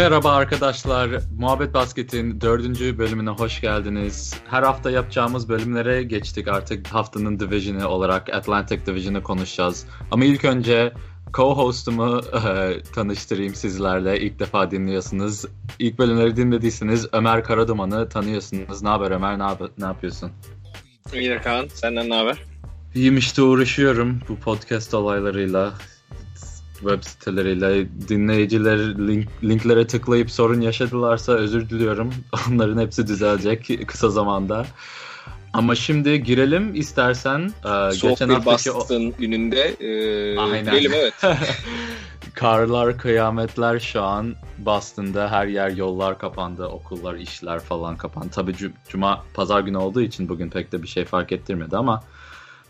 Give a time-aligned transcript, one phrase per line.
[0.00, 1.10] Merhaba arkadaşlar.
[1.38, 4.34] Muhabbet Basket'in dördüncü bölümüne hoş geldiniz.
[4.50, 6.86] Her hafta yapacağımız bölümlere geçtik artık.
[6.86, 9.86] Haftanın Division'ı olarak Atlantic Division'ı konuşacağız.
[10.10, 10.92] Ama ilk önce
[11.32, 14.20] co-host'umu e, tanıştırayım sizlerle.
[14.20, 15.44] İlk defa dinliyorsunuz.
[15.78, 18.82] İlk bölümleri dinlediyseniz Ömer Karaduman'ı tanıyorsunuz.
[18.82, 19.38] Ne haber Ömer?
[19.38, 20.30] Ne, yap- ne yapıyorsun?
[21.14, 22.38] İyi Kaan, senden ne haber?
[22.94, 25.72] İyiyim işte uğraşıyorum bu podcast olaylarıyla
[26.80, 32.14] web siteleriyle dinleyiciler link, linklere tıklayıp sorun yaşadılarsa özür diliyorum.
[32.50, 34.66] Onların hepsi düzelecek kısa zamanda.
[35.52, 37.40] Ama şimdi girelim istersen.
[37.64, 40.64] Ee, Soğuk geçen bir haftaki o- Boston gününde e, Aynen.
[40.64, 41.14] girelim evet.
[42.34, 48.28] Karlar, kıyametler şu an Boston'da her yer yollar kapandı, okullar, işler falan kapandı.
[48.32, 52.02] Tabii cu- cuma, pazar günü olduğu için bugün pek de bir şey fark ettirmedi ama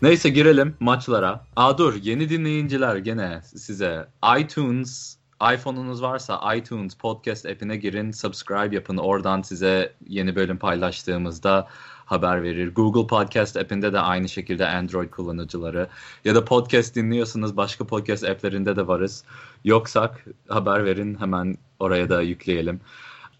[0.01, 1.45] neyse girelim maçlara.
[1.55, 4.07] Aa dur yeni dinleyiciler gene size
[4.39, 5.17] iTunes
[5.53, 8.97] iPhone'unuz varsa iTunes podcast app'ine girin, subscribe yapın.
[8.97, 11.67] Oradan size yeni bölüm paylaştığımızda
[12.05, 12.75] haber verir.
[12.75, 15.87] Google Podcast app'inde de aynı şekilde Android kullanıcıları
[16.25, 19.23] ya da podcast dinliyorsanız başka podcast app'lerinde de varız.
[19.63, 22.79] Yoksak haber verin hemen oraya da yükleyelim.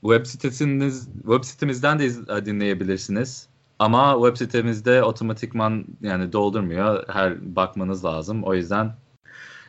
[0.02, 3.48] Web sitesiniz web sitemizden de iz- dinleyebilirsiniz.
[3.82, 7.04] Ama web sitemizde otomatikman yani doldurmuyor.
[7.08, 8.44] Her bakmanız lazım.
[8.44, 8.96] O yüzden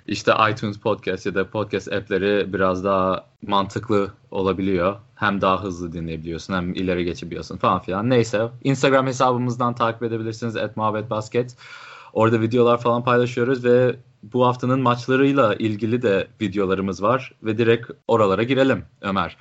[0.06, 4.96] işte iTunes Podcast ya da podcast app'leri biraz daha mantıklı olabiliyor.
[5.14, 8.10] Hem daha hızlı dinleyebiliyorsun hem ileri geçebiliyorsun falan filan.
[8.10, 10.56] Neyse Instagram hesabımızdan takip edebilirsiniz.
[10.76, 11.56] @muhabbetbasket.
[12.12, 18.42] Orada videolar falan paylaşıyoruz ve bu haftanın maçlarıyla ilgili de videolarımız var ve direkt oralara
[18.42, 19.36] girelim Ömer.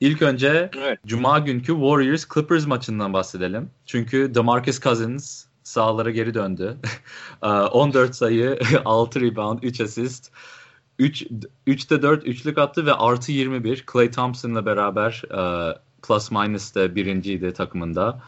[0.00, 0.98] İlk önce evet.
[1.06, 3.70] Cuma günkü Warriors Clippers maçından bahsedelim.
[3.86, 6.76] Çünkü DeMarcus Cousins sahalara geri döndü.
[7.42, 10.32] Ee, 14 sayı, 6 rebound, 3 asist.
[10.98, 11.26] 3,
[11.66, 13.84] 3'te 4 üçlük attı ve artı 21.
[13.92, 18.22] Clay Thompson'la beraber e, plus minus de birinciydi takımında.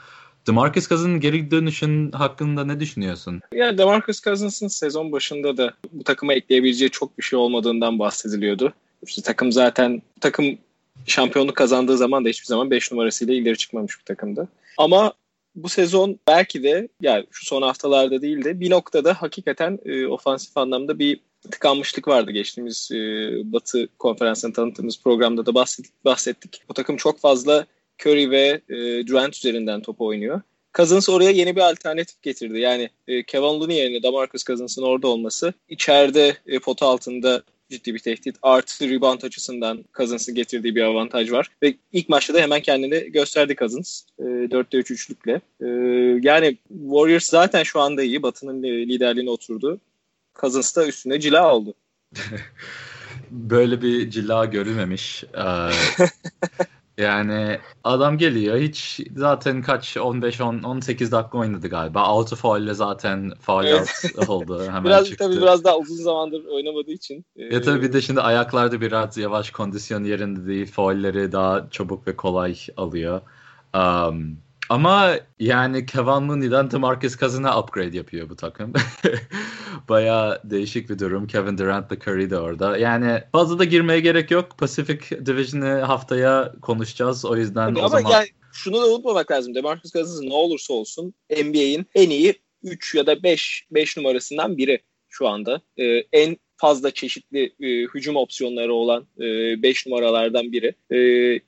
[0.47, 3.41] DeMarcus Cousins'ın geri dönüşün hakkında ne düşünüyorsun?
[3.53, 8.73] Ya DeMarcus Cousins'ın sezon başında da bu takıma ekleyebileceği çok bir şey olmadığından bahsediliyordu.
[9.07, 10.59] İşte takım zaten takım
[11.09, 14.49] şampiyonluk kazandığı zaman da hiçbir zaman 5 numarasıyla ileri çıkmamış bir takımdı.
[14.79, 15.13] Ama
[15.55, 20.57] bu sezon belki de yani şu son haftalarda değil de bir noktada hakikaten e, ofansif
[20.57, 21.21] anlamda bir
[21.51, 22.31] tıkanmışlık vardı.
[22.31, 22.97] Geçtiğimiz e,
[23.53, 26.05] Batı konferansını tanıttığımız programda da bahsettik.
[26.05, 26.63] bahsettik.
[26.69, 27.67] Bu takım çok fazla
[28.03, 30.41] Curry ve e, Durant üzerinden top oynuyor.
[30.75, 32.59] Cousins oraya yeni bir alternatif getirdi.
[32.59, 37.99] Yani e, Kevin Looney yerine DeMarcus Cousins'ın orada olması içeride e, pota altında ciddi bir
[37.99, 38.37] tehdit.
[38.43, 41.49] Artı rebound açısından Cousins'ın getirdiği bir avantaj var.
[41.63, 44.03] Ve ilk maçta da hemen kendini gösterdi Cousins.
[44.19, 45.41] E, 4'te 3 üçlükle.
[45.61, 45.67] E,
[46.23, 48.23] yani Warriors zaten şu anda iyi.
[48.23, 49.81] Batı'nın e, liderliğine oturdu.
[50.41, 51.75] Cousins da üstüne cila oldu.
[53.31, 55.25] Böyle bir cila görülmemiş.
[55.25, 55.43] Ee,
[56.99, 62.01] yani adam geliyor hiç zaten kaç 15 10 18 dakika oynadı galiba.
[62.03, 64.13] Auto foul ile zaten foul Evet.
[64.29, 64.65] oldu.
[64.67, 65.25] Hemen biraz çıktı.
[65.25, 67.25] tabii biraz daha uzun zamandır oynamadığı için.
[67.37, 70.67] e, Ya tabii bir de şimdi ayaklarda biraz yavaş kondisyon yerinde değil.
[70.73, 73.21] Faulleri daha çabuk ve kolay alıyor.
[73.75, 78.73] Um, ama yani Kevin Looney'den DeMarcus Cousins'a upgrade yapıyor bu takım.
[79.89, 81.27] Baya değişik bir durum.
[81.27, 82.79] Kevin Durant'la Curry de orada.
[82.79, 84.59] Yani fazla da girmeye gerek yok.
[84.59, 87.25] Pacific Division'ı haftaya konuşacağız.
[87.25, 88.11] O yüzden Tabii o ama zaman...
[88.11, 89.55] yani şunu da unutmamak lazım.
[89.55, 94.83] DeMarcus Cousins ne olursa olsun NBA'in en iyi 3 ya da 5 5 numarasından biri
[95.09, 95.61] şu anda.
[95.77, 100.75] Ee, en fazla çeşitli e, hücum opsiyonları olan 5 numaralardan biri.
[100.91, 100.97] Ee,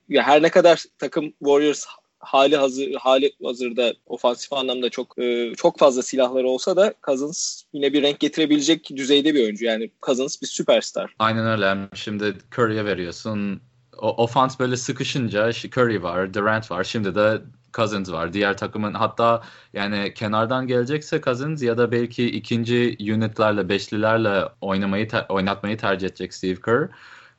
[0.08, 1.86] ya her ne kadar takım Warriors
[2.20, 7.92] hali hazır hali hazırda ofansif anlamda çok e, çok fazla silahları olsa da Cousins yine
[7.92, 9.64] bir renk getirebilecek düzeyde bir oyuncu.
[9.64, 11.14] Yani Cousins bir süperstar.
[11.18, 11.88] Aynen öyle.
[11.94, 13.60] Şimdi Curry'e veriyorsun.
[13.98, 16.84] O, ofans böyle sıkışınca Curry var, Durant var.
[16.84, 17.40] Şimdi de
[17.74, 18.32] Cousins var.
[18.32, 19.42] Diğer takımın hatta
[19.72, 26.34] yani kenardan gelecekse Cousins ya da belki ikinci unitlerle, beşlilerle oynamayı te- oynatmayı tercih edecek
[26.34, 26.88] Steve Kerr.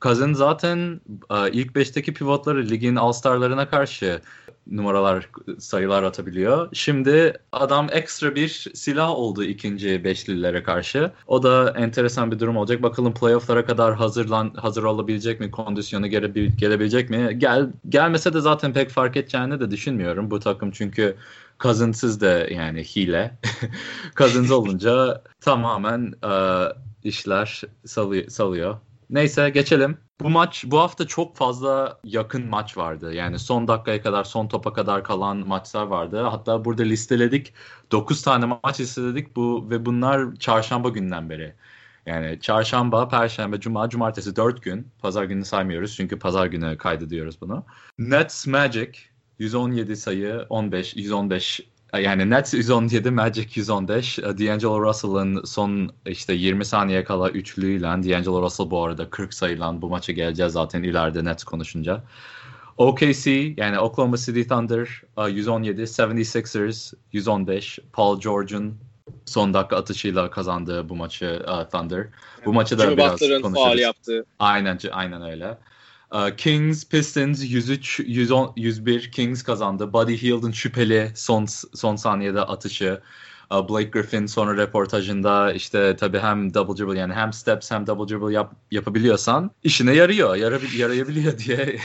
[0.01, 4.22] Cousins zaten e, ilk beşteki pivotları ligin all-starlarına karşı
[4.68, 5.30] numaralar
[5.60, 6.69] sayılar atabiliyor.
[6.74, 11.12] Şimdi adam ekstra bir silah oldu ikinci beşlilere karşı.
[11.28, 12.84] O da enteresan bir durum olacak.
[12.84, 15.52] Bakalım playoff'lara kadar hazırlan hazır olabilecek mi?
[15.52, 17.36] Kondisyonu gele, gelebilecek mi?
[17.38, 21.16] Gel gelmese de zaten pek fark edeceğini de düşünmüyorum bu takım çünkü
[21.60, 23.38] Cousins'ız da yani hile.
[24.18, 26.34] Cousins olunca tamamen e,
[27.04, 28.78] işler salıyor, salıyor.
[29.12, 29.98] Neyse geçelim.
[30.22, 33.13] Bu maç bu hafta çok fazla yakın maç vardı.
[33.13, 36.22] Yani son dakikaya kadar, son topa kadar kalan maçlar vardı.
[36.22, 37.54] Hatta burada listeledik.
[37.92, 41.56] 9 tane maç listeledik bu ve bunlar çarşamba günden beri.
[42.06, 44.88] Yani çarşamba, perşembe, cuma, cumartesi 4 gün.
[45.00, 47.66] Pazar günü saymıyoruz çünkü pazar günü kaydediyoruz bunu.
[48.00, 48.92] Nets Magic
[49.40, 51.62] 117 sayı 15 115
[52.00, 54.18] yani Nets 117, Magic 115.
[54.18, 59.90] D'Angelo Russell'ın son işte 20 saniye kala üçlüyle D'Angelo Russell bu arada 40 sayılan bu
[59.90, 62.04] maça geleceğiz zaten ileride Nets konuşunca.
[62.78, 68.76] OKC yani Oklahoma City Thunder 117, 76ers 115, Paul George'un
[69.26, 72.08] son dakika atışıyla kazandığı bu maçı uh, Thunder.
[72.46, 73.66] Bu maçı da Jimmy biraz Butler'ın konuşuruz.
[73.66, 74.26] faal yaptığı.
[74.40, 75.58] Aynen aynen öyle.
[76.12, 79.94] Uh, Kings Pistons 103 110 101 Kings kazandı.
[79.94, 83.02] Buddy Hield'ın şüpheli son son saniyede atışı.
[83.52, 88.13] Uh, Blake Griffin sonra reportajında işte tabii hem double dribble yani hem steps hem double
[88.13, 90.36] dribble yap, yapabiliyorsan işine yarıyor.
[90.36, 91.78] Yara, yarayabiliyor diye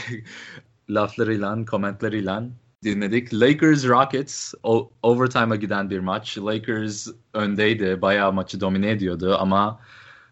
[0.89, 2.39] laflarıyla, komentleriyle
[2.83, 3.33] dinledik.
[3.33, 6.37] Lakers Rockets o, overtime'a giden bir maç.
[6.37, 8.01] Lakers öndeydi.
[8.01, 9.79] Bayağı maçı domine ediyordu ama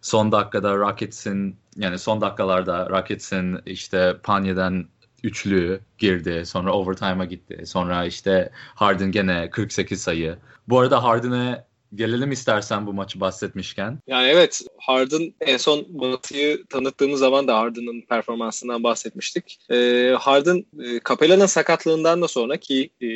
[0.06, 4.86] son dakikada Rockets'in yani son dakikalarda Rockets'in işte Panya'dan
[5.24, 6.46] üçlü girdi.
[6.46, 7.66] Sonra overtime'a gitti.
[7.66, 10.38] Sonra işte Harden gene 48 sayı.
[10.68, 14.00] Bu arada Harden'e gelelim istersen bu maçı bahsetmişken.
[14.08, 19.60] Yani evet Harden en son Batı'yı tanıttığımız zaman da Harden'ın performansından bahsetmiştik.
[19.72, 23.08] Ee, Harden e, Capella'nın sakatlığından da sonra ki e,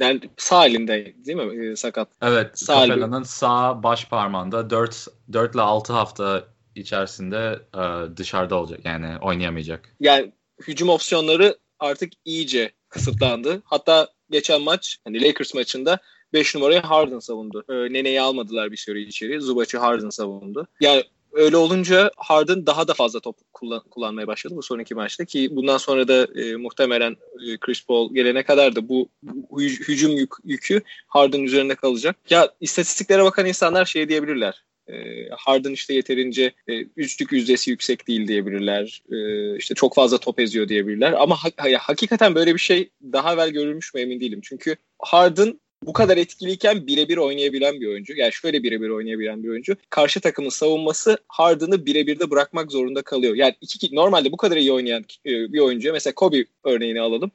[0.00, 2.08] yani sağ elinde değil mi e, sakat?
[2.22, 6.44] Evet Sağ Capella'nın sağ baş parmağında 4, 4 ile 6 hafta
[6.74, 9.96] içerisinde e, dışarıda olacak yani oynayamayacak.
[10.00, 10.32] Yani
[10.68, 13.62] hücum opsiyonları artık iyice kısıtlandı.
[13.64, 15.98] Hatta geçen maç hani Lakers maçında
[16.32, 17.64] 5 numarayı Harden savundu.
[17.70, 19.40] Ee, Nene'yi almadılar bir süre içeri.
[19.40, 20.66] Zubac'ı Harden savundu.
[20.80, 21.02] Yani
[21.32, 25.78] öyle olunca Harden daha da fazla top kullan- kullanmaya başladı bu sonraki maçta ki bundan
[25.78, 27.16] sonra da e, muhtemelen
[27.48, 32.16] e, Chris Paul gelene kadar da bu, bu hü- hücum yük- yükü Harden üzerinde kalacak.
[32.30, 34.64] Ya istatistiklere bakan insanlar şey diyebilirler.
[34.88, 34.94] E,
[35.30, 39.02] Harden işte yeterince e, üçlük yüzdesi yüksek değil diyebilirler.
[39.12, 39.16] E,
[39.56, 41.12] işte çok fazla top eziyor diyebilirler.
[41.12, 44.40] Ama ha- ya, hakikaten böyle bir şey daha evvel görülmüş mü emin değilim.
[44.42, 48.14] Çünkü Harden bu kadar etkiliyken birebir oynayabilen bir oyuncu.
[48.16, 49.76] Yani şöyle birebir oynayabilen bir oyuncu.
[49.90, 53.34] Karşı takımın savunması Harden'ı birebir de bırakmak zorunda kalıyor.
[53.34, 57.30] Yani iki, normalde bu kadar iyi oynayan e, bir oyuncuya mesela Kobe örneğini alalım.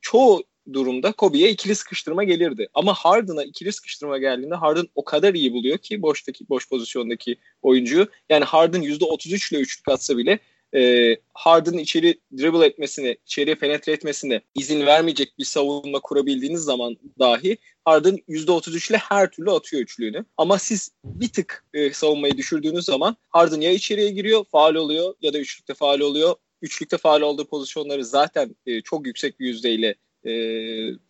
[0.00, 2.68] Çoğu durumda Kobe'ye ikili sıkıştırma gelirdi.
[2.74, 8.06] Ama Harden'a ikili sıkıştırma geldiğinde Harden o kadar iyi buluyor ki boştaki boş pozisyondaki oyuncuyu.
[8.28, 10.38] Yani Harden %33 ile üçlük atsa bile
[10.74, 17.58] e, Harden'ın içeri dribble etmesine, içeriye penetre etmesine izin vermeyecek bir savunma kurabildiğiniz zaman dahi
[17.84, 20.24] Harden %33 ile her türlü atıyor üçlüğünü.
[20.36, 25.32] Ama siz bir tık e, savunmayı düşürdüğünüz zaman Harden ya içeriye giriyor, faal oluyor ya
[25.32, 26.34] da üçlükte faal oluyor.
[26.62, 29.94] Üçlükte faal olduğu pozisyonları zaten e, çok yüksek bir yüzdeyle
[30.26, 30.32] e,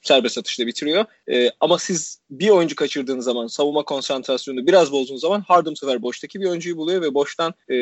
[0.02, 1.04] serbest atışla bitiriyor.
[1.30, 6.02] E, ama siz bir oyuncu kaçırdığınız zaman savunma konsantrasyonunu biraz bozduğunuz zaman Harden bu sefer
[6.02, 7.76] boştaki bir oyuncuyu buluyor ve boştan e,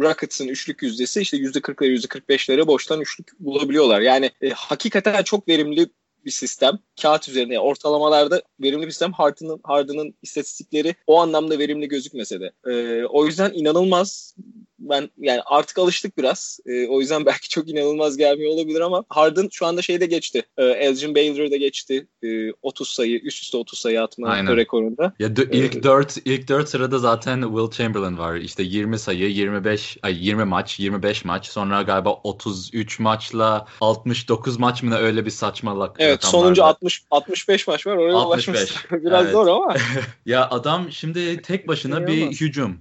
[0.00, 4.00] Rockets'ın üçlük yüzdesi işte %40'lara %45'lere boştan üçlük bulabiliyorlar.
[4.00, 5.88] Yani e, hakikaten çok verimli
[6.24, 6.78] bir sistem.
[7.02, 9.12] Kağıt üzerine ortalamalarda verimli bir sistem.
[9.12, 12.52] Harden'ın Harden'ın istatistikleri o anlamda verimli gözükmese de.
[12.66, 14.34] E, o yüzden inanılmaz
[14.78, 16.60] ben yani artık alıştık biraz.
[16.66, 20.42] E, o yüzden belki çok inanılmaz gelmiyor olabilir ama Harden şu anda şeyde geçti.
[20.58, 22.06] E, Elgin Baylor'da geçti.
[22.22, 24.56] E, 30 sayı, üst üste 30 sayı atma Aynen.
[24.56, 25.12] rekorunda.
[25.18, 28.36] Ya d- ilk Ee, 4 ilk 4 sırada zaten Will Chamberlain var.
[28.36, 31.46] İşte 20 sayı, 25 ay 20 maç, 25 maç.
[31.46, 35.96] Sonra galiba 33 maçla 69 maç mı ne öyle bir saçmalık.
[35.98, 36.70] Evet sonuncu vardı.
[36.70, 37.96] 60 65 maç var.
[37.96, 38.58] Oraya 65.
[38.58, 38.84] ulaşmış.
[39.04, 39.32] Biraz Evet.
[39.32, 39.76] zor ama.
[40.26, 42.80] Ya adam şimdi tek başına bir hücum.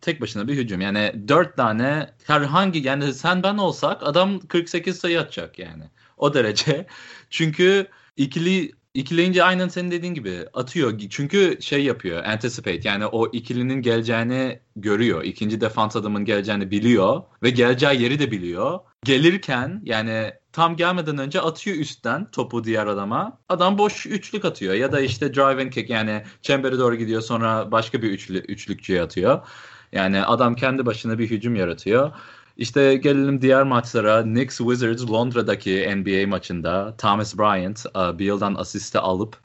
[0.00, 0.80] Tek başına bir hücum.
[0.80, 5.84] Yani 4 tane herhangi yani sen ben olsak adam 48 sayı atacak yani.
[6.16, 6.86] O derece.
[7.30, 10.98] Çünkü ikili ikileyince aynen senin dediğin gibi atıyor.
[11.10, 12.24] Çünkü şey yapıyor.
[12.24, 12.80] Anticipate.
[12.84, 15.24] Yani o ikilinin geleceğini görüyor.
[15.24, 18.80] İkinci defans adamın geleceğini biliyor ve geleceği yeri de biliyor.
[19.04, 23.38] Gelirken yani tam gelmeden önce atıyor üstten topu diğer adama.
[23.48, 27.72] Adam boş üçlük atıyor ya da işte drive and kick yani çembere doğru gidiyor sonra
[27.72, 29.46] başka bir üçlü, üçlükçüye atıyor.
[29.92, 32.12] Yani adam kendi başına bir hücum yaratıyor.
[32.56, 34.22] İşte gelelim diğer maçlara.
[34.22, 39.36] Knicks Wizards Londra'daki NBA maçında Thomas Bryant e, Beal'dan asiste alıp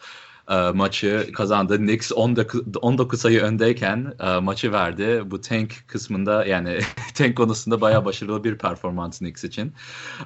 [0.51, 1.77] e, maçı kazandı.
[1.77, 5.23] Knicks 19, 19 sayı öndeyken e, maçı verdi.
[5.25, 6.79] Bu tank kısmında yani
[7.13, 9.73] tank konusunda bayağı başarılı bir performans Knicks için.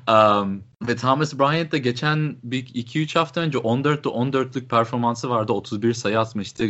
[0.09, 5.53] Um, ve Thomas Bryant da geçen bir 2-3 hafta önce 14'te 14'lük performansı vardı.
[5.53, 6.65] 31 sayı atmıştı.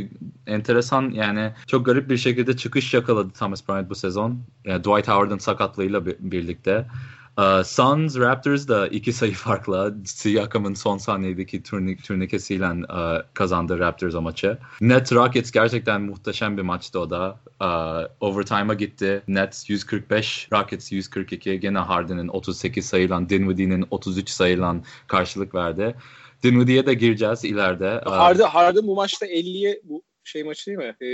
[0.48, 4.40] Enteresan yani çok garip bir şekilde çıkış yakaladı Thomas Bryant bu sezon.
[4.66, 6.88] Yani Dwight Howard'ın sakatlığıyla bir- birlikte.
[7.38, 14.15] Uh, Suns Raptors da iki sayı farkla Siakam'ın son saniyedeki turnik, turnikesiyle uh, kazandı Raptors
[14.15, 14.58] o maçı.
[14.82, 17.39] Net Rockets gerçekten muhteşem bir maçtı o da.
[17.62, 19.24] Uh, overtime'a gitti.
[19.27, 21.60] Nets 145, Rockets 142.
[21.60, 24.75] Gene Harden'in 38 sayıyla, Dinwiddie'nin 33 sayıyla
[25.08, 25.96] karşılık verdi.
[26.44, 28.01] Dinwiddie'ye de gireceğiz ileride.
[28.06, 30.96] Harden, Harden bu maçta 50'ye bu şey maçı değil mi?
[31.01, 31.08] Ee,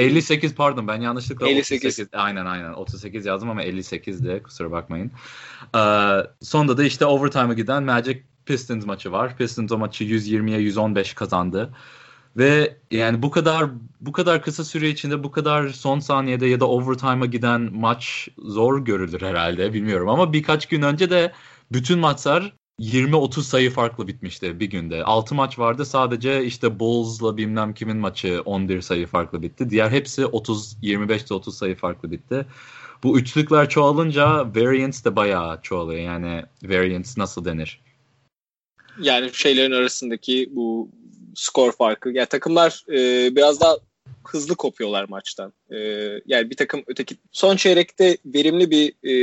[0.00, 1.90] e, 58 pardon ben yanlışlıkla 58.
[1.90, 5.12] 38 aynen aynen 38 yazdım ama 58'di kusura bakmayın.
[5.76, 5.80] Ee,
[6.40, 9.36] sonunda da işte overtime'a giden Magic Pistons maçı var.
[9.36, 11.74] Pistons o maçı 120'ye 115 kazandı.
[12.36, 16.68] Ve yani bu kadar bu kadar kısa süre içinde bu kadar son saniyede ya da
[16.68, 21.32] overtime'a giden maç zor görülür herhalde bilmiyorum ama birkaç gün önce de
[21.72, 25.04] bütün maçlar 20-30 sayı farklı bitmişti bir günde.
[25.04, 29.70] 6 maç vardı sadece işte Bulls'la bilmem kimin maçı 11 sayı farklı bitti.
[29.70, 32.46] Diğer hepsi 30 25'te 30 sayı farklı bitti.
[33.02, 36.00] Bu üçlükler çoğalınca variance de bayağı çoğalıyor.
[36.00, 37.80] Yani variance nasıl denir?
[39.00, 40.88] Yani şeylerin arasındaki bu
[41.34, 42.10] skor farkı.
[42.10, 43.76] Yani takımlar e, biraz daha
[44.24, 45.52] hızlı kopuyorlar maçtan.
[45.70, 45.76] Ee,
[46.26, 49.14] yani bir takım öteki son çeyrekte verimli bir e,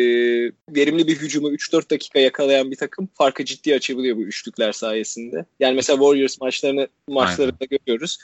[0.69, 5.45] verimli bir hücumu 3-4 dakika yakalayan bir takım farkı ciddi açabiliyor bu üçlükler sayesinde.
[5.59, 7.79] Yani mesela Warriors maçlarını maçlarında Aynen.
[7.85, 8.17] görüyoruz.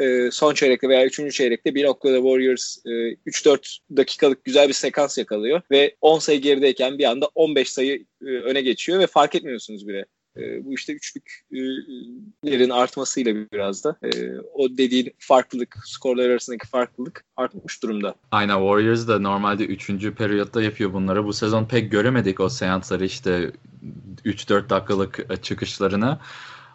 [0.00, 5.18] Ee, son çeyrekte veya üçüncü çeyrekte bir noktada Warriors e, 3-4 dakikalık güzel bir sekans
[5.18, 9.88] yakalıyor ve 10 sayı gerideyken bir anda 15 sayı e, öne geçiyor ve fark etmiyorsunuz
[9.88, 10.04] bile.
[10.36, 17.82] E, bu işte üçlüklerin artmasıyla biraz da e, o dediğin farklılık, skorlar arasındaki farklılık artmış
[17.82, 18.14] durumda.
[18.30, 21.24] Aynen Warriors da normalde üçüncü periyotta yapıyor bunları.
[21.24, 23.52] Bu sezon pek göremedik o seansları işte
[24.24, 26.18] 3-4 dakikalık e, çıkışlarını.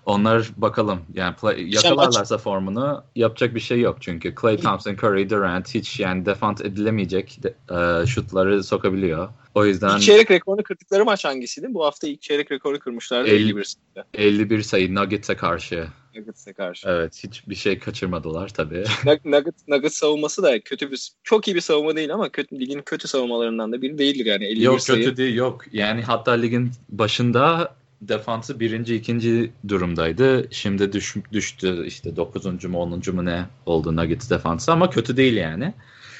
[0.05, 5.75] Onlar bakalım yani play, yakalarlarsa formunu yapacak bir şey yok çünkü Clay Thompson, Curry, Durant
[5.75, 9.29] hiç yani defant edilemeyecek de, e, şutları sokabiliyor.
[9.55, 11.67] O yüzden ilk çeyrek rekorunu kırdıkları maç hangisiydi?
[11.69, 14.07] Bu hafta ilk çeyrek rekoru kırmışlardı 50, 51 sayıda.
[14.13, 15.87] 51 sayı Nuggets'e karşı.
[16.15, 16.89] Nuggets'e karşı.
[16.89, 18.83] Evet, hiçbir şey kaçırmadılar tabii.
[19.25, 23.07] Nuggets, Nuggets savunması da kötü bir çok iyi bir savunma değil ama kötü, ligin kötü
[23.07, 24.99] savunmalarından da biri değildir yani 51 yok, sayı.
[24.99, 25.65] Yok kötü değil yok.
[25.71, 30.47] Yani hatta ligin başında defansı birinci, ikinci durumdaydı.
[30.51, 35.37] Şimdi düş, düştü işte dokuzuncu mu onuncu mu ne oldu Nuggets defansı ama kötü değil
[35.37, 35.73] yani.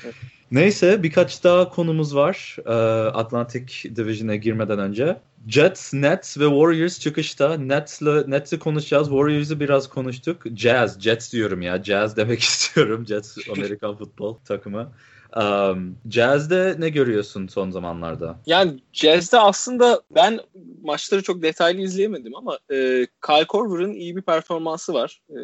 [0.03, 0.15] Evet.
[0.51, 2.71] Neyse birkaç daha konumuz var e,
[3.09, 5.17] Atlantic Division'a girmeden önce.
[5.48, 7.57] Jets, Nets ve Warriors çıkışta.
[7.57, 9.07] Nets'le Nets'i konuşacağız.
[9.07, 10.43] Warriors'ı biraz konuştuk.
[10.55, 11.83] Jazz, Jets diyorum ya.
[11.83, 13.05] Jazz demek istiyorum.
[13.07, 14.91] Jets Amerikan futbol takımı.
[15.36, 18.39] Um, Jazz'de ne görüyorsun son zamanlarda?
[18.45, 20.39] Yani Jazz'de aslında ben
[20.83, 25.21] maçları çok detaylı izleyemedim ama e, Kyle Korver'ın iyi bir performansı var.
[25.29, 25.39] E,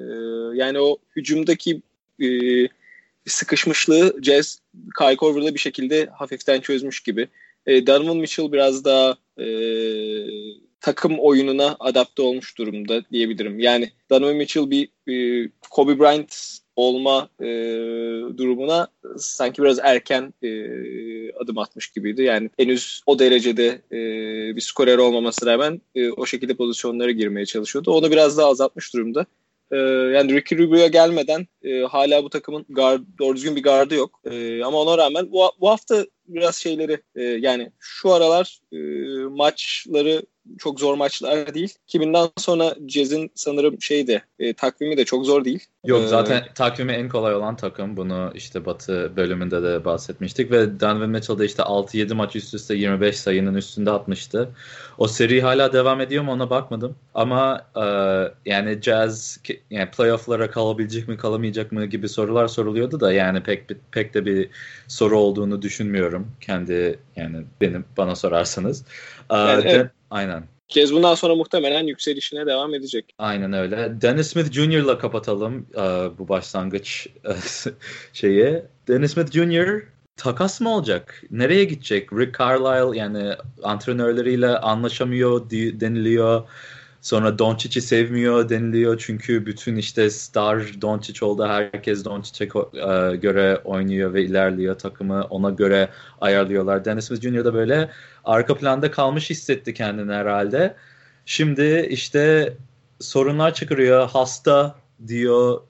[0.57, 1.81] yani o hücumdaki
[2.21, 2.27] e,
[3.25, 4.59] sıkışmışlığı Jazz
[4.97, 7.27] Kyle Korver'da bir şekilde hafiften çözmüş gibi.
[7.67, 9.47] E, Donovan Mitchell biraz daha e,
[10.79, 13.59] takım oyununa adapte olmuş durumda diyebilirim.
[13.59, 17.47] Yani Donovan Mitchell bir e, Kobe Bryant olma e,
[18.37, 20.49] durumuna sanki biraz erken e,
[21.31, 22.23] adım atmış gibiydi.
[22.23, 23.99] Yani henüz o derecede e,
[24.55, 27.91] bir skorer olmaması rağmen e, o şekilde pozisyonlara girmeye çalışıyordu.
[27.91, 29.25] Onu biraz daha azaltmış durumda.
[29.71, 29.77] E,
[30.15, 34.19] yani Ricky Rubio'ya gelmeden e, hala bu takımın guard, doğru düzgün bir gardı yok.
[34.25, 38.77] E, ama ona rağmen bu, bu hafta biraz şeyleri e, yani şu aralar e,
[39.29, 40.21] maçları
[40.57, 41.73] çok zor maçlar değil.
[41.87, 45.65] Kiminden sonra Jazz'in sanırım şeyde e, takvimi de çok zor değil.
[45.85, 47.97] Yok ee, zaten ee, takvimi en kolay olan takım.
[47.97, 52.75] Bunu işte Batı bölümünde de bahsetmiştik ve Donovan Mitchell da işte 6-7 maç üst üste
[52.75, 54.49] 25 sayının üstünde atmıştı.
[54.97, 56.95] O seri hala devam ediyor mu ona bakmadım.
[57.13, 57.85] Ama e,
[58.51, 64.13] yani Jazz yani playoff'lara kalabilecek mi kalamayacak mı gibi sorular soruluyordu da yani pek pek
[64.13, 64.49] de bir
[64.87, 66.31] soru olduğunu düşünmüyorum.
[66.41, 68.85] Kendi yani benim bana sorarsanız.
[69.31, 69.91] Yani, evet.
[70.15, 70.43] Aynen.
[70.67, 73.15] Kez bundan sonra muhtemelen yükselişine devam edecek.
[73.17, 74.01] Aynen öyle.
[74.01, 77.71] Dennis Smith Jr.'la kapatalım uh, bu başlangıç uh,
[78.13, 78.63] şeyi.
[78.87, 79.83] Dennis Smith Jr.
[80.17, 81.23] takas mı olacak?
[81.31, 82.13] Nereye gidecek?
[82.13, 86.49] Rick Carlisle yani antrenörleriyle anlaşamıyor deniliyor.
[87.05, 91.47] Sonra Doncic'i sevmiyor deniliyor çünkü bütün işte star Doncic oldu.
[91.47, 95.23] Herkes Doncic'e e, göre oynuyor ve ilerliyor takımı.
[95.23, 95.89] Ona göre
[96.21, 96.85] ayarlıyorlar.
[96.85, 97.45] Dennis Smith Jr.
[97.45, 97.89] da böyle
[98.23, 100.75] arka planda kalmış hissetti kendini herhalde.
[101.25, 102.53] Şimdi işte
[102.99, 104.09] sorunlar çıkarıyor.
[104.09, 104.75] Hasta
[105.07, 105.61] diyor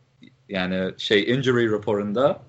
[0.50, 2.40] yani şey injury raporunda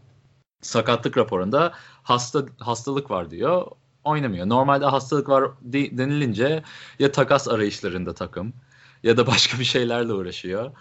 [0.62, 3.66] sakatlık raporunda hasta hastalık var diyor.
[4.04, 4.48] Oynamıyor.
[4.48, 6.62] Normalde hastalık var denilince
[6.98, 8.52] ya takas arayışlarında takım
[9.06, 10.72] ya da başka bir şeylerle uğraşıyor.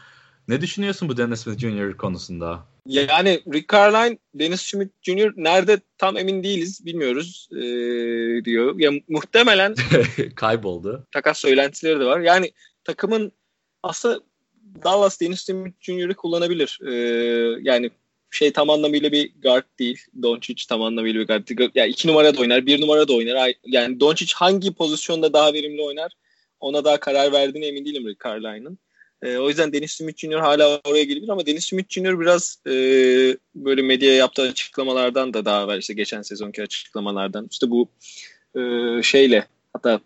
[0.47, 1.97] Ne düşünüyorsun bu Dennis Smith Jr.
[1.97, 2.65] konusunda?
[2.85, 5.33] Yani Rick Carline, Dennis Smith Jr.
[5.35, 8.79] nerede tam emin değiliz, bilmiyoruz ee, diyor.
[8.79, 9.75] Ya muhtemelen
[10.35, 11.07] kayboldu.
[11.11, 12.19] Takas söylentileri de var.
[12.19, 12.51] Yani
[12.83, 13.31] takımın
[13.83, 14.19] aslında
[14.83, 16.79] Dallas Dennis Smith Jr.'ı kullanabilir.
[16.87, 16.93] Ee,
[17.61, 17.91] yani
[18.31, 19.99] şey tam anlamıyla bir guard değil.
[20.21, 21.71] Doncic tam anlamıyla bir guard değil.
[21.75, 23.53] Yani iki numara da oynar, bir numara da oynar.
[23.65, 26.11] Yani Doncic hangi pozisyonda daha verimli oynar
[26.59, 28.77] ona daha karar verdiğine emin değilim Rick Carline'ın.
[29.21, 30.39] E, o yüzden Dennis Smith Jr.
[30.39, 32.19] hala oraya gelebilir ama Dennis Smith Jr.
[32.19, 32.71] biraz e,
[33.55, 37.89] böyle medyaya yaptığı açıklamalardan da daha var işte geçen sezonki açıklamalardan işte bu
[38.55, 38.61] e,
[39.03, 39.99] şeyle hatta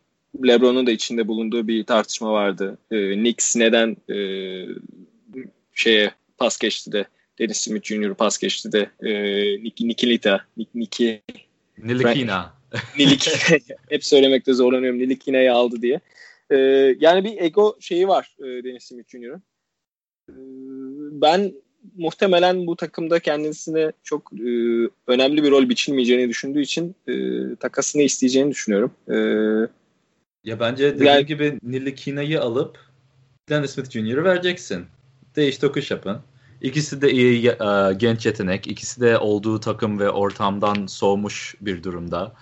[0.47, 2.77] LeBron'un da içinde bulunduğu bir tartışma vardı.
[2.91, 4.17] E, Knicks neden e,
[5.73, 7.05] şeye pas geçti de
[7.39, 8.13] Dennis Smith Jr.
[8.13, 9.11] pas geçti de e,
[9.63, 11.21] Nikilita Niki
[11.77, 12.53] Nilikina
[12.97, 13.35] Nilikina
[13.89, 15.99] hep söylemekte zorlanıyorum Nilikina'yı aldı diye.
[16.49, 16.57] E,
[16.99, 19.43] yani bir ego şeyi var e, Dennis Smith Jr.'ın.
[20.29, 20.35] E,
[21.21, 21.53] ben
[21.97, 24.49] muhtemelen bu takımda kendisine çok e,
[25.07, 27.13] önemli bir rol biçilmeyeceğini düşündüğü için e,
[27.55, 28.91] takasını isteyeceğini düşünüyorum.
[29.07, 29.15] E,
[30.43, 32.77] ya bence dediğim yani, gibi Nilikina'yı alıp
[33.49, 34.85] Dennis Smith Jr.'ı vereceksin.
[35.35, 36.17] Değiş tokuş yapın.
[36.61, 38.67] İkisi de iyi e, genç yetenek.
[38.67, 42.33] İkisi de olduğu takım ve ortamdan soğumuş bir durumda.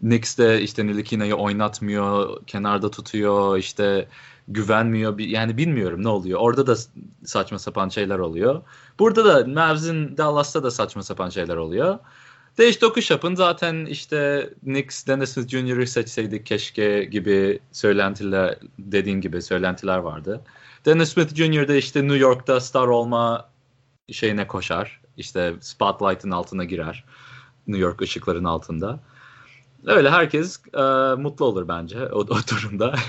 [0.00, 4.08] Knicks de işte Nilikina'yı oynatmıyor, kenarda tutuyor, işte
[4.48, 5.18] güvenmiyor.
[5.18, 6.40] Yani bilmiyorum ne oluyor.
[6.40, 6.76] Orada da
[7.24, 8.62] saçma sapan şeyler oluyor.
[8.98, 11.98] Burada da Mavs'in Dallas'ta da saçma sapan şeyler oluyor.
[12.58, 13.34] Değiş dokuş yapın.
[13.34, 20.40] Zaten işte Knicks Dennis Smith Jr.'ı seçseydik keşke gibi söylentiler, dediğin gibi söylentiler vardı.
[20.84, 21.68] Dennis Smith Jr.
[21.68, 23.48] de işte New York'ta star olma
[24.12, 25.00] şeyine koşar.
[25.16, 27.04] İşte spotlight'ın altına girer.
[27.66, 29.00] New York ışıkların altında.
[29.86, 30.80] Öyle herkes e,
[31.14, 32.94] mutlu olur bence o, o durumda.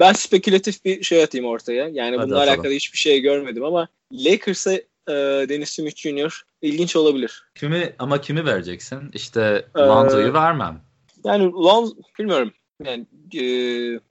[0.00, 1.88] Ben spekülatif bir şey atayım ortaya.
[1.88, 2.48] Yani Hadi bununla atalım.
[2.48, 4.72] alakalı hiçbir şey görmedim ama Lakers'a
[5.08, 5.14] e,
[5.48, 6.42] Dennis Smith Jr.
[6.62, 7.44] ilginç olabilir.
[7.54, 9.10] Kimi ama kimi vereceksin?
[9.12, 10.80] İşte ee, Lonzo'yu ee, vermem.
[11.24, 12.52] Yani Lonzo bilmiyorum.
[12.84, 13.44] Yani e,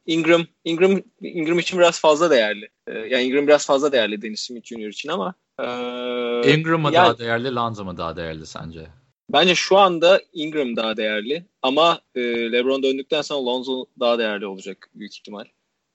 [0.06, 2.70] Ingram Ingram Ingram için biraz fazla değerli.
[2.88, 4.88] E, yani Ingram biraz fazla değerli Dennis Smith Jr.
[4.88, 5.64] için ama e,
[6.54, 8.88] Ingram mı yani, daha değerli, Lonzo mu daha değerli sence?
[9.30, 14.90] Bence şu anda Ingram daha değerli ama e, LeBron döndükten sonra Lonzo daha değerli olacak
[14.96, 15.46] büyük ihtimal.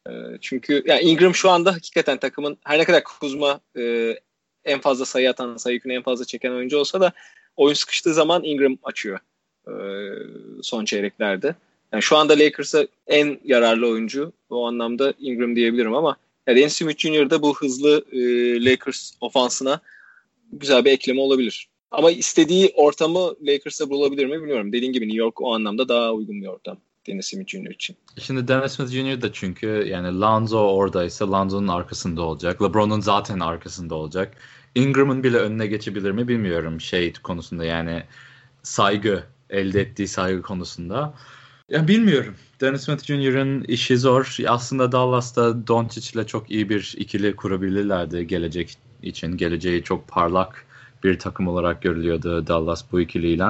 [0.09, 4.14] E, çünkü yani Ingram şu anda hakikaten takımın her ne kadar Kuzma e,
[4.64, 7.12] en fazla sayı atan, sayı yükünü en fazla çeken oyuncu olsa da
[7.57, 9.18] oyun sıkıştığı zaman Ingram açıyor
[9.68, 9.73] e,
[10.62, 11.55] son çeyreklerde.
[11.92, 16.16] Yani şu anda Lakers'a en yararlı oyuncu o anlamda Ingram diyebilirim ama
[16.47, 17.31] yani Dennis Smith Jr.
[17.31, 18.18] da bu hızlı e,
[18.64, 19.81] Lakers ofansına
[20.53, 21.68] güzel bir ekleme olabilir.
[21.96, 24.72] Ama istediği ortamı Lakers'ta bulabilir mi bilmiyorum.
[24.72, 26.76] Dediğim gibi New York o anlamda daha uygun bir ortam.
[27.07, 27.70] Dennis Smith Jr.
[27.70, 27.96] için.
[28.18, 29.22] Şimdi Dennis Smith Jr.
[29.22, 32.62] da çünkü yani Lonzo oradaysa Lonzo'nun arkasında olacak.
[32.62, 34.37] LeBron'un zaten arkasında olacak.
[34.74, 38.02] Ingram'ın bile önüne geçebilir mi bilmiyorum şey konusunda yani
[38.62, 41.14] saygı elde ettiği saygı konusunda.
[41.68, 42.35] Ya bilmiyorum.
[42.61, 44.37] Dennis Smith Jr.'ın işi zor.
[44.46, 49.37] Aslında Dallas'ta Doncic ile çok iyi bir ikili kurabilirlerdi gelecek için.
[49.37, 50.66] Geleceği çok parlak
[51.05, 53.45] bir takım olarak görülüyordu Dallas bu ikiliyle.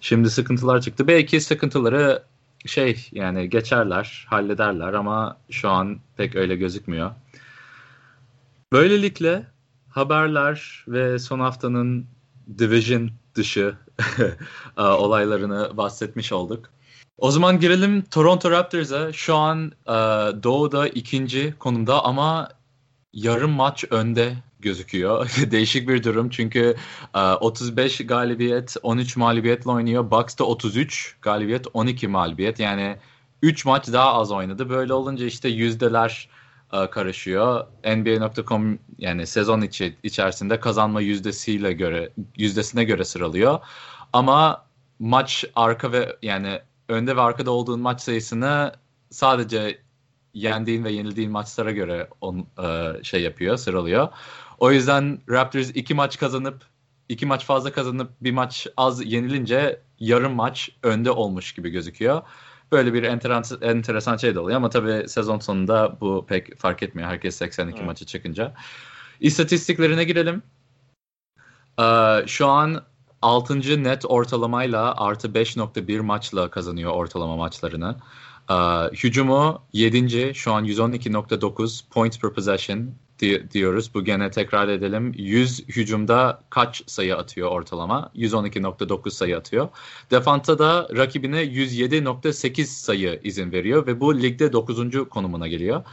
[0.00, 1.06] Şimdi sıkıntılar çıktı.
[1.08, 2.22] Belki sıkıntıları
[2.66, 7.10] şey yani geçerler, hallederler ama şu an pek öyle gözükmüyor.
[8.72, 9.46] Böylelikle
[9.88, 12.06] haberler ve son haftanın
[12.58, 13.76] division dışı
[14.78, 16.70] e, olaylarını bahsetmiş olduk.
[17.18, 19.12] O zaman girelim Toronto Raptors'a.
[19.12, 19.92] Şu an e,
[20.42, 22.48] Doğu'da ikinci konumda ama
[23.12, 25.30] yarım maç önde gözüküyor.
[25.50, 26.76] Değişik bir durum çünkü
[27.40, 30.10] 35 e, galibiyet 13 mağlubiyetle oynuyor.
[30.10, 32.60] Bucks da 33 galibiyet 12 mağlubiyet.
[32.60, 32.96] Yani
[33.42, 34.70] 3 maç daha az oynadı.
[34.70, 36.28] Böyle olunca işte yüzdeler
[36.72, 37.66] e, karışıyor.
[37.84, 43.60] NBA.com yani sezon içi içerisinde kazanma yüzdesiyle göre yüzdesine göre sıralıyor.
[44.12, 44.64] Ama
[44.98, 48.72] maç arka ve yani önde ve arkada olduğun maç sayısını
[49.10, 49.81] sadece
[50.34, 54.08] yendiğin ve yenildiğin maçlara göre on, e, şey yapıyor, sıralıyor.
[54.58, 56.64] O yüzden Raptors iki maç kazanıp
[57.08, 62.22] iki maç fazla kazanıp bir maç az yenilince yarım maç önde olmuş gibi gözüküyor.
[62.72, 67.08] Böyle bir enteresan, enteresan şey de oluyor ama tabii sezon sonunda bu pek fark etmiyor.
[67.08, 67.86] Herkes 82 evet.
[67.86, 68.54] maçı çıkınca.
[69.20, 70.42] İstatistiklerine girelim.
[71.80, 72.82] Ee, şu an
[73.22, 73.84] 6.
[73.84, 77.96] net ortalamayla artı 5.1 maçla kazanıyor ortalama maçlarını.
[78.52, 80.34] Ee, hücumu 7.
[80.34, 82.94] şu an 112.9 points per possession
[83.52, 83.94] diyoruz.
[83.94, 85.12] Bu gene tekrar edelim.
[85.16, 88.10] 100 hücumda kaç sayı atıyor ortalama?
[88.14, 89.68] 112.9 sayı atıyor.
[90.10, 95.08] Defanta da rakibine 107.8 sayı izin veriyor ve bu ligde 9.
[95.10, 95.84] konumuna geliyor.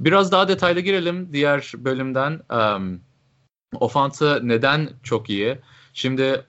[0.00, 2.40] Biraz daha detaylı girelim diğer bölümden.
[2.52, 3.00] Um,
[3.80, 5.58] Ofansı neden çok iyi?
[5.92, 6.46] Şimdi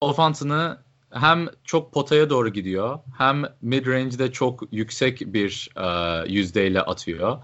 [0.00, 0.78] ofansını
[1.12, 5.86] hem çok potaya doğru gidiyor hem mid range'de çok yüksek bir e,
[6.32, 7.38] yüzdeyle atıyor.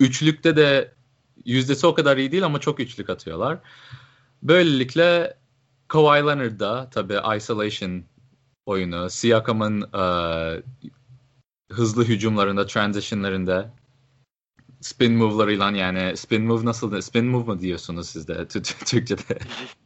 [0.00, 0.94] Üçlükte de
[1.44, 3.58] yüzdesi o kadar iyi değil ama çok üçlük atıyorlar.
[4.42, 5.36] Böylelikle
[5.88, 8.04] Kawhi Leonard tabii isolation
[8.66, 10.04] oyunu, Siakam'ın e,
[11.72, 13.74] hızlı hücumlarında, transitionlarında
[14.80, 19.38] spin move'larıyla yani spin move nasıl spin move mu diyorsunuz siz de Türkçe'de?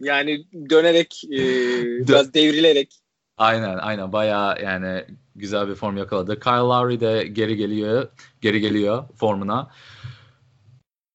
[0.00, 1.38] Yani dönerek e,
[2.08, 2.94] biraz devrilerek.
[3.36, 5.04] Aynen aynen bayağı yani
[5.36, 6.40] güzel bir form yakaladı.
[6.40, 8.08] Kyle Lowry de geri geliyor
[8.40, 9.70] geri geliyor formuna.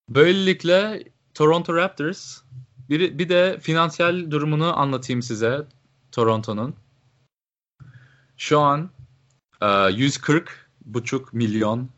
[0.10, 2.42] Böylelikle Toronto Raptors
[2.90, 5.66] bir, bir de finansal durumunu anlatayım size
[6.12, 6.76] Toronto'nun.
[8.38, 8.90] Şu an
[9.92, 10.54] 140 e,
[10.86, 11.90] buçuk milyon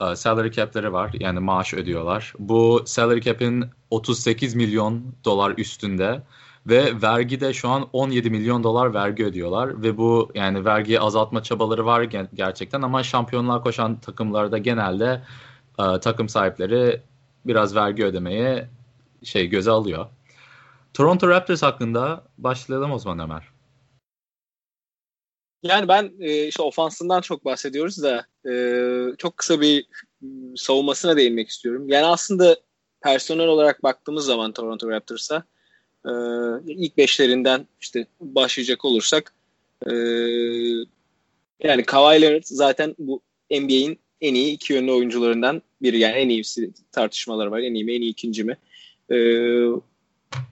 [0.00, 1.10] e, salary cap'leri var.
[1.20, 2.34] Yani maaş ödüyorlar.
[2.38, 6.22] Bu salary cap'in 38 milyon dolar üstünde
[6.66, 11.42] ve vergi de şu an 17 milyon dolar vergi ödüyorlar ve bu yani vergiyi azaltma
[11.42, 12.02] çabaları var
[12.34, 15.22] gerçekten ama şampiyonluğa koşan takımlarda genelde
[15.78, 17.02] e, takım sahipleri
[17.46, 18.68] biraz vergi ödemeye
[19.24, 20.06] şey göze alıyor.
[20.94, 23.42] Toronto Raptors hakkında başlayalım o zaman Ömer.
[25.62, 28.54] Yani ben e, işte ofansından çok bahsediyoruz da e,
[29.18, 29.86] çok kısa bir
[30.56, 31.88] savunmasına değinmek istiyorum.
[31.88, 32.56] Yani aslında
[33.02, 35.44] personel olarak baktığımız zaman Toronto Raptors'a
[36.04, 36.10] e,
[36.66, 39.34] ilk beşlerinden işte başlayacak olursak
[39.86, 39.92] e,
[41.62, 45.98] yani Kawhi Leonard zaten bu NBA'in en iyi iki yönlü oyuncularından biri.
[45.98, 47.58] Yani en iyisi tartışmaları var.
[47.58, 48.56] En iyi mi, en iyi ikinci mi?
[49.10, 49.16] E,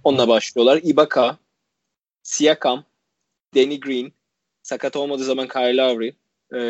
[0.05, 0.81] onunla başlıyorlar.
[0.83, 1.39] Ibaka,
[2.23, 2.85] Siakam,
[3.55, 4.13] Danny Green,
[4.63, 6.15] sakat olmadığı zaman Kyle Lowry,
[6.55, 6.61] e,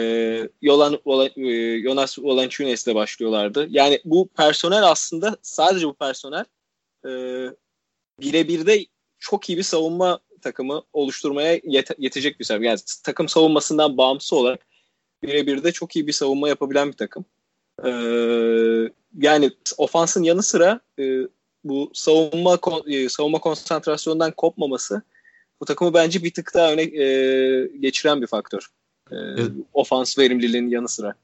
[0.62, 3.67] Yolan, Yolan, e, Jonas Valanciunas ile başlıyorlardı.
[3.71, 6.45] Yani bu personel aslında sadece bu personel
[7.07, 7.11] e,
[8.21, 8.87] birebir de
[9.19, 12.67] çok iyi bir savunma takımı oluşturmaya yete- yetecek bir sebebi.
[12.67, 14.67] Yani takım savunmasından bağımsız olarak
[15.23, 17.25] birebir de çok iyi bir savunma yapabilen bir takım.
[17.85, 17.91] Ee,
[19.19, 21.03] yani ofansın yanı sıra e,
[21.64, 25.03] bu savunma e, savunma konsantrasyonundan kopmaması
[25.61, 28.69] bu takımı bence bir tık daha öne e, geçiren bir faktör.
[29.11, 31.14] E, e, ofans verimliliğinin yanı sıra.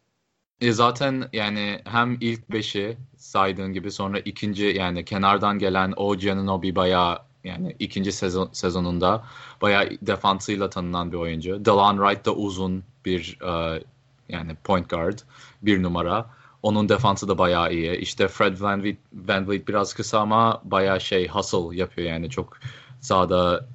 [0.60, 6.76] E zaten yani hem ilk beşi saydığın gibi sonra ikinci yani kenardan gelen o Giannobi
[6.76, 9.24] bayağı yani ikinci sezon, sezonunda
[9.62, 11.64] bayağı defansıyla tanınan bir oyuncu.
[11.64, 13.82] Delon Wright da uzun bir e,
[14.28, 15.18] yani point guard
[15.62, 16.30] bir numara.
[16.62, 17.96] Onun defansı da bayağı iyi.
[17.96, 22.58] İşte Fred Van Vliet, Van Vliet biraz kısa ama bayağı şey hustle yapıyor yani çok
[23.00, 23.66] sahada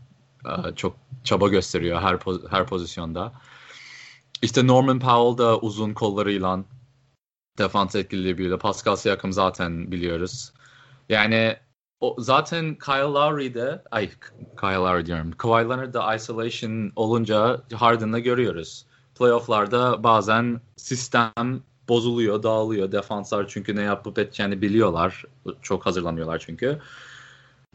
[0.45, 2.17] e, çok çaba gösteriyor her
[2.49, 3.33] her pozisyonda.
[4.41, 6.63] İşte Norman Powell da uzun kollarıyla
[7.57, 10.53] defans etkili Pascal Siakam zaten biliyoruz.
[11.09, 11.57] Yani
[11.99, 14.09] o, zaten Kyle Lowry'de ay
[14.59, 15.31] Kyle Lowry diyorum.
[15.31, 18.85] Kawhi Leonard'da isolation olunca Harden'da görüyoruz.
[19.19, 22.91] Playoff'larda bazen sistem bozuluyor, dağılıyor.
[22.91, 25.25] Defanslar çünkü ne yapıp edeceğini biliyorlar.
[25.61, 26.79] Çok hazırlanıyorlar çünkü.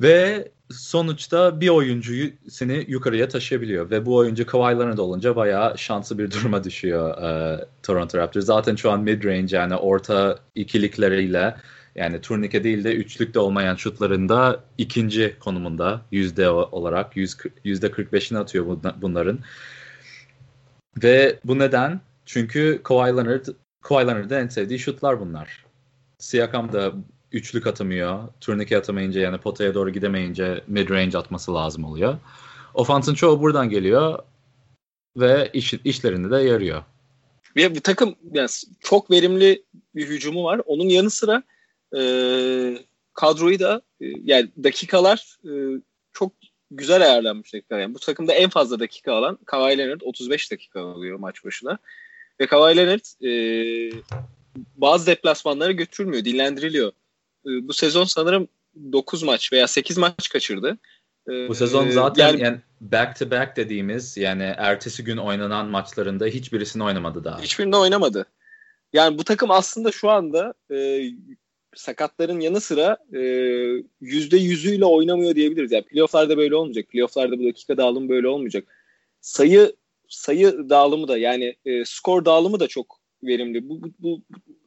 [0.00, 3.90] Ve sonuçta bir oyuncuyu seni yukarıya taşıyabiliyor.
[3.90, 8.44] Ve bu oyuncu Kawhi Leonard olunca bayağı şanslı bir duruma düşüyor e, Toronto Raptors.
[8.44, 11.56] Zaten şu an mid-range yani orta ikilikleriyle
[11.94, 17.16] yani turnike değil de üçlükte olmayan şutlarında ikinci konumunda yüzde olarak
[17.64, 19.38] yüzde 45'ini atıyor bunların.
[21.02, 22.00] Ve bu neden?
[22.26, 23.46] Çünkü Kawhi Leonard,
[23.82, 25.64] Kawhi Leonard'ın en sevdiği şutlar bunlar.
[26.18, 26.92] Siakam da
[27.34, 28.28] üçlük atamıyor.
[28.40, 32.18] Turnike atamayınca yani potaya doğru gidemeyince mid range atması lazım oluyor.
[32.74, 34.18] Ofansın çoğu buradan geliyor
[35.16, 36.82] ve iş, işlerinde de yarıyor.
[37.56, 38.48] Ve bu takım yani
[38.80, 39.62] çok verimli
[39.94, 40.60] bir hücumu var.
[40.66, 41.42] Onun yanı sıra
[41.96, 42.00] e,
[43.12, 45.52] kadroyu da e, yani dakikalar e,
[46.12, 46.32] çok
[46.70, 47.80] güzel ayarlanmış dakikalar.
[47.80, 51.78] Yani bu takımda en fazla dakika alan Kawhi Leonard 35 dakika alıyor maç başına.
[52.40, 53.30] Ve Kawhi Leonard e,
[54.76, 56.92] bazı deplasmanlara götürülmüyor, dinlendiriliyor.
[57.46, 58.48] E, bu sezon sanırım
[58.92, 60.78] 9 maç veya 8 maç kaçırdı.
[61.28, 66.26] E, bu sezon zaten yani, yani back to back dediğimiz yani ertesi gün oynanan maçlarında
[66.26, 67.40] hiçbirisini oynamadı daha.
[67.40, 68.26] Hiçbirinde oynamadı.
[68.92, 71.02] Yani bu takım aslında şu anda e,
[71.74, 73.20] sakatların yanı sıra e,
[74.00, 75.72] yüzde yüzüyle oynamıyor diyebiliriz.
[75.72, 76.88] Yani playofflarda böyle olmayacak.
[76.88, 78.64] Playofflarda bu dakika dağılımı böyle olmayacak.
[79.20, 79.76] Sayı
[80.08, 83.68] sayı dağılımı da yani e, skor dağılımı da çok verimli.
[83.68, 84.22] Bu, bu, bu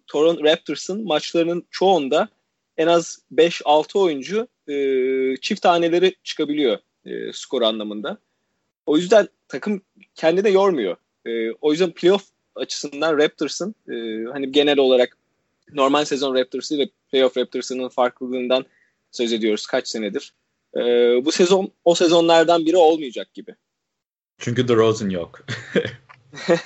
[0.08, 2.30] Toronto Raptors'ın maçlarının çoğunda
[2.78, 4.76] en az 5-6 oyuncu e,
[5.42, 8.18] çift taneleri çıkabiliyor e, skor anlamında.
[8.86, 9.82] O yüzden takım
[10.16, 10.98] kendini yormuyor.
[11.26, 12.24] E, o yüzden playoff
[12.56, 15.18] açısından Raptors'ın e, hani genel olarak
[15.74, 18.66] normal sezon Raptors'ı ile playoff Raptors'ının farklılığından
[19.12, 20.34] söz ediyoruz kaç senedir.
[20.76, 20.82] E,
[21.26, 23.56] bu sezon o sezonlardan biri olmayacak gibi.
[24.38, 25.46] Çünkü DeRozan yok.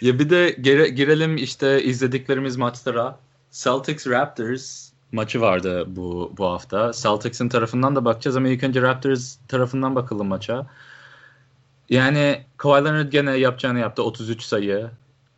[0.00, 3.20] ya bir de gire, girelim işte izlediklerimiz maçlara.
[3.50, 6.92] Celtics Raptors maçı vardı bu bu hafta.
[6.92, 10.66] Celtics'in tarafından da bakacağız ama ilk önce Raptors tarafından bakalım maça.
[11.88, 14.02] Yani Kawhi Leonard gene yapacağını yaptı.
[14.02, 14.90] 33 sayı.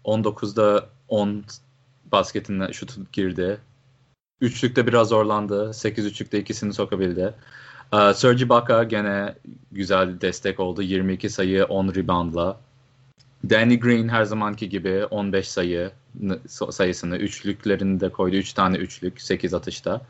[0.05, 1.45] 19'da 10
[2.13, 3.61] basketine şutu girdi.
[4.41, 5.75] Üçlükte biraz zorlandı.
[5.75, 7.35] 8 üçlükte ikisini sokabildi.
[7.93, 9.35] Uh, Serge Ibaka gene
[9.73, 10.83] güzel destek oldu.
[10.83, 12.61] 22 sayı 10 reboundla.
[13.51, 15.91] Danny Green her zamanki gibi 15 sayı
[16.49, 18.37] sayısını üçlüklerini de koydu.
[18.37, 20.01] 3 tane üçlük 8 atışta.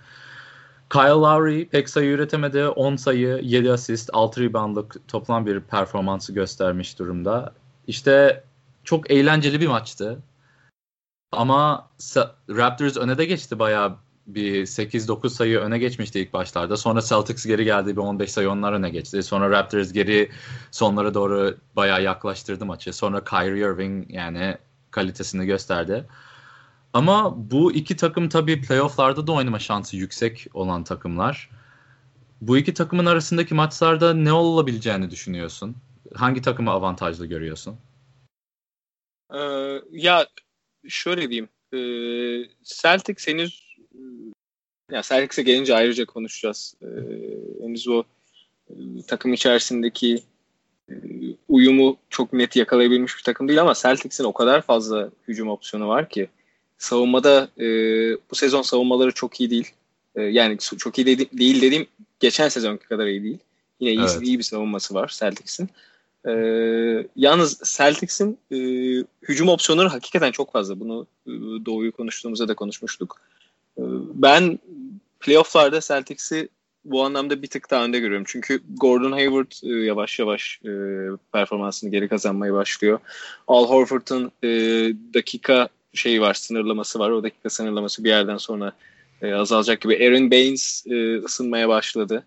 [0.91, 2.67] Kyle Lowry pek sayı üretemedi.
[2.67, 7.55] 10 sayı, 7 asist, 6 reboundlık toplam bir performansı göstermiş durumda.
[7.87, 8.45] İşte
[8.85, 10.19] çok eğlenceli bir maçtı.
[11.33, 11.91] Ama
[12.51, 13.97] Raptors öne de geçti bayağı
[14.29, 16.77] bir 8-9 sayı öne geçmişti ilk başlarda.
[16.77, 19.23] Sonra Celtics geri geldi bir 15 sayı onlar öne geçti.
[19.23, 20.31] Sonra Raptors geri
[20.71, 22.93] sonlara doğru bayağı yaklaştırdı maçı.
[22.93, 24.59] Sonra Kyrie Irving yani
[24.91, 26.07] kalitesini gösterdi.
[26.93, 31.51] Ama bu iki takım tabii playofflarda da oynama şansı yüksek olan takımlar.
[32.41, 35.77] Bu iki takımın arasındaki maçlarda ne olabileceğini düşünüyorsun?
[36.15, 37.77] Hangi takımı avantajlı görüyorsun?
[39.35, 39.39] Ee,
[39.91, 40.27] ya
[40.89, 41.49] şöyle diyeyim.
[41.73, 43.68] Ee, Celtics henüz
[44.91, 46.75] ya Celtics'e gelince ayrıca konuşacağız.
[46.83, 46.87] Ee,
[47.63, 48.05] henüz o
[48.71, 48.75] e,
[49.07, 50.23] takım içerisindeki
[50.91, 50.95] e,
[51.49, 56.09] uyumu çok net yakalayabilmiş bir takım değil ama Celtics'in o kadar fazla hücum opsiyonu var
[56.09, 56.29] ki
[56.79, 57.67] savunmada e,
[58.31, 59.73] bu sezon savunmaları çok iyi değil.
[60.15, 61.87] E, yani çok iyi de, değil dediğim
[62.21, 63.39] geçen sezonki kadar iyi değil.
[63.81, 64.23] Yine iyi, evet.
[64.23, 65.69] iyi bir savunması var Celtics'in.
[66.29, 66.33] E,
[67.17, 68.57] yalnız Celtics'in e,
[69.23, 70.81] hücum opsiyonları hakikaten çok fazla.
[70.81, 71.31] Bunu e,
[71.67, 73.21] Doğu'yu konuştuğumuzda da konuşmuştuk.
[74.15, 74.59] Ben
[75.21, 76.49] playofflarda Celtics'i
[76.85, 78.25] bu anlamda bir tık daha önde görüyorum.
[78.29, 80.71] Çünkü Gordon Hayward e, yavaş yavaş e,
[81.33, 83.01] performansını geri kazanmaya başlıyor.
[83.49, 84.49] Al Horford'un e,
[85.15, 87.11] dakika şeyi var, sınırlaması var.
[87.11, 88.73] O dakika sınırlaması bir yerden sonra
[89.23, 90.07] azalacak gibi.
[90.07, 90.87] Aaron Baines
[91.25, 92.27] ısınmaya başladı.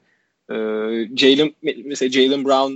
[1.17, 1.53] Jalen
[1.85, 2.73] mesela Jalen Brown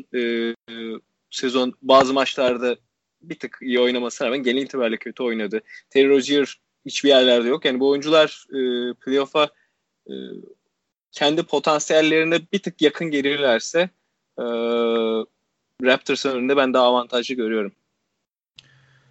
[1.32, 2.76] sezon bazı maçlarda
[3.22, 5.62] bir tık iyi oynamasına rağmen genel itibariyle kötü oynadı.
[5.90, 7.66] Terry Rozier hiçbir yerlerde yok.
[7.66, 9.50] Yani bu oyuncular e, playoff'a
[10.08, 10.14] e,
[11.12, 13.90] kendi potansiyellerine bir tık yakın gelirlerse
[14.40, 14.44] e,
[15.84, 17.72] Raptors'ın önünde ben daha avantajlı görüyorum.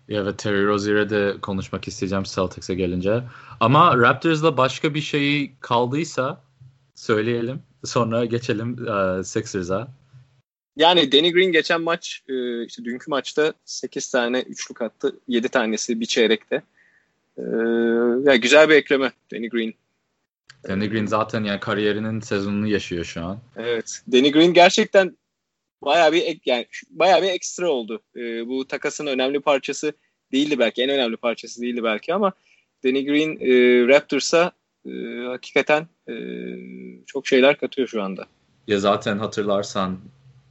[0.08, 3.22] Evet Terry Rozier'e de konuşmak isteyeceğim Celtics'e gelince.
[3.60, 6.44] Ama Raptors'la başka bir şey kaldıysa
[6.94, 7.62] söyleyelim.
[7.84, 9.88] Sonra geçelim uh, Sixers'a.
[10.76, 15.20] Yani Danny Green geçen maç e, işte dünkü maçta 8 tane üçlük attı.
[15.28, 16.62] 7 tanesi bir çeyrekte.
[17.38, 17.42] E,
[18.30, 19.74] yani güzel bir ekleme Danny Green.
[20.68, 23.38] Danny Green zaten yani kariyerinin sezonunu yaşıyor şu an.
[23.56, 24.02] Evet.
[24.12, 25.16] Danny Green gerçekten
[25.82, 28.02] bayağı bir yani bayağı bir ekstra oldu.
[28.16, 29.92] E, bu takasın önemli parçası
[30.32, 30.82] değildi belki.
[30.82, 32.32] En önemli parçası değildi belki ama
[32.84, 34.52] Danny Green e, Raptors'a
[34.86, 34.90] e,
[35.26, 36.14] hakikaten e,
[37.06, 38.26] çok şeyler katıyor şu anda.
[38.66, 39.98] Ya zaten hatırlarsan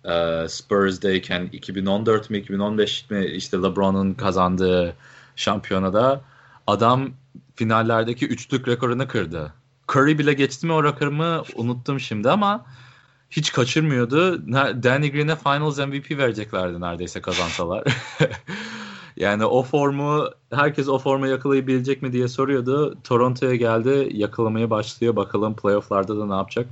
[0.05, 4.95] e, Spurs'dayken 2014 mi 2015 mi işte LeBron'un kazandığı
[5.35, 6.21] şampiyonada
[6.67, 7.09] adam
[7.55, 9.53] finallerdeki üçlük rekorunu kırdı.
[9.87, 12.65] Curry bile geçti mi o rakamı unuttum şimdi ama
[13.29, 14.47] hiç kaçırmıyordu.
[14.83, 17.83] Danny Green'e Finals MVP vereceklerdi neredeyse kazansalar.
[19.17, 22.97] yani o formu herkes o formu yakalayabilecek mi diye soruyordu.
[23.03, 25.15] Toronto'ya geldi yakalamaya başlıyor.
[25.15, 26.67] Bakalım playofflarda da ne yapacak.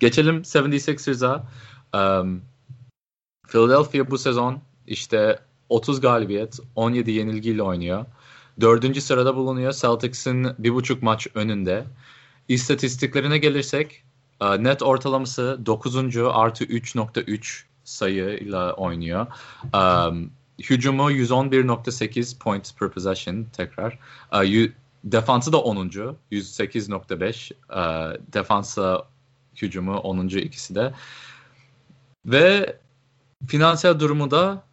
[0.00, 1.42] Geçelim 76ers'a.
[1.94, 2.42] Um,
[3.48, 8.04] Philadelphia bu sezon işte 30 galibiyet, 17 yenilgiyle oynuyor.
[8.60, 9.72] Dördüncü sırada bulunuyor.
[9.72, 11.84] Celtics'in bir buçuk maç önünde.
[12.48, 14.04] İstatistiklerine gelirsek
[14.40, 15.96] ee, net ortalaması 9.
[16.16, 19.26] artı 3.3 sayıyla oynuyor.
[19.74, 20.30] Um,
[20.62, 23.98] hücumu 111.8 points per possession tekrar.
[24.32, 24.70] Uh,
[25.04, 25.76] defansı da 10.
[26.32, 27.52] 108.5.
[27.52, 29.08] Uh, defansa
[29.62, 30.28] hücumu 10.
[30.28, 30.94] ikisi de.
[32.26, 32.76] Ve
[33.48, 34.64] finansal durumu da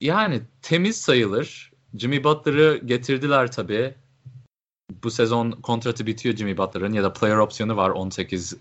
[0.00, 1.71] yani temiz sayılır.
[1.96, 3.94] Jimmy Butler'ı getirdiler tabii
[5.02, 8.56] bu sezon kontratı bitiyor Jimmy Butler'ın ya da player opsiyonu var 18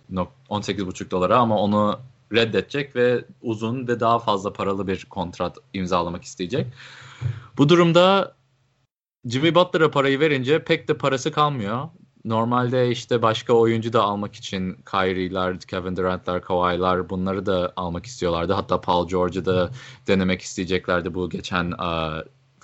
[0.49, 1.99] 18,5 dolara ama onu
[2.33, 6.67] reddedecek ve uzun ve daha fazla paralı bir kontrat imzalamak isteyecek.
[7.57, 8.35] Bu durumda
[9.25, 11.89] Jimmy Butler'a parayı verince pek de parası kalmıyor.
[12.25, 18.53] Normalde işte başka oyuncu da almak için Kyrie'ler, Kevin Durant'lar, Kawhi'lar bunları da almak istiyorlardı.
[18.53, 19.71] Hatta Paul George'u da
[20.07, 22.21] denemek isteyeceklerdi bu geçen uh,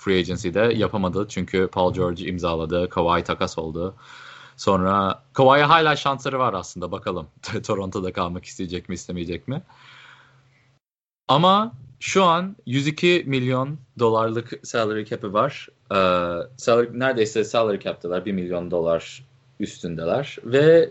[0.08, 1.26] free agency'de yapamadı.
[1.28, 2.88] Çünkü Paul George imzaladı.
[2.88, 3.94] Kawhi takas oldu.
[4.56, 7.26] Sonra Kawhi'ye hala şansları var aslında bakalım.
[7.66, 9.62] Toronto'da kalmak isteyecek mi istemeyecek mi?
[11.28, 15.68] Ama şu an 102 milyon dolarlık salary cap'i var.
[15.90, 15.96] Ee,
[16.56, 19.24] salary, neredeyse salary cap'teler 1 milyon dolar
[19.60, 20.90] üstündeler ve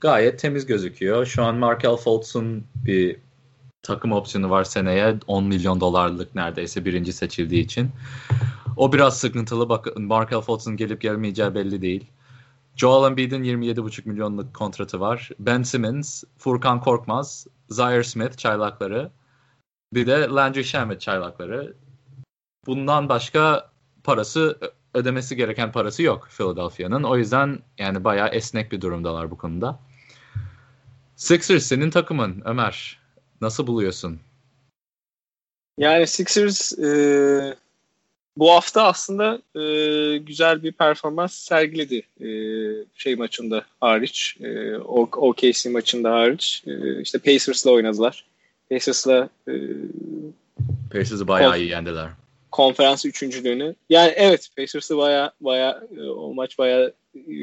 [0.00, 1.26] gayet temiz gözüküyor.
[1.26, 3.16] Şu an Markel Fultz'un bir
[3.82, 7.90] takım opsiyonu var seneye 10 milyon dolarlık neredeyse birinci seçildiği için.
[8.76, 9.68] O biraz sıkıntılı.
[9.68, 12.10] Bak Markel Fultz'un gelip gelmeyeceği belli değil.
[12.76, 15.30] Joel Embiid'in 27,5 milyonluk kontratı var.
[15.38, 19.10] Ben Simmons, Furkan Korkmaz, Zaire Smith çaylakları.
[19.94, 21.74] Bir de Landry Shamet çaylakları.
[22.66, 23.70] Bundan başka
[24.04, 24.58] parası
[24.94, 27.02] ödemesi gereken parası yok Philadelphia'nın.
[27.02, 29.80] O yüzden yani bayağı esnek bir durumdalar bu konuda.
[31.16, 32.98] Sixers senin takımın Ömer.
[33.40, 34.20] Nasıl buluyorsun?
[35.78, 37.56] Yani Sixers e,
[38.36, 42.28] bu hafta aslında e, güzel bir performans sergiledi e,
[42.94, 44.36] şey maçında hariç.
[44.40, 46.62] E, OKC maçında hariç.
[46.66, 48.24] E, işte Pacers'la oynadılar.
[48.70, 49.52] Pacers'la e,
[50.92, 52.08] Pacers'ı bayağı iyi yendiler.
[52.50, 53.74] Konferans üçüncülüğünü.
[53.90, 56.92] Yani evet Pacers'ı bayağı bayağı e, o maç bayağı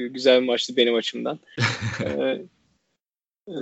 [0.10, 1.40] güzel bir maçtı benim açımdan.
[2.06, 2.42] e,
[3.48, 3.54] e,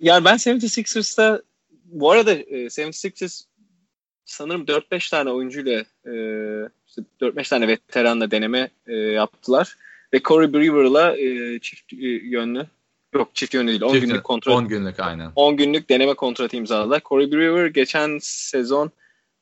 [0.00, 1.42] yani ben 76ers'ta
[1.84, 3.44] bu arada e, 76ers
[4.24, 6.12] sanırım 4-5 tane oyuncuyla e,
[6.86, 9.76] işte 4-5 tane veteranla deneme e, yaptılar.
[10.12, 12.66] Ve Corey Brewer'la e, çift e, yönlü
[13.14, 15.32] yok çift yönlü değil 10 çift günlük kontrat 10 günlük aynen.
[15.36, 17.00] 10 günlük deneme kontratı imzaladılar.
[17.04, 18.90] Corey Brewer geçen sezon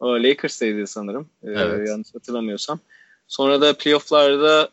[0.02, 1.30] Lakers'taydı sanırım.
[1.42, 1.88] E, evet.
[1.88, 2.80] yanlış hatırlamıyorsam.
[3.28, 4.70] Sonra da playoff'larda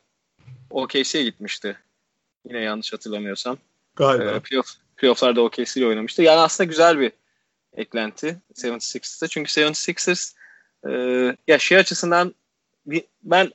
[0.69, 1.77] OKC'ye gitmişti.
[2.47, 3.57] Yine yanlış hatırlamıyorsam.
[3.95, 4.31] Galiba.
[4.31, 6.21] E, playoff, playoff'larda OKC ile oynamıştı.
[6.21, 7.11] Yani aslında güzel bir
[7.73, 9.27] eklenti 76ers'ta.
[9.27, 10.35] Çünkü 76ers
[10.89, 10.91] e,
[11.47, 12.35] ya şey açısından
[13.23, 13.51] ben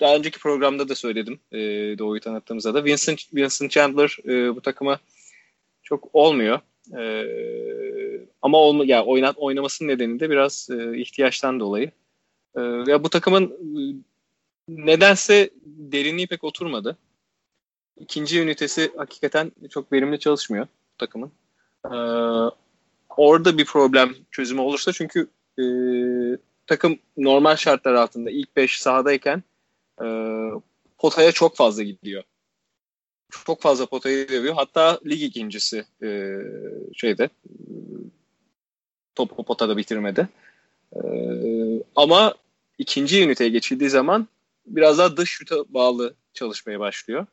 [0.00, 1.58] daha önceki programda da söyledim e,
[1.98, 5.00] Doğu'yu tanıttığımızda da Vincent, Vincent Chandler e, bu takıma
[5.82, 6.60] çok olmuyor.
[6.98, 7.02] E,
[8.42, 11.90] ama olma, ya oynat, oynamasının nedeni de biraz e, ihtiyaçtan dolayı.
[12.56, 13.80] E, ya bu takımın e,
[14.68, 16.98] nedense derinliği pek oturmadı.
[18.00, 20.66] İkinci ünitesi hakikaten çok verimli çalışmıyor
[20.98, 21.32] takımın.
[21.84, 21.96] E,
[23.08, 25.64] orada bir problem çözümü olursa çünkü e,
[26.66, 29.42] takım normal şartlar altında ilk 5 sahadayken
[30.02, 30.06] e,
[30.98, 32.22] potaya çok fazla gidiyor.
[33.46, 34.54] Çok fazla potayı dövüyor.
[34.54, 36.38] Hatta lig ikincisi e,
[36.94, 37.28] şeyde
[39.14, 40.28] topu potada bitirmedi.
[40.96, 41.00] E,
[41.96, 42.34] ama
[42.78, 44.28] ikinci üniteye geçildiği zaman
[44.66, 47.26] biraz daha dış şuta bağlı çalışmaya başlıyor.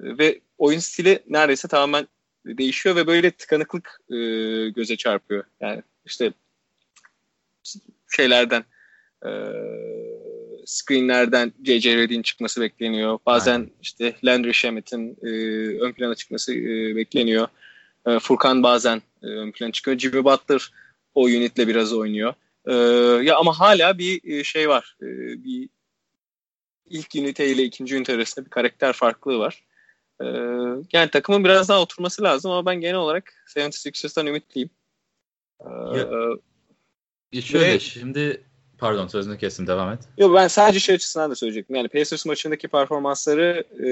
[0.00, 2.08] Ve oyun stili neredeyse tamamen
[2.46, 4.16] değişiyor ve böyle tıkanıklık e,
[4.70, 5.44] göze çarpıyor.
[5.60, 6.32] Yani işte
[8.16, 8.64] şeylerden
[9.26, 9.30] e,
[10.66, 11.96] screenlerden J.J.
[11.96, 13.18] Redick'in çıkması bekleniyor.
[13.26, 13.70] Bazen Aynen.
[13.82, 15.28] işte Landry Shamet'in e,
[15.80, 17.48] ön plana çıkması e, bekleniyor.
[18.06, 19.98] E, Furkan bazen e, ön plana çıkıyor.
[19.98, 20.72] Jimmy Butler
[21.14, 22.34] o unitle biraz oynuyor.
[22.66, 22.74] E,
[23.24, 24.96] ya ama hala bir e, şey var.
[25.02, 25.06] E,
[25.44, 25.68] bir
[26.90, 29.64] ilk ünite ile ikinci ünite arasında bir karakter farklılığı var.
[30.20, 30.26] Ee,
[30.92, 34.70] yani takımın biraz daha oturması lazım ama ben genel olarak 76ers'tan ümitliyim.
[35.60, 35.98] Ee,
[37.32, 38.44] ya, şöyle ve, şimdi
[38.78, 40.00] pardon sözünü kestim devam et.
[40.18, 41.76] Yok ben sadece şey açısından da söyleyecektim.
[41.76, 43.90] Yani Pacers maçındaki performansları e,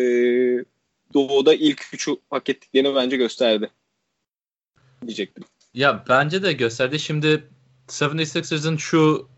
[1.15, 3.71] Doğu'da ilk üçü hak ettiklerini bence gösterdi.
[5.07, 5.45] Diyecektim.
[5.75, 6.99] Ya bence de gösterdi.
[6.99, 7.45] Şimdi
[7.89, 9.29] 76ers'ın şu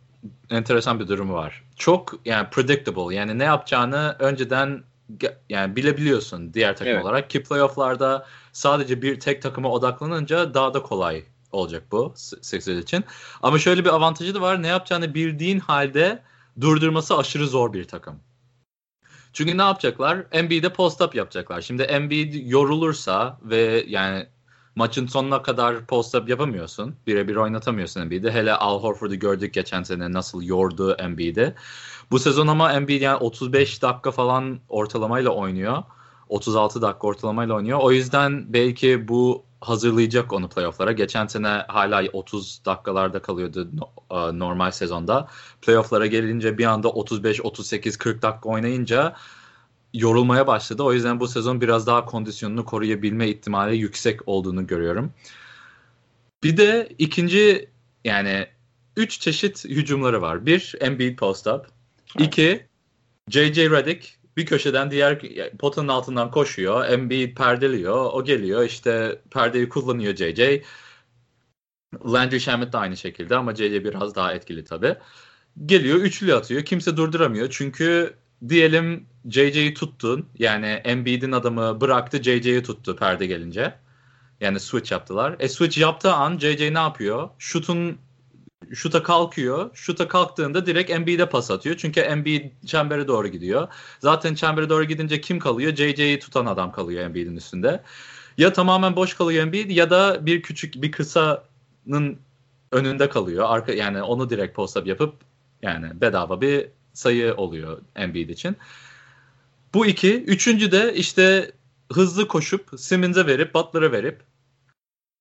[0.50, 1.64] enteresan bir durumu var.
[1.76, 3.14] Çok yani predictable.
[3.14, 4.82] Yani ne yapacağını önceden
[5.48, 7.04] yani bilebiliyorsun diğer takım evet.
[7.04, 13.04] olarak ki playofflarda sadece bir tek takıma odaklanınca daha da kolay olacak bu Sixers için.
[13.42, 14.62] Ama şöyle bir avantajı da var.
[14.62, 16.22] Ne yapacağını bildiğin halde
[16.60, 18.20] durdurması aşırı zor bir takım.
[19.32, 20.26] Çünkü ne yapacaklar?
[20.32, 21.60] Embiid'e post-up yapacaklar.
[21.60, 24.26] Şimdi Embiid yorulursa ve yani
[24.74, 26.96] maçın sonuna kadar post-up yapamıyorsun.
[27.06, 28.30] Birebir oynatamıyorsun Embiid'i.
[28.30, 31.54] Hele Al Horford'u gördük geçen sene nasıl yordu Embiid'i.
[32.10, 35.82] Bu sezon ama Embiid yani 35 dakika falan ortalamayla oynuyor.
[36.28, 37.78] 36 dakika ortalamayla oynuyor.
[37.82, 40.92] O yüzden belki bu hazırlayacak onu playofflara.
[40.92, 43.70] Geçen sene hala 30 dakikalarda kalıyordu
[44.32, 45.28] normal sezonda.
[45.62, 49.16] Playofflara gelince bir anda 35, 38, 40 dakika oynayınca
[49.94, 50.82] yorulmaya başladı.
[50.82, 55.12] O yüzden bu sezon biraz daha kondisyonunu koruyabilme ihtimali yüksek olduğunu görüyorum.
[56.42, 57.70] Bir de ikinci
[58.04, 58.46] yani
[58.96, 60.46] üç çeşit hücumları var.
[60.46, 61.79] Bir Embiid post-up.
[62.18, 62.66] İki
[63.28, 63.70] J.J.
[63.70, 65.18] Redick bir köşeden diğer
[65.58, 66.84] potanın altından koşuyor.
[66.84, 68.10] Embiid perdeliyor.
[68.12, 70.62] O geliyor işte perdeyi kullanıyor J.J.
[72.06, 73.84] Landry Shamet de aynı şekilde ama J.J.
[73.84, 74.96] biraz daha etkili tabii.
[75.66, 76.64] Geliyor üçlü atıyor.
[76.64, 77.48] Kimse durduramıyor.
[77.50, 78.14] Çünkü
[78.48, 80.28] diyelim JJ'yi tuttun.
[80.38, 83.74] Yani Embiid'in adamı bıraktı JJ'yi tuttu perde gelince.
[84.40, 85.36] Yani switch yaptılar.
[85.38, 87.28] E switch yaptığı an JJ ne yapıyor?
[87.38, 87.98] Şutun
[88.74, 89.70] şuta kalkıyor.
[89.74, 91.76] Şuta kalktığında direkt Embiid'e pas atıyor.
[91.76, 93.68] Çünkü Embiid çembere doğru gidiyor.
[94.00, 95.76] Zaten çembere doğru gidince kim kalıyor?
[95.76, 97.82] JJ'yi tutan adam kalıyor Embiid'in üstünde.
[98.38, 102.18] Ya tamamen boş kalıyor Embiid ya da bir küçük bir kısanın
[102.72, 103.46] önünde kalıyor.
[103.48, 105.14] Arka yani onu direkt post up yapıp
[105.62, 108.56] yani bedava bir sayı oluyor Embiid için.
[109.74, 110.22] Bu iki.
[110.22, 111.52] Üçüncü de işte
[111.92, 114.22] hızlı koşup Simmons'e verip Butler'a verip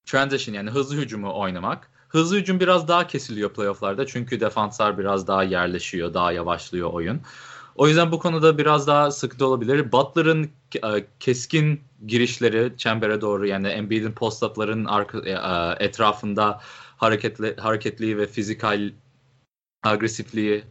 [0.05, 1.98] transition yani hızlı hücumu oynamak.
[2.10, 7.22] Hızlı hücum biraz daha kesiliyor playofflarda çünkü defanslar biraz daha yerleşiyor, daha yavaşlıyor oyun.
[7.76, 9.91] O yüzden bu konuda biraz daha sıkıntı olabilir.
[9.91, 14.88] Butler'ın e, keskin girişleri çembere doğru yani Embiid'in post-up'ların
[15.26, 16.62] e, e, etrafında
[16.97, 18.91] hareketli hareketliği ve fizikal
[19.84, 20.64] agresifliği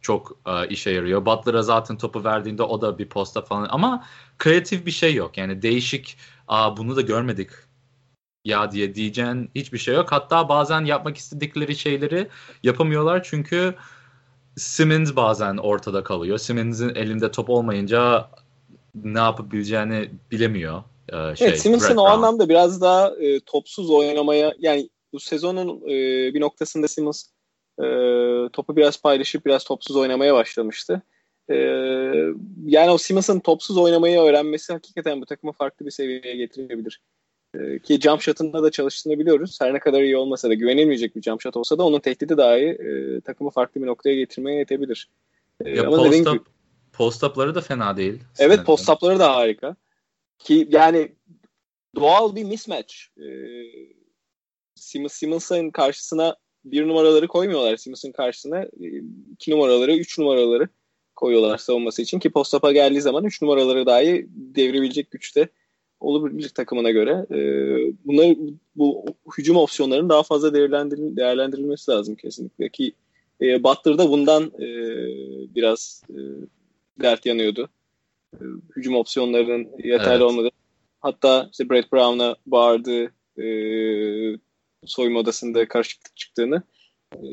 [0.00, 0.38] çok
[0.70, 1.26] işe yarıyor.
[1.26, 4.04] Butler'a zaten topu verdiğinde o da bir posta falan ama
[4.38, 5.38] kreatif bir şey yok.
[5.38, 6.16] Yani değişik
[6.48, 7.50] Aa, bunu da görmedik
[8.44, 10.12] ya diye diyeceğin hiçbir şey yok.
[10.12, 12.28] Hatta bazen yapmak istedikleri şeyleri
[12.62, 13.74] yapamıyorlar çünkü
[14.56, 16.38] Simmons bazen ortada kalıyor.
[16.38, 18.28] Simmons'in elinde top olmayınca
[18.94, 20.82] ne yapabileceğini bilemiyor.
[21.08, 25.94] Ee, şey, evet Simmons'ın o anlamda biraz daha e, topsuz oynamaya yani bu sezonun e,
[26.34, 27.24] bir noktasında Simmons
[27.78, 27.84] e,
[28.52, 31.02] topu biraz paylaşıp biraz topsuz oynamaya başlamıştı.
[31.50, 31.54] E,
[32.64, 37.00] yani o Simmons'ın topsuz oynamayı öğrenmesi hakikaten bu takımı farklı bir seviyeye getirebilir.
[37.54, 39.58] E, ki jump shot'ında da çalıştığını biliyoruz.
[39.60, 42.64] Her ne kadar iyi olmasa da güvenilmeyecek bir jump shot olsa da onun tehdidi dahi
[42.64, 45.08] e, takımı farklı bir noktaya getirmeye yetebilir.
[45.64, 46.46] E, ya ama post, up,
[46.92, 48.22] post up'ları da fena değil.
[48.38, 49.76] Evet post up'ları da harika.
[50.38, 51.12] Ki yani
[51.96, 52.94] doğal bir mismatch.
[53.18, 53.26] E,
[54.74, 58.62] Simmons, Simmons'ın karşısına bir numaraları koymuyorlar Simmons'ın karşısına.
[58.62, 58.86] E,
[59.32, 60.68] iki numaraları, üç numaraları
[61.16, 65.48] koyuyorlar savunması için ki postapa geldiği zaman üç numaraları dahi devirebilecek güçte
[66.04, 67.26] olabilir takımına göre.
[67.30, 67.38] E,
[68.04, 68.36] bunları
[68.76, 69.04] bu
[69.38, 72.92] hücum opsiyonlarının daha fazla değerlendiril değerlendirilmesi lazım kesinlikle ki
[73.40, 74.68] e, Butler'da bundan e,
[75.54, 76.18] biraz e,
[77.02, 77.68] dert yanıyordu.
[78.34, 78.42] E,
[78.76, 80.22] hücum opsiyonlarının yeterli evet.
[80.22, 80.48] olmadı.
[81.00, 83.04] Hatta işte Brett Brown'a bağırdı
[83.38, 83.46] e,
[84.84, 86.62] soyunma odasında karışıklık çıktığını
[87.12, 87.26] e,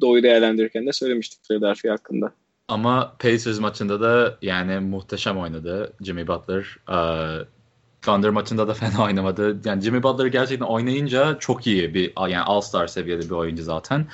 [0.00, 2.32] Doğu'yu değerlendirirken de söylemiştik Philadelphia hakkında.
[2.68, 6.76] Ama Pacers maçında da yani muhteşem oynadı Jimmy Butler.
[6.88, 7.44] Ee,
[8.02, 9.60] Thunder maçında da fena oynamadı.
[9.64, 14.06] Yani Jimmy Butler gerçekten oynayınca çok iyi bir yani All-Star seviyede bir oyuncu zaten.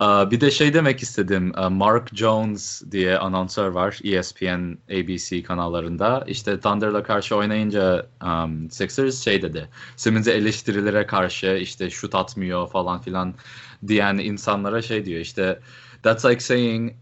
[0.00, 1.52] Bir de şey demek istedim.
[1.70, 6.24] Mark Jones diye anonsör var ESPN, ABC kanallarında.
[6.26, 9.68] İşte Thunder'la karşı oynayınca um, Sixers şey dedi.
[9.96, 13.34] Simmons'e eleştirilere karşı işte şut atmıyor falan filan
[13.86, 15.20] diyen insanlara şey diyor.
[15.20, 15.60] İşte
[16.02, 16.92] that's like saying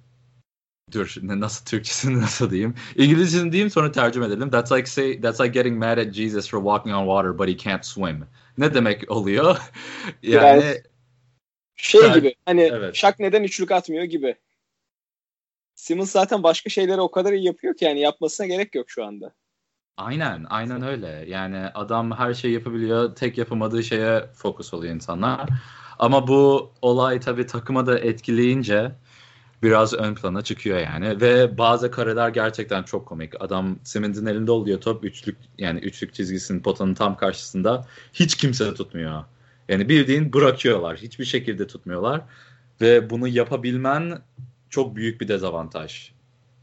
[0.95, 2.75] dur nasıl Türkçesini nasıl diyeyim?
[2.97, 4.51] İngilizcesini diyeyim sonra tercüme edelim.
[4.51, 7.57] That's like say that's like getting mad at Jesus for walking on water but he
[7.57, 8.27] can't swim.
[8.59, 9.57] Ne demek oluyor?
[10.23, 10.77] yani Biraz
[11.77, 12.95] şey gibi hani evet.
[12.95, 14.37] Şak neden üçlük atmıyor gibi.
[15.75, 19.33] Simmons zaten başka şeyleri o kadar iyi yapıyor ki yani yapmasına gerek yok şu anda.
[19.97, 21.25] Aynen, aynen öyle.
[21.29, 23.15] Yani adam her şeyi yapabiliyor.
[23.15, 25.49] Tek yapamadığı şeye fokus oluyor insanlar.
[25.99, 28.93] Ama bu olay tabii takıma da etkileyince
[29.65, 31.21] biraz ön plana çıkıyor yani.
[31.21, 33.43] Ve bazı kareler gerçekten çok komik.
[33.43, 39.25] Adam Simmons'in elinde oluyor top üçlük yani üçlük çizgisinin potanın tam karşısında hiç kimse tutmuyor.
[39.69, 40.97] Yani bildiğin bırakıyorlar.
[40.97, 42.21] Hiçbir şekilde tutmuyorlar.
[42.81, 44.19] Ve bunu yapabilmen
[44.71, 46.11] çok büyük bir dezavantaj.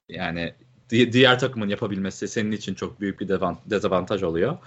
[0.10, 0.54] Yani
[0.89, 3.28] diğer takımın yapabilmesi senin için çok büyük bir
[3.70, 4.58] dezavantaj oluyor.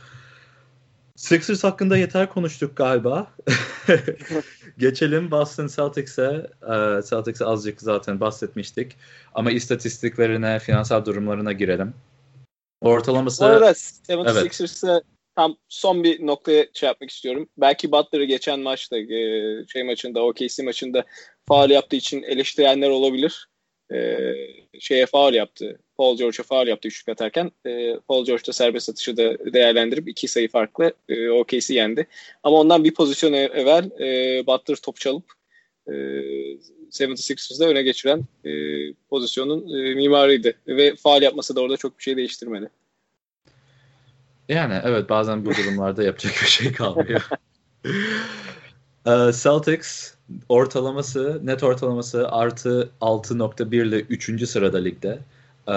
[1.17, 3.33] Sixers hakkında yeter konuştuk galiba.
[4.79, 6.51] Geçelim Boston Celtics'e.
[6.63, 8.97] Ee, Celtics'e azıcık zaten bahsetmiştik.
[9.35, 11.95] Ama istatistiklerine, finansal durumlarına girelim.
[12.81, 13.45] Ortalaması...
[13.45, 15.03] Bu arada 76ers'e evet.
[15.37, 17.49] tam son bir noktaya şey yapmak istiyorum.
[17.57, 21.05] Belki Butler'ı geçen maçta, e, şey maçında, OKC maçında
[21.49, 23.49] faal yaptığı için eleştirenler olabilir.
[23.93, 24.29] E,
[24.81, 25.79] şeye faal yaptı.
[25.97, 27.51] Paul George'a faal yaptı üçlük atarken.
[27.67, 32.07] E, Paul George da serbest atışı da değerlendirip iki sayı farklı e, OKC yendi.
[32.43, 35.25] Ama ondan bir pozisyon e, evvel e, Butler top çalıp
[35.87, 38.51] e, 76ers'da öne geçiren e,
[39.11, 40.55] pozisyonun e, mimarıydı.
[40.67, 42.71] Ve faal yapması da orada çok bir şey değiştirmedi.
[44.49, 47.29] Yani evet bazen bu durumlarda yapacak bir şey kalmıyor.
[49.07, 50.15] uh, Celtics
[50.49, 54.49] ortalaması, net ortalaması artı 6.1 ile 3.
[54.49, 55.19] sırada ligde.
[55.69, 55.75] E,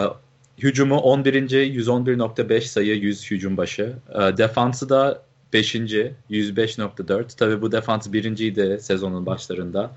[0.57, 1.33] hücumu 11.
[1.33, 3.95] 111.5 sayı 100 hücum başı.
[4.09, 5.21] E, defansı da
[5.53, 5.75] 5.
[5.75, 7.37] 105.4.
[7.37, 9.91] Tabi bu defans birinciydi sezonun başlarında.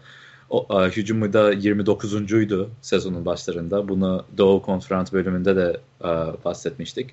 [0.51, 3.89] O, e, hücumu da 29'uncuydu sezonun başlarında.
[3.89, 6.09] Bunu Doğu Konferans bölümünde de e,
[6.45, 7.11] bahsetmiştik.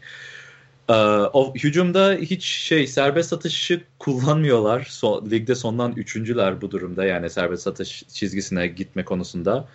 [0.89, 0.93] E,
[1.33, 4.87] o hücumda hiç şey serbest atışı kullanmıyorlar.
[4.89, 7.05] So, ligde sondan üçüncüler bu durumda.
[7.05, 9.67] Yani serbest atış çizgisine gitme konusunda.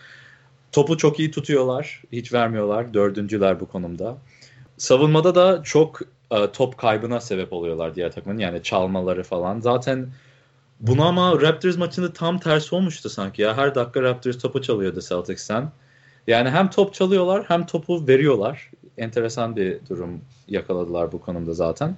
[0.72, 2.02] Topu çok iyi tutuyorlar.
[2.12, 2.94] Hiç vermiyorlar.
[2.94, 4.18] Dördüncüler bu konumda.
[4.76, 6.00] Savunmada da çok
[6.30, 8.38] e, top kaybına sebep oluyorlar diğer takımın.
[8.38, 9.60] Yani çalmaları falan.
[9.60, 10.08] Zaten
[10.80, 13.56] bunu ama Raptors maçında tam tersi olmuştu sanki ya.
[13.56, 15.72] Her dakika Raptors topu çalıyordu Celtics'ten.
[16.26, 18.70] Yani hem top çalıyorlar hem topu veriyorlar.
[18.98, 21.96] Enteresan bir durum yakaladılar bu konumda zaten.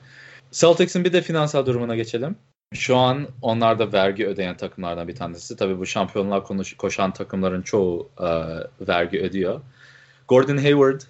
[0.51, 2.37] Celtics'in bir de finansal durumuna geçelim.
[2.75, 5.57] Şu an onlar da vergi ödeyen takımlardan bir tanesi.
[5.57, 8.29] Tabii bu şampiyonlar konuş, koşan takımların çoğu e,
[8.89, 9.61] vergi ödüyor.
[10.29, 11.01] Gordon Hayward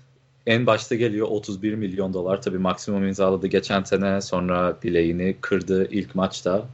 [0.46, 2.42] en başta geliyor 31 milyon dolar.
[2.42, 6.64] Tabii maksimum imzaladı geçen sene sonra bileğini kırdı ilk maçta.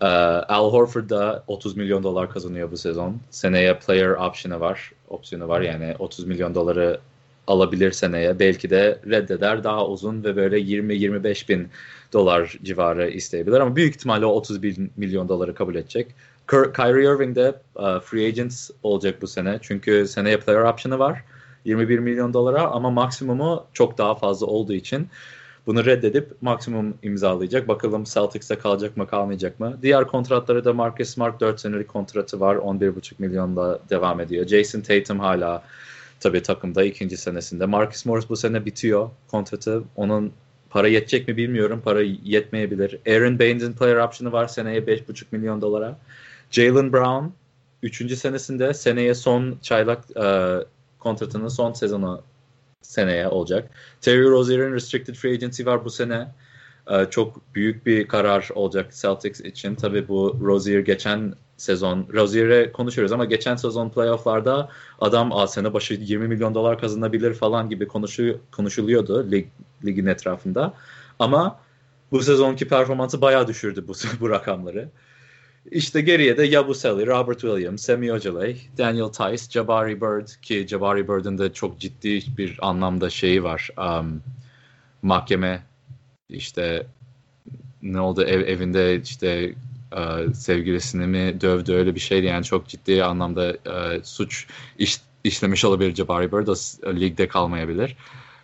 [0.00, 3.20] Ee, Al Horford da 30 milyon dolar kazanıyor bu sezon.
[3.30, 4.92] Seneye player option'ı var.
[5.08, 7.00] Opsiyonu var yani 30 milyon doları
[7.46, 8.38] alabilir seneye.
[8.38, 11.68] Belki de reddeder daha uzun ve böyle 20-25 bin
[12.12, 13.60] dolar civarı isteyebilir.
[13.60, 16.14] Ama büyük ihtimalle o 31 milyon doları kabul edecek.
[16.48, 19.58] Kyrie Irving de uh, free agents olacak bu sene.
[19.62, 21.24] Çünkü seneye player option'ı var.
[21.64, 25.08] 21 milyon dolara ama maksimumu çok daha fazla olduğu için
[25.66, 27.68] bunu reddedip maksimum imzalayacak.
[27.68, 29.78] Bakalım Celtics'te kalacak mı kalmayacak mı?
[29.82, 32.56] Diğer kontratları da Marcus Smart 4 senelik kontratı var.
[32.56, 34.46] 11,5 milyonla devam ediyor.
[34.46, 35.62] Jason Tatum hala
[36.24, 37.66] tabii takımda ikinci senesinde.
[37.66, 39.82] Marcus Morris bu sene bitiyor kontratı.
[39.96, 40.32] Onun
[40.70, 41.82] para yetecek mi bilmiyorum.
[41.84, 42.98] Para yetmeyebilir.
[43.08, 45.98] Aaron Baines'in player option'ı var seneye 5,5 milyon dolara.
[46.50, 47.24] Jalen Brown
[47.82, 48.18] 3.
[48.18, 50.56] senesinde seneye son çaylak e,
[50.98, 52.22] kontratının son sezonu
[52.82, 53.70] seneye olacak.
[54.00, 56.28] Terry Rozier'in restricted free agency var bu sene.
[56.90, 59.74] Ee, çok büyük bir karar olacak Celtics için.
[59.74, 64.68] Tabii bu Rozier geçen sezon, Rozier'e konuşuyoruz ama geçen sezon playofflarda
[65.00, 69.46] adam a sene başı 20 milyon dolar kazanabilir falan gibi konuşu, konuşuluyordu lig,
[69.84, 70.74] ligin etrafında.
[71.18, 71.60] Ama
[72.12, 74.88] bu sezonki performansı bayağı düşürdü bu, bu rakamları.
[75.70, 81.38] İşte geriye de Yabusele, Robert Williams, Semi Ojeley, Daniel Tice, Jabari Bird ki Jabari Bird'ın
[81.38, 83.68] da çok ciddi bir anlamda şeyi var.
[83.78, 84.22] Um,
[85.02, 85.62] mahkeme
[86.28, 86.86] işte
[87.82, 89.54] ne oldu ev, evinde işte
[89.96, 94.46] uh, sevgilisini mi dövdü öyle bir şeydi yani çok ciddi anlamda uh, suç
[94.78, 96.54] iş, işlemiş olabilir Jabari Bird o
[97.00, 97.96] ligde kalmayabilir.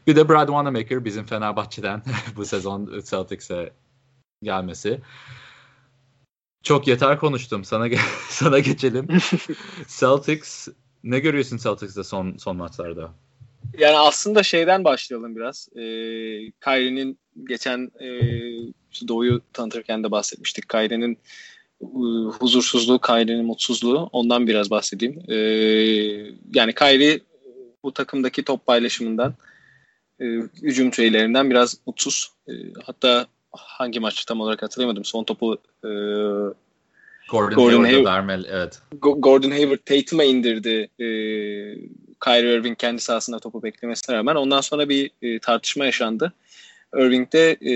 [0.07, 2.03] Bir de Brad Wanamaker bizim Fenerbahçe'den
[2.36, 3.72] bu sezon Celtics'e
[4.42, 5.01] gelmesi.
[6.62, 7.64] Çok yeter konuştum.
[7.64, 7.98] Sana ge
[8.28, 9.09] sana geçelim.
[9.88, 10.68] Celtics
[11.05, 13.12] ne görüyorsun Celtics'te son son maçlarda?
[13.79, 15.69] Yani aslında şeyden başlayalım biraz.
[15.77, 15.81] Ee,
[16.65, 18.09] Kyrie'nin geçen e,
[19.09, 20.69] Doğu'yu tanıtırken de bahsetmiştik.
[20.69, 21.19] Kyrie'nin
[21.83, 21.89] e,
[22.39, 24.09] huzursuzluğu, Kyrie'nin mutsuzluğu.
[24.13, 25.23] Ondan biraz bahsedeyim.
[25.29, 25.35] Ee,
[26.55, 27.21] yani Kyrie
[27.83, 29.35] bu takımdaki top paylaşımından
[30.21, 30.25] e,
[30.63, 32.33] hücum şeylerinden biraz mutsuz.
[32.49, 32.53] E,
[32.85, 35.05] hatta hangi maçı tam olarak hatırlayamadım.
[35.05, 35.91] Son topu e,
[37.31, 38.83] Gordon, Gordon Hayward vermeli, evet.
[39.01, 40.89] Gordon Hayward Tatum'a indirdi.
[40.99, 41.07] E,
[42.25, 44.35] Kyrie Irving kendi sahasında topu beklemesine rağmen.
[44.35, 46.33] Ondan sonra bir e, tartışma yaşandı.
[46.97, 47.75] Irving de e,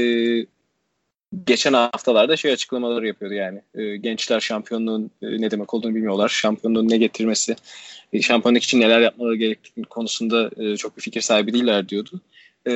[1.45, 3.63] geçen haftalarda şey açıklamaları yapıyordu yani.
[3.75, 6.29] E, gençler şampiyonluğun e, ne demek olduğunu bilmiyorlar.
[6.29, 7.57] Şampiyonluğun ne getirmesi,
[8.13, 12.21] e, şampiyonluk için neler yapmaları gerektiği konusunda e, çok bir fikir sahibi değiller diyordu
[12.67, 12.73] e,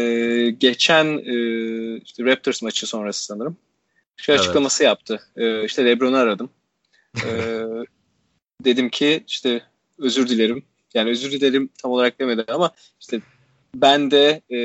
[0.59, 1.37] geçen e,
[1.97, 3.57] işte Raptors maçı sonrası sanırım
[4.17, 4.41] şey evet.
[4.41, 5.21] açıklaması yaptı.
[5.37, 6.51] E, işte LeBron'u aradım.
[7.17, 7.31] E,
[8.65, 9.63] dedim ki işte
[9.99, 10.63] özür dilerim.
[10.99, 12.71] Yani özür dilerim tam olarak demedi ama
[13.01, 13.21] işte
[13.75, 14.59] ben de e,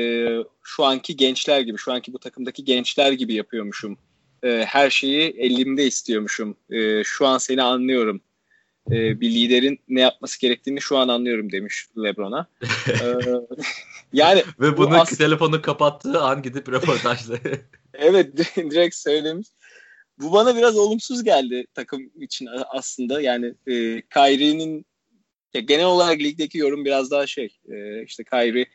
[0.62, 3.98] şu anki gençler gibi, şu anki bu takımdaki gençler gibi yapıyormuşum.
[4.42, 6.56] E, her şeyi elimde istiyormuşum.
[6.70, 8.20] E, şu an seni anlıyorum
[8.90, 12.46] e, bir liderin ne yapması gerektiğini şu an anlıyorum demiş LeBron'a.
[12.88, 12.94] ee,
[14.12, 17.38] yani ve bunu as- telefonu kapattığı an gidip röportajla.
[17.94, 19.48] evet direkt söylemiş.
[20.18, 23.20] Bu bana biraz olumsuz geldi takım için aslında.
[23.20, 24.86] Yani e, Kyrie'nin
[25.60, 27.48] genel olarak ligdeki yorum biraz daha şey.
[27.68, 28.66] E, işte Kyrie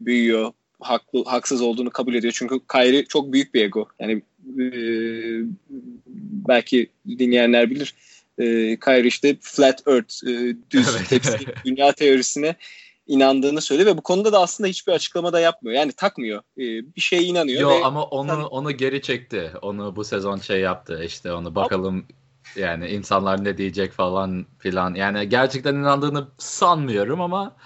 [0.00, 2.34] büyüyor, haklı haksız olduğunu kabul ediyor.
[2.36, 3.88] Çünkü Kyrie çok büyük bir ego.
[3.98, 4.22] Yani
[4.60, 4.68] e,
[6.48, 7.94] belki dinleyenler bilir
[8.38, 12.56] e, Kyrie işte flat earth, e, düz tepsi dünya teorisine
[13.06, 15.76] inandığını söylüyor ve bu konuda da aslında hiçbir açıklama da yapmıyor.
[15.76, 16.42] Yani takmıyor.
[16.58, 16.62] E,
[16.96, 17.60] bir şeye inanıyor.
[17.60, 18.40] Yo ama onu sen...
[18.40, 19.50] onu geri çekti.
[19.62, 21.02] Onu bu sezon şey yaptı.
[21.04, 22.06] İşte onu bakalım
[22.56, 24.94] yani insanlar ne diyecek falan filan.
[24.94, 27.56] Yani gerçekten inandığını sanmıyorum ama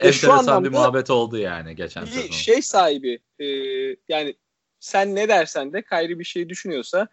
[0.00, 2.30] e, enteresan bir muhabbet oldu yani geçen sezon.
[2.30, 3.46] Şey sahibi e,
[4.08, 4.34] yani
[4.80, 7.08] sen ne dersen de Kyrie bir şey düşünüyorsa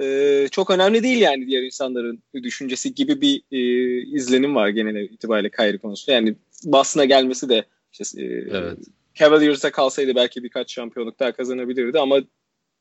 [0.00, 3.60] e, çok önemli değil yani diğer insanların düşüncesi gibi bir e,
[4.02, 6.12] izlenim var genel itibariyle Kyrie konusunda.
[6.12, 8.78] Yani Boston'a gelmesi de işte, e, evet.
[9.14, 12.20] Cavaliers'a kalsaydı belki birkaç şampiyonluk daha kazanabilirdi ama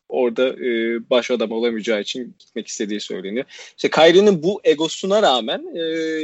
[0.09, 3.45] orada e, baş adam olamayacağı için gitmek istediği söyleniyor.
[3.77, 5.81] İşte Kyrie'nin bu egosuna rağmen e,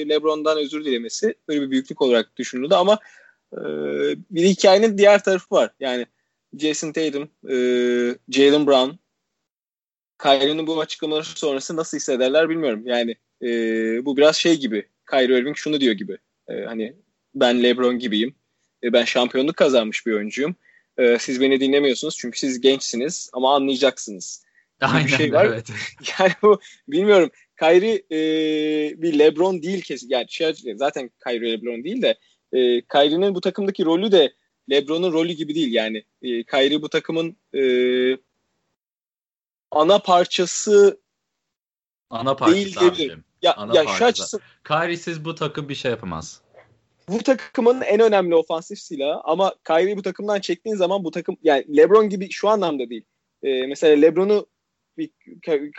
[0.09, 2.99] LeBron'dan özür dilemesi böyle bir büyüklük olarak düşünüldü ama
[3.53, 3.59] e,
[4.31, 5.71] bir hikayenin diğer tarafı var.
[5.79, 6.05] Yani
[6.57, 7.55] Jason Tatum, e,
[8.29, 8.91] Jalen Brown,
[10.23, 12.83] Kyrie'nin bu açıklamaları sonrası nasıl hissederler bilmiyorum.
[12.85, 13.47] Yani e,
[14.05, 14.87] bu biraz şey gibi.
[15.09, 16.17] Kyrie Irving şunu diyor gibi.
[16.47, 16.95] E, hani
[17.35, 18.35] ben LeBron gibiyim.
[18.83, 20.55] E, ben şampiyonluk kazanmış bir oyuncuyum.
[20.97, 24.45] E, siz beni dinlemiyorsunuz çünkü siz gençsiniz ama anlayacaksınız.
[24.81, 25.45] Aynen bir şey var.
[25.45, 25.69] evet.
[26.19, 27.29] Yani bu bilmiyorum.
[27.59, 28.17] Kyrie e,
[29.01, 30.09] bir LeBron değil kesin.
[30.09, 32.17] Yani şey, zaten Kyrie LeBron değil de
[32.53, 34.33] e, Kyrie'nin bu takımdaki rolü de
[34.71, 35.73] LeBron'un rolü gibi değil.
[35.73, 37.63] Yani e, Kyrie bu takımın e,
[39.71, 40.99] ana parçası
[42.09, 43.23] ana parçası değil diyebilirim.
[43.41, 43.97] Ya, ana ya parçası.
[43.97, 46.41] şu açısı Kyrie'siz bu takım bir şey yapamaz.
[47.09, 51.77] Bu takımın en önemli ofansif silahı ama Kyrie'yi bu takımdan çektiğin zaman bu takım yani
[51.77, 53.05] LeBron gibi şu anlamda değil.
[53.43, 54.47] Ee, mesela LeBron'u
[54.97, 55.09] bir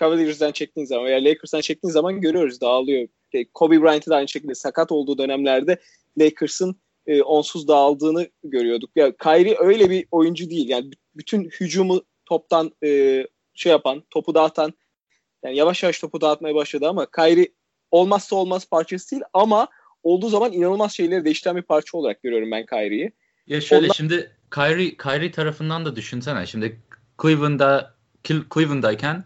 [0.00, 3.08] Cavaliers'den çektiğin zaman veya Lakers'dan çektiğin zaman görüyoruz dağılıyor.
[3.54, 5.80] Kobe Bryant'ı da aynı şekilde sakat olduğu dönemlerde
[6.18, 8.90] Lakers'ın e, onsuz dağıldığını görüyorduk.
[8.96, 10.68] Ya Kyrie öyle bir oyuncu değil.
[10.68, 13.22] Yani bütün hücumu toptan e,
[13.54, 14.72] şey yapan, topu dağıtan
[15.44, 17.48] yani yavaş yavaş topu dağıtmaya başladı ama Kyrie
[17.90, 19.68] olmazsa olmaz parçası değil ama
[20.06, 23.12] olduğu zaman inanılmaz şeyleri değiştiren bir parça olarak görüyorum ben Kyrie'yi.
[23.46, 23.94] Ya şöyle Ondan...
[23.94, 26.46] şimdi Kyrie, Kyrie tarafından da düşünsene.
[26.46, 26.80] Şimdi
[27.22, 27.94] Cleveland'da
[28.54, 29.24] Cleveland'dayken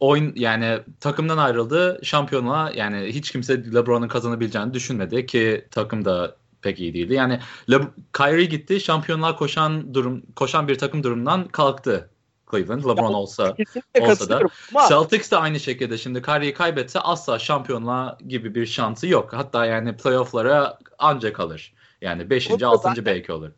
[0.00, 6.80] oyun yani takımdan ayrıldı şampiyonluğa yani hiç kimse LeBron'un kazanabileceğini düşünmedi ki takım da pek
[6.80, 7.14] iyi değildi.
[7.14, 7.40] Yani
[7.70, 7.78] Le
[8.12, 12.10] Kyrie gitti şampiyonluğa koşan durum koşan bir takım durumdan kalktı.
[12.50, 12.84] Cleveland.
[12.84, 13.56] LeBron ya, olsa
[14.00, 14.40] olsa da.
[14.74, 14.88] Ama...
[14.88, 19.32] Celtics de aynı şekilde şimdi Kyrie'yi kaybetse asla şampiyonluğa gibi bir şansı yok.
[19.32, 21.74] Hatta yani playoff'lara ancak kalır.
[22.00, 22.50] Yani 5.
[22.62, 23.06] 6.
[23.06, 23.50] belki olur.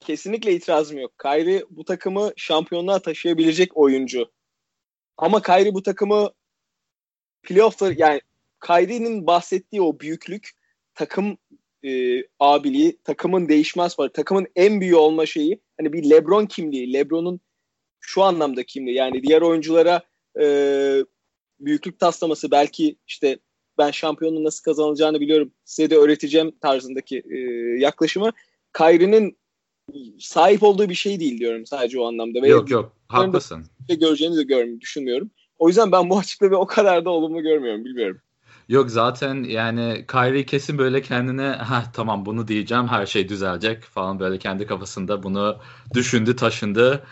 [0.00, 1.12] Kesinlikle itirazım yok.
[1.22, 4.30] Kyrie bu takımı şampiyonluğa taşıyabilecek oyuncu.
[5.16, 6.30] Ama Kyrie bu takımı
[7.42, 8.20] playoff'lar yani
[8.66, 10.50] Kyrie'nin bahsettiği o büyüklük
[10.94, 11.38] takım
[11.84, 14.08] e, abiliği, takımın değişmez var.
[14.08, 17.40] Takımın en büyüğü olma şeyi hani bir LeBron kimliği, LeBron'un
[18.00, 20.02] şu anlamda kimliği yani diğer oyunculara
[20.40, 20.44] e,
[21.60, 23.38] büyüklük taslaması belki işte
[23.78, 27.38] ben şampiyonluğu nasıl kazanılacağını biliyorum size de öğreteceğim tarzındaki e,
[27.78, 28.32] yaklaşımı
[28.76, 29.38] Kyrie'nin
[30.18, 32.42] sahip olduğu bir şey değil diyorum sadece o anlamda.
[32.42, 33.66] Ve yok yok haklısın.
[33.88, 35.30] De göreceğini de görmüyorum, düşünmüyorum.
[35.58, 38.20] O yüzden ben bu açıklamayı o kadar da olumlu görmüyorum bilmiyorum.
[38.68, 44.20] Yok zaten yani Kyrie kesin böyle kendine ha tamam bunu diyeceğim her şey düzelecek falan
[44.20, 45.58] böyle kendi kafasında bunu
[45.94, 47.04] düşündü taşındı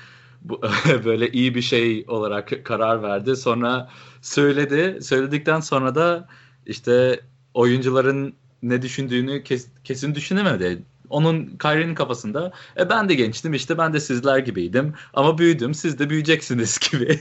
[0.48, 0.60] bu,
[1.04, 3.36] böyle iyi bir şey olarak karar verdi.
[3.36, 3.90] Sonra
[4.22, 4.98] söyledi.
[5.02, 6.28] Söyledikten sonra da
[6.66, 7.20] işte
[7.54, 10.82] oyuncuların ne düşündüğünü kes, kesin düşünemedi.
[11.10, 15.98] Onun Kyrie'nin kafasında e ben de gençtim işte ben de sizler gibiydim ama büyüdüm siz
[15.98, 17.20] de büyüyeceksiniz gibi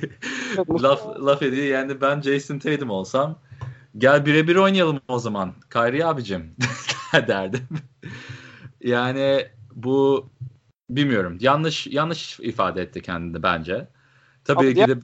[0.82, 1.66] laf, laf ediyor.
[1.66, 3.40] Yani ben Jason Tatum olsam
[3.98, 6.56] gel birebir oynayalım o zaman Kyrie abicim
[7.14, 7.68] derdim.
[8.82, 10.30] yani bu
[10.90, 11.38] bilmiyorum.
[11.42, 13.88] Yanlış yanlış ifade etti kendini bence.
[14.44, 14.98] Tabii ki de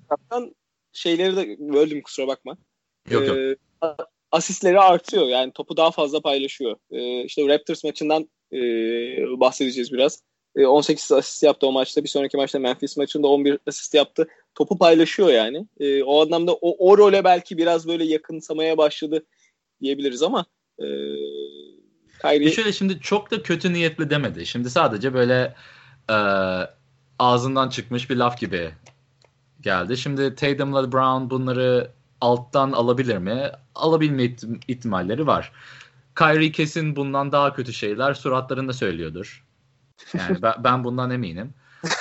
[0.94, 2.58] şeyleri de böldüm kusura bakma.
[3.10, 3.38] Yok yok.
[3.38, 3.56] Ee,
[4.32, 5.28] asistleri artıyor.
[5.28, 6.76] Yani topu daha fazla paylaşıyor.
[6.92, 8.60] Ee, işte Raptors maçından e,
[9.40, 10.24] bahsedeceğiz biraz.
[10.56, 12.04] E, 18 asist yaptı o maçta.
[12.04, 14.28] Bir sonraki maçta Memphis maçında 11 asist yaptı.
[14.56, 15.68] Topu paylaşıyor yani.
[15.80, 19.26] E, o anlamda o, o role belki biraz böyle yakınsamaya başladı
[19.82, 20.46] diyebiliriz ama
[20.80, 20.86] e,
[22.22, 22.48] Kyrie...
[22.48, 24.46] E şöyle şimdi çok da kötü niyetli demedi.
[24.46, 25.56] Şimdi sadece böyle
[26.10, 26.18] e,
[27.20, 28.72] ağzından çıkmış bir laf gibi
[29.62, 29.98] geldi.
[29.98, 31.92] Şimdi Tatum'la Brown bunları
[32.22, 33.52] alttan alabilir mi?
[33.76, 34.24] Alabilme
[34.68, 35.52] ihtimalleri var.
[36.18, 39.44] Kyrie kesin bundan daha kötü şeyler suratlarında söylüyordur.
[40.14, 41.54] Yani ben, ben bundan eminim.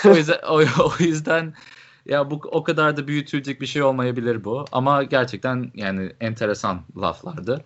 [0.05, 0.55] O yüzden o,
[0.85, 1.55] o yüzden
[2.07, 4.65] ya bu o kadar da büyütülecek bir şey olmayabilir bu.
[4.73, 7.65] Ama gerçekten yani enteresan laflardı.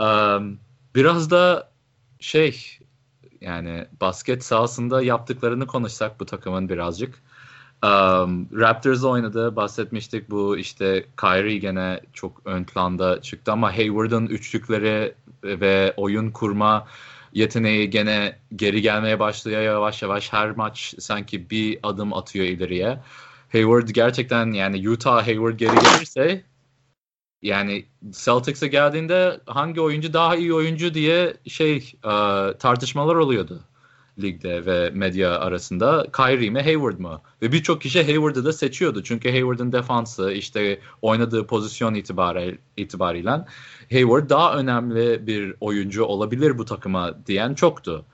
[0.00, 0.58] Um,
[0.94, 1.70] biraz da
[2.20, 2.78] şey
[3.40, 7.22] yani basket sahasında yaptıklarını konuşsak bu takımın birazcık.
[7.84, 9.56] Um, Raptors oynadı.
[9.56, 15.14] Bahsetmiştik bu işte Kyrie gene çok ön planda çıktı ama Hayward'ın üçlükleri
[15.44, 16.86] ve oyun kurma
[17.32, 20.32] yeteneği gene geri gelmeye başlıyor yavaş yavaş.
[20.32, 22.98] Her maç sanki bir adım atıyor ileriye.
[23.52, 26.44] Hayward gerçekten yani Utah Hayward geri gelirse
[27.42, 32.10] yani Celtics'e geldiğinde hangi oyuncu daha iyi oyuncu diye şey e,
[32.58, 33.60] tartışmalar oluyordu.
[34.22, 37.22] ligde ve medya arasında Kyrie mi Hayward mı?
[37.42, 39.02] Ve birçok kişi Hayward'ı da seçiyordu.
[39.02, 43.44] Çünkü Hayward'ın defansı işte oynadığı pozisyon itibariyle, itibariyle
[43.92, 48.04] Hayward daha önemli bir oyuncu olabilir bu takıma diyen çoktu.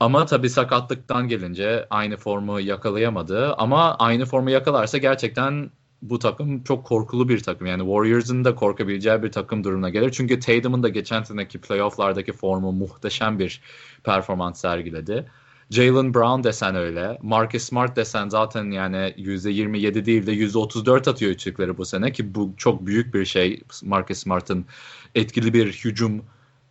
[0.00, 3.54] Ama tabii sakatlıktan gelince aynı formu yakalayamadı.
[3.54, 5.70] Ama aynı formu yakalarsa gerçekten
[6.02, 7.66] bu takım çok korkulu bir takım.
[7.66, 10.10] Yani Warriors'ın da korkabileceği bir takım durumuna gelir.
[10.12, 13.60] Çünkü Tatum'un da geçen seneki playofflardaki formu muhteşem bir
[14.04, 15.26] performans sergiledi.
[15.70, 17.18] Jalen Brown desen öyle.
[17.22, 22.54] Marcus Smart desen zaten yani %27 değil de %34 atıyor üçlükleri bu sene ki bu
[22.56, 23.62] çok büyük bir şey.
[23.82, 24.66] Marcus Smart'ın
[25.14, 26.22] etkili bir hücum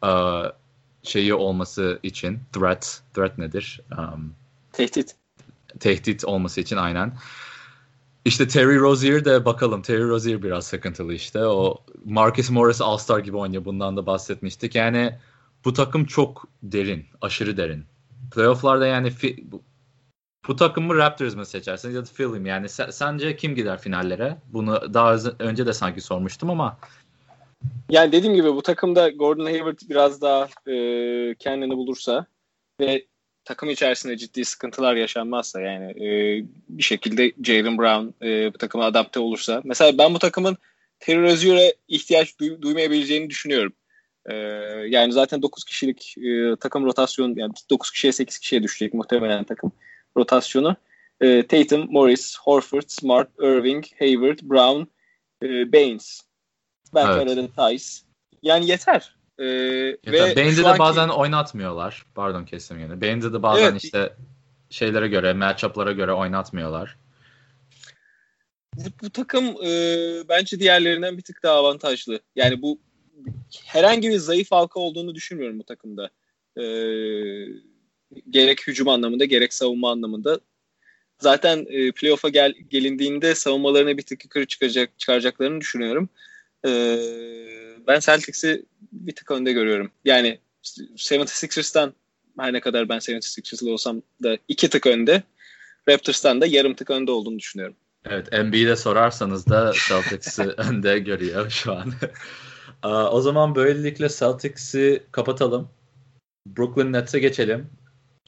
[0.03, 0.45] uh,
[1.03, 2.39] şeyi olması için.
[2.53, 3.01] Threat.
[3.13, 3.81] Threat nedir?
[3.97, 4.33] Um,
[4.73, 5.15] tehdit.
[5.79, 7.13] Tehdit olması için aynen.
[8.25, 9.81] İşte Terry Rozier de bakalım.
[9.81, 11.45] Terry Rozier biraz sıkıntılı işte.
[11.45, 13.65] O Marcus Morris All-Star gibi oynuyor.
[13.65, 14.75] Bundan da bahsetmiştik.
[14.75, 15.15] Yani
[15.65, 17.05] bu takım çok derin.
[17.21, 17.85] Aşırı derin.
[18.35, 19.11] Playoff'larda yani
[19.43, 19.61] bu,
[20.47, 22.49] bu takımı Raptors mı seçersiniz ya da Philly mi?
[22.49, 24.37] Yani sen, sence kim gider finallere?
[24.53, 26.77] Bunu daha önce de sanki sormuştum ama
[27.89, 32.25] yani dediğim gibi bu takımda Gordon Hayward biraz daha e, kendini bulursa
[32.79, 33.05] ve
[33.49, 36.07] takım içerisinde ciddi sıkıntılar yaşanmazsa yani e,
[36.69, 39.61] bir şekilde Jalen Brown e, bu takıma adapte olursa.
[39.63, 40.57] Mesela ben bu takımın
[40.99, 43.73] Terry Rozier'e ihtiyaç duy, duymayabileceğini düşünüyorum.
[44.25, 44.35] E,
[44.87, 49.71] yani zaten 9 kişilik e, takım rotasyon yani 9 kişiye 8 kişiye düşecek muhtemelen takım
[50.17, 50.75] rotasyonu.
[51.21, 54.81] E, Tatum, Morris, Horford, Smart, Irving, Hayward, Brown,
[55.43, 56.21] e, Baines.
[56.95, 57.37] Belki evet.
[57.37, 57.85] arada Tice.
[58.43, 59.18] Yani yeter.
[59.39, 59.45] Ee,
[60.07, 60.79] ve Baines'i de anki...
[60.79, 62.05] bazen oynatmıyorlar.
[62.15, 63.01] Pardon kestim yine.
[63.01, 63.83] Baines'i de bazen evet.
[63.83, 64.13] işte
[64.69, 66.97] şeylere göre, matchup'lara göre oynatmıyorlar.
[68.75, 69.71] Bu, bu takım e,
[70.29, 72.19] bence diğerlerinden bir tık daha avantajlı.
[72.35, 72.79] Yani bu
[73.65, 76.09] herhangi bir zayıf halka olduğunu düşünmüyorum bu takımda.
[76.57, 76.63] E,
[78.29, 80.39] gerek hücum anlamında gerek savunma anlamında.
[81.19, 86.09] Zaten e, playoff'a gel, gelindiğinde savunmalarını bir tık yukarı çıkacak, çıkaracaklarını düşünüyorum.
[86.67, 86.71] E,
[87.87, 89.91] ben Celtics'i bir tık önde görüyorum.
[90.05, 91.93] Yani 76ers'tan
[92.39, 95.23] her ne kadar ben 76ers'lı olsam da iki tık önde.
[95.89, 97.75] Raptors'tan da yarım tık önde olduğunu düşünüyorum.
[98.05, 101.93] Evet NBA'de sorarsanız da Celtics'i önde görüyor şu an.
[103.11, 105.69] o zaman böylelikle Celtics'i kapatalım.
[106.47, 107.69] Brooklyn Nets'e geçelim.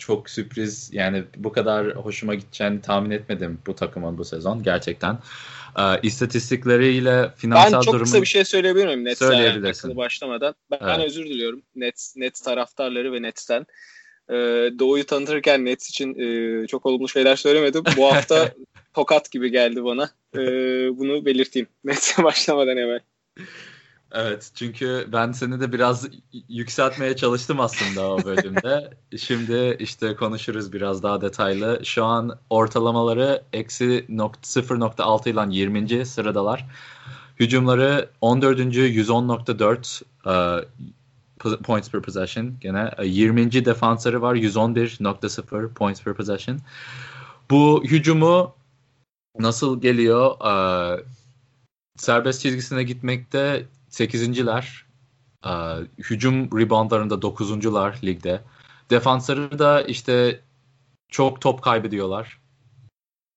[0.02, 5.20] Çok sürpriz yani bu kadar hoşuma gideceğini tahmin etmedim bu takımın bu sezon gerçekten
[5.78, 8.04] e, istatistikleriyle finansal Ben çok durumu...
[8.04, 9.98] kısa bir şey söyleyebilir miyim Nets'e Söyleyebilirsin.
[9.98, 10.56] başlamadan?
[10.72, 11.00] Ben evet.
[11.06, 13.66] özür diliyorum Nets, Nets taraftarları ve Nets'ten.
[14.30, 14.36] Ee,
[14.80, 17.84] Doğu'yu tanıtırken Nets için e, çok olumlu şeyler söylemedim.
[17.98, 18.54] Bu hafta
[18.94, 20.10] tokat gibi geldi bana.
[20.36, 20.40] Ee,
[20.98, 23.00] bunu belirteyim Nets'e başlamadan hemen.
[24.14, 26.08] Evet çünkü ben seni de biraz
[26.50, 28.94] yükseltmeye çalıştım aslında o bölümde.
[29.18, 31.82] Şimdi işte konuşuruz biraz daha detaylı.
[31.84, 36.06] Şu an ortalamaları eksi 0.6 ile 20.
[36.06, 36.66] sıradalar.
[37.40, 38.60] Hücumları 14.
[38.60, 42.54] 110.4 uh, points per possession.
[42.62, 43.42] Gene 20.
[43.42, 46.60] E, defansları var 111.0 points per possession.
[47.50, 48.56] Bu hücumu
[49.40, 50.36] nasıl geliyor?
[50.40, 51.00] Uh,
[51.98, 54.86] serbest çizgisine gitmekte 8.ler.
[55.46, 55.50] Ee,
[55.98, 58.42] hücum reboundlarında 9'uncular ligde.
[58.90, 60.42] Defansları da işte
[61.10, 62.42] çok top kaybediyorlar.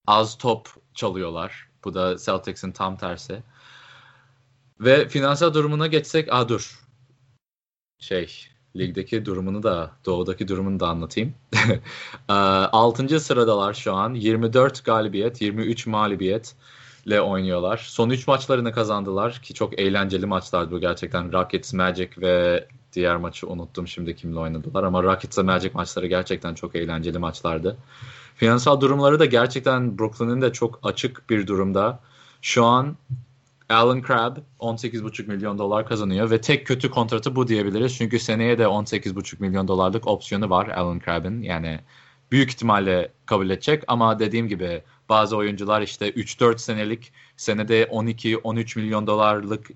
[0.06, 1.68] Az top çalıyorlar.
[1.84, 3.42] Bu da Celtics'in tam tersi.
[4.80, 6.80] Ve finansal durumuna geçsek, aa dur.
[7.98, 8.46] Şey,
[8.76, 11.34] ligdeki durumunu da, doğudaki durumunu da anlatayım.
[12.28, 13.20] 6.
[13.20, 14.14] sıradalar şu an.
[14.14, 16.54] 24 galibiyet, 23 mağlubiyet
[17.06, 17.84] ile oynuyorlar.
[17.88, 21.32] Son 3 maçlarını kazandılar ki çok eğlenceli maçlardı bu gerçekten.
[21.32, 26.54] Rockets, Magic ve diğer maçı unuttum şimdi kimle oynadılar ama Rockets ve Magic maçları gerçekten
[26.54, 27.76] çok eğlenceli maçlardı.
[28.36, 32.00] Finansal durumları da gerçekten Brooklyn'in de çok açık bir durumda.
[32.42, 32.96] Şu an
[33.68, 37.96] Alan Crabb 18,5 milyon dolar kazanıyor ve tek kötü kontratı bu diyebiliriz.
[37.96, 41.42] Çünkü seneye de 18,5 milyon dolarlık opsiyonu var Alan Crabb'in.
[41.42, 41.80] Yani
[42.32, 49.06] büyük ihtimalle kabul edecek ama dediğim gibi bazı oyuncular işte 3-4 senelik senede 12-13 milyon
[49.06, 49.70] dolarlık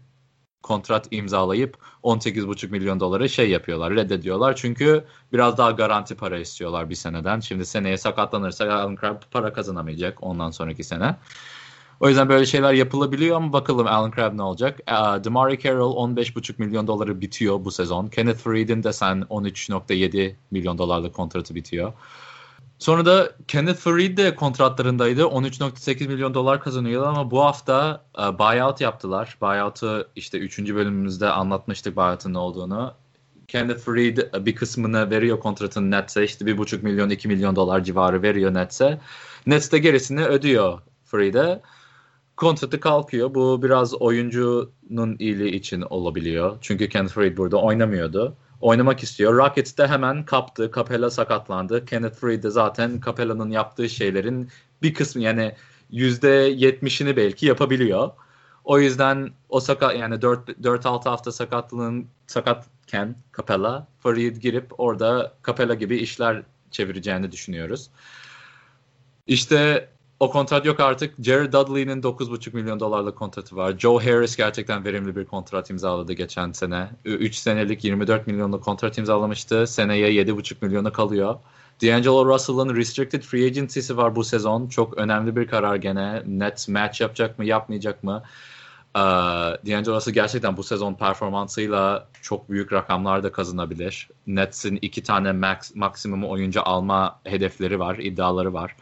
[0.62, 4.57] kontrat imzalayıp 18,5 milyon doları şey yapıyorlar, reddediyorlar.
[4.57, 7.41] Çünkü biraz daha garanti para istiyorlar bir seneden.
[7.41, 11.16] Şimdi seneye sakatlanırsa Alan Crabb para kazanamayacak ondan sonraki sene.
[12.01, 14.81] O yüzden böyle şeyler yapılabiliyor ama bakalım Alan Crabb ne olacak.
[14.91, 18.09] Uh, Damari Carroll 15,5 milyon doları bitiyor bu sezon.
[18.09, 21.93] Kenneth Faried'in de sen 13,7 milyon dolarlık kontratı bitiyor.
[22.79, 25.22] Sonra da Kenneth Farid de kontratlarındaydı.
[25.22, 29.39] 13.8 milyon dolar kazanıyordu ama bu hafta uh, buyout yaptılar.
[29.41, 30.59] Buyout'u işte 3.
[30.59, 32.95] bölümümüzde anlatmıştık buyout'un ne olduğunu.
[33.49, 36.24] Kenneth Freed bir kısmını veriyor kontratın Nets'e.
[36.24, 39.01] işte bir buçuk milyon 2 milyon dolar civarı veriyor Nets'e.
[39.47, 41.62] Nets de gerisini ödüyor Freed'e.
[42.37, 43.35] Kontratı kalkıyor.
[43.35, 46.59] Bu biraz oyuncunun iyiliği için olabiliyor.
[46.61, 48.37] Çünkü Kenneth Freed burada oynamıyordu.
[48.61, 49.36] Oynamak istiyor.
[49.36, 50.70] Rockets de hemen kaptı.
[50.74, 51.84] Capella sakatlandı.
[51.84, 54.48] Kenneth Freed de zaten Capella'nın yaptığı şeylerin
[54.82, 55.54] bir kısmı yani
[55.92, 58.11] %70'ini belki yapabiliyor.
[58.64, 65.96] O yüzden o sakat yani 4-6 hafta sakatlığın sakatken Capella, Farid girip orada Capella gibi
[65.96, 67.90] işler çevireceğini düşünüyoruz.
[69.26, 69.88] İşte
[70.20, 71.14] o kontrat yok artık.
[71.22, 73.74] Jared Dudley'nin 9,5 milyon dolarlık kontratı var.
[73.78, 76.90] Joe Harris gerçekten verimli bir kontrat imzaladı geçen sene.
[77.04, 79.66] 3 senelik 24 milyonluk kontrat imzalamıştı.
[79.66, 81.34] Seneye 7,5 milyona kalıyor.
[81.82, 84.68] D'Angelo Russell'ın restricted free agency'si var bu sezon.
[84.68, 86.22] Çok önemli bir karar gene.
[86.26, 88.22] Nets match yapacak mı, yapmayacak mı?
[88.96, 89.00] Uh,
[89.66, 94.08] D'Angelo Russell gerçekten bu sezon performansıyla çok büyük rakamlar da kazanabilir.
[94.26, 98.76] Nets'in iki tane max, maksimum oyuncu alma hedefleri var, iddiaları var.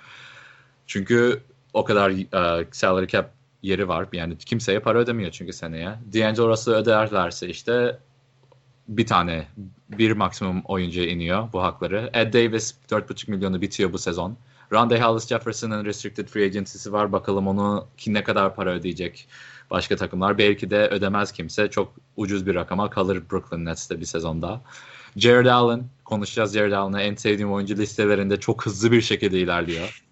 [0.86, 3.30] Çünkü o kadar uh, salary cap
[3.62, 4.08] yeri var.
[4.12, 5.88] Yani kimseye para ödemiyor çünkü seneye.
[6.14, 7.98] D'Angelo Russell öderlerse işte
[8.88, 9.46] bir tane
[9.88, 12.10] bir maksimum oyuncu iniyor bu hakları.
[12.12, 14.36] Ed Davis 4,5 milyonu bitiyor bu sezon.
[14.72, 17.12] Rondae Hollis Jefferson'ın restricted free agency'si var.
[17.12, 19.28] Bakalım onu ki ne kadar para ödeyecek
[19.70, 20.38] başka takımlar.
[20.38, 21.70] Belki de ödemez kimse.
[21.70, 24.60] Çok ucuz bir rakama kalır Brooklyn Nets'te bir sezonda.
[25.16, 27.00] Jared Allen, konuşacağız Jared Allen'ı.
[27.00, 30.05] En sevdiğim oyuncu listelerinde çok hızlı bir şekilde ilerliyor.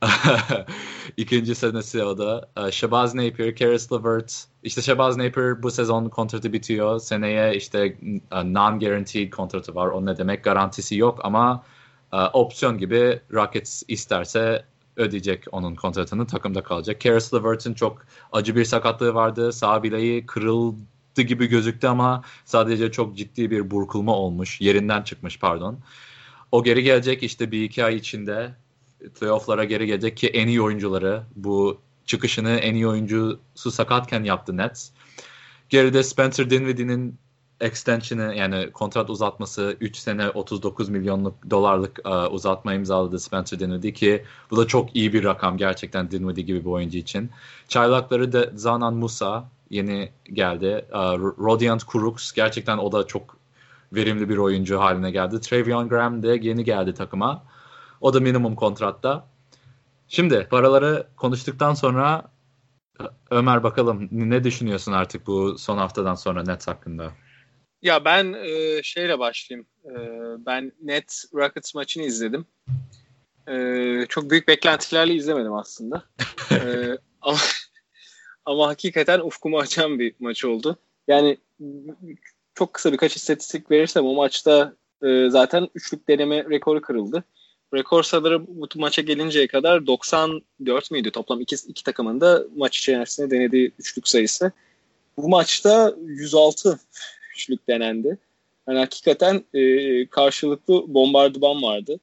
[1.16, 2.48] İkinci senesi o da.
[2.56, 4.44] Ee, Shabazz Napier, Karis LeVert.
[4.62, 7.00] İşte Shabazz Napier bu sezon kontratı bitiyor.
[7.00, 7.78] Seneye işte
[8.30, 9.86] e, non-guaranteed kontratı var.
[9.86, 10.44] O ne demek?
[10.44, 11.64] Garantisi yok ama
[12.12, 14.64] e, opsiyon gibi Rockets isterse
[14.96, 16.26] ödeyecek onun kontratını.
[16.26, 17.00] Takımda kalacak.
[17.00, 19.52] Karis LeVert'in çok acı bir sakatlığı vardı.
[19.52, 24.60] Sağ bileği kırıldı gibi gözüktü ama sadece çok ciddi bir burkulma olmuş.
[24.60, 25.78] Yerinden çıkmış pardon.
[26.52, 28.54] O geri gelecek işte bir iki ay içinde
[29.20, 34.90] playofflara geri gelecek ki en iyi oyuncuları bu çıkışını en iyi oyuncusu sakatken yaptı Nets.
[35.68, 37.18] Geride Spencer Dinwiddie'nin
[37.60, 44.24] extension'ı yani kontrat uzatması 3 sene 39 milyonluk dolarlık uh, uzatma imzaladı Spencer Dinwiddie ki
[44.50, 47.30] bu da çok iyi bir rakam gerçekten Dinwiddie gibi bir oyuncu için.
[47.68, 50.84] Çaylakları da Zanan Musa yeni geldi.
[50.90, 50.96] Uh,
[51.44, 53.36] Rodiant Crooks gerçekten o da çok
[53.92, 55.40] verimli bir oyuncu haline geldi.
[55.40, 57.42] Travion Graham de yeni geldi takıma.
[58.00, 59.26] O da minimum kontratta.
[60.08, 62.30] Şimdi paraları konuştuktan sonra
[63.30, 67.12] Ömer bakalım ne düşünüyorsun artık bu son haftadan sonra Nets hakkında?
[67.82, 69.66] Ya ben e, şeyle başlayayım.
[69.84, 69.92] E,
[70.46, 72.46] ben Nets Rockets maçını izledim.
[73.48, 76.04] E, çok büyük beklentilerle izlemedim aslında.
[76.52, 76.58] e,
[77.20, 77.38] ama,
[78.44, 80.76] ama hakikaten ufkumu açan bir maç oldu.
[81.08, 81.38] Yani
[82.54, 84.72] çok kısa birkaç istatistik verirsem o maçta
[85.02, 87.24] e, zaten üçlük deneme rekoru kırıldı.
[87.74, 93.30] Rekor sanırım bu maça gelinceye kadar 94 müydü toplam iki, iki takımın da maç içerisinde
[93.30, 94.52] denediği üçlük sayısı.
[95.16, 96.80] Bu maçta 106
[97.34, 98.18] üçlük denendi.
[98.68, 102.00] Yani hakikaten e, karşılıklı bombardıman vardı.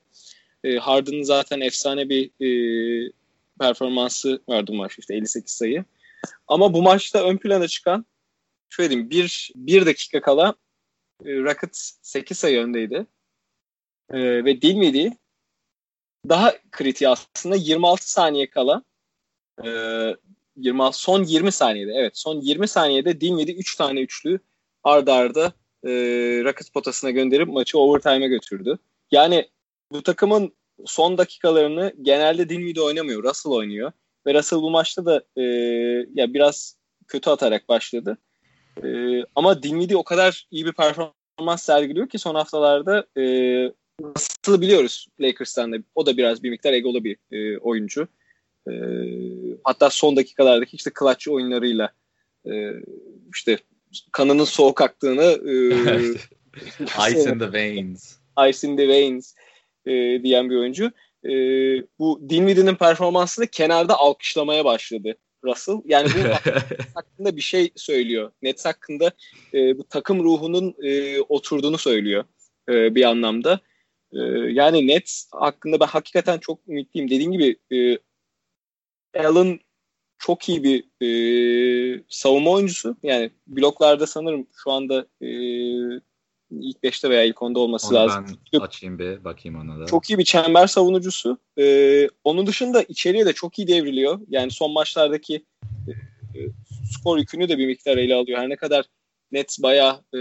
[0.63, 3.11] E, Harden'ın zaten efsane bir e,
[3.59, 5.85] performansı vardı bu maç işte 58 sayı.
[6.47, 8.05] Ama bu maçta ön plana çıkan
[8.69, 10.55] şöyle diyeyim bir, bir dakika kala
[11.25, 13.05] e, Rockets 8 sayı öndeydi.
[14.09, 15.11] E, ve Dinwiddie
[16.29, 18.83] daha kritiği aslında 26 saniye kala
[19.65, 19.69] e,
[20.57, 24.39] 26 son 20 saniyede evet son 20 saniyede Dinwiddie 3 tane üçlü
[24.83, 25.53] ardarda arda
[25.83, 25.91] e,
[26.43, 28.77] Rockets potasına gönderip maçı overtime'e götürdü.
[29.11, 29.49] Yani
[29.91, 30.53] bu takımın
[30.85, 33.23] son dakikalarını genelde Dinwiddie oynamıyor.
[33.23, 33.91] Russell oynuyor.
[34.27, 35.41] Ve Russell bu maçta da e,
[36.13, 38.17] ya biraz kötü atarak başladı.
[38.83, 38.87] E,
[39.35, 43.23] ama Dinwiddie o kadar iyi bir performans sergiliyor ki son haftalarda e,
[44.01, 45.77] Russell'ı biliyoruz Lakers'tan da.
[45.95, 48.07] O da biraz bir miktar egolu bir e, oyuncu.
[48.69, 48.73] E,
[49.63, 51.91] hatta son dakikalardaki işte clutch oyunlarıyla
[52.45, 52.71] e,
[53.35, 53.57] işte
[54.11, 55.53] kanının soğuk aktığını e,
[57.11, 58.17] Ice in the veins.
[58.49, 59.35] Ice in the veins
[59.85, 59.91] e,
[60.23, 60.91] diyen bir oyuncu.
[61.23, 61.31] E,
[61.99, 65.81] bu Dinwiddie'nin performansını kenarda alkışlamaya başladı Russell.
[65.85, 66.49] Yani bu
[66.95, 68.31] hakkında bir şey söylüyor.
[68.41, 69.11] Nets hakkında
[69.53, 72.23] e, bu takım ruhunun e, oturduğunu söylüyor
[72.69, 73.59] e, bir anlamda.
[74.15, 74.19] Ee,
[74.51, 77.09] yani Nets hakkında ben hakikaten çok ümitliyim.
[77.09, 77.97] Dediğim gibi e,
[79.19, 79.59] Allen
[80.17, 82.97] çok iyi bir e, savunma oyuncusu.
[83.03, 85.27] Yani bloklarda sanırım şu anda e,
[86.51, 88.25] ilk 5'te veya ilk 10'da olması Onu lazım.
[88.53, 89.85] Ben açayım bir bakayım ona da.
[89.85, 91.37] Çok iyi bir çember savunucusu.
[91.59, 94.19] E, onun dışında içeriye de çok iyi devriliyor.
[94.29, 95.45] Yani son maçlardaki
[95.87, 95.91] e,
[96.91, 98.39] skor yükünü de bir miktar ele alıyor.
[98.39, 98.85] Her ne kadar
[99.31, 100.19] Nets bayağı e,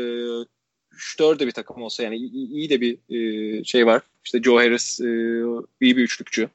[0.94, 4.02] 3-4 de bir takım olsa yani iyi, de bir e, şey var.
[4.24, 5.04] İşte Joe Harris e,
[5.80, 6.48] iyi bir üçlükçü.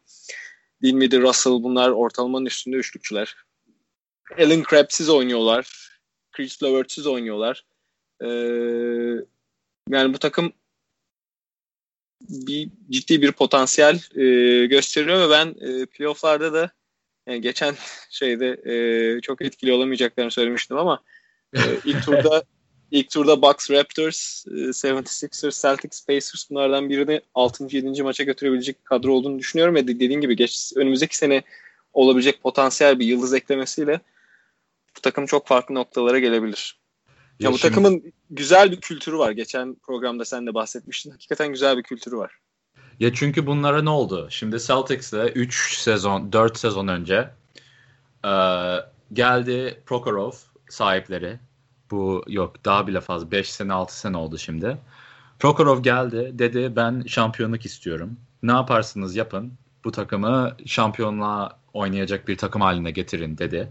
[0.84, 3.36] Dinwiddie, Russell bunlar ortalamanın üstünde üçlükçüler.
[4.38, 5.90] Allen Crabbe'siz oynuyorlar.
[6.32, 7.66] Chris Levert'siz oynuyorlar.
[8.22, 8.28] Ee,
[9.90, 10.54] yani bu takım
[12.22, 16.72] bir ciddi bir potansiyel e, gösteriyor ve ben e, playofflarda da
[17.28, 17.76] yani geçen
[18.10, 21.04] şeyde e, çok etkili olamayacaklarını söylemiştim ama
[21.56, 22.44] e, ilk turda
[22.92, 27.68] ilk turda Bucks, Raptors, e, 76ers, Celtics, Pacers bunlardan birini 6.
[27.76, 28.04] 7.
[28.04, 31.44] maça götürebilecek kadro olduğunu düşünüyorum ve dediğin gibi geç, önümüzdeki sene
[31.94, 34.00] olabilecek potansiyel bir yıldız eklemesiyle
[34.98, 36.80] bu takım çok farklı noktalara gelebilir.
[37.08, 37.70] Ya, ya bu şimdi...
[37.70, 39.32] takımın güzel bir kültürü var.
[39.32, 41.12] Geçen programda sen de bahsetmiştin.
[41.12, 42.32] Hakikaten güzel bir kültürü var.
[43.00, 44.28] Ya çünkü bunlara ne oldu?
[44.32, 47.30] Şimdi Celtics'le 3 sezon, 4 sezon önce
[48.26, 48.32] e,
[49.14, 50.32] geldi Prokhorov
[50.70, 51.40] sahipleri.
[51.92, 53.32] Bu yok daha bile fazla.
[53.32, 54.78] 5 sene 6 sene oldu şimdi.
[55.40, 58.18] Prokhorov geldi dedi ben şampiyonluk istiyorum.
[58.44, 59.54] Ne yaparsınız yapın.
[59.84, 63.70] Bu takımı şampiyonluğa oynayacak bir takım haline getirin dedi.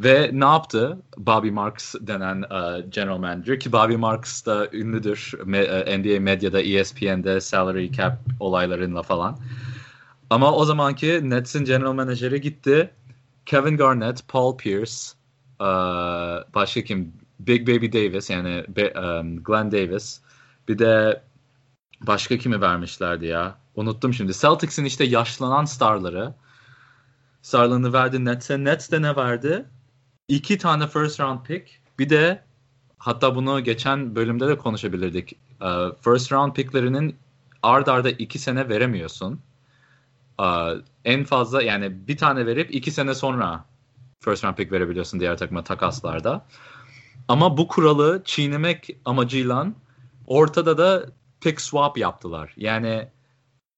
[0.00, 0.98] Ve ne yaptı?
[1.16, 6.60] Bobby Marks denen uh, general manager ki Bobby Marks da ünlüdür Me- uh, NBA medyada,
[6.60, 9.38] ESPN'de salary cap olaylarıyla falan.
[10.30, 12.90] Ama o zamanki Nets'in general manageri gitti.
[13.46, 14.94] Kevin Garnett, Paul Pierce,
[15.60, 17.12] uh, başka kim?
[17.46, 20.20] Big Baby Davis yani um, Glenn Davis.
[20.68, 21.22] Bir de
[22.00, 23.58] başka kimi vermişlerdi ya?
[23.74, 24.32] Unuttum şimdi.
[24.32, 26.34] Celtics'in işte yaşlanan starları.
[27.42, 28.64] Starlarını verdi Nets'e.
[28.64, 29.66] Nets de ne verdi?
[30.28, 32.42] iki tane first round pick bir de
[32.98, 35.32] hatta bunu geçen bölümde de konuşabilirdik.
[35.62, 35.66] Ee,
[36.00, 37.16] first round picklerinin
[37.62, 39.40] ard arda iki sene veremiyorsun.
[40.40, 40.44] Ee,
[41.04, 43.64] en fazla yani bir tane verip iki sene sonra
[44.20, 46.46] first round pick verebiliyorsun diğer takıma takaslarda.
[47.28, 49.66] Ama bu kuralı çiğnemek amacıyla
[50.26, 51.06] ortada da
[51.40, 52.54] pick swap yaptılar.
[52.56, 53.08] Yani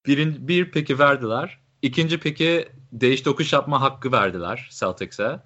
[0.07, 1.59] bir, bir pick'i verdiler.
[1.83, 5.41] ikinci pick'i değiş tokuş yapma hakkı verdiler Celtics'e.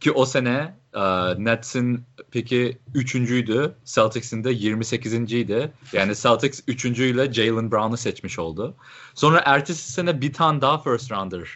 [0.00, 3.74] Ki o sene uh, Nets'in peki üçüncüydü.
[3.84, 5.72] Celtics'in de 28.ydi.
[5.92, 8.76] Yani Celtics üçüncüyle Jalen Brown'u seçmiş oldu.
[9.14, 11.48] Sonra ertesi sene bir tane daha first rounder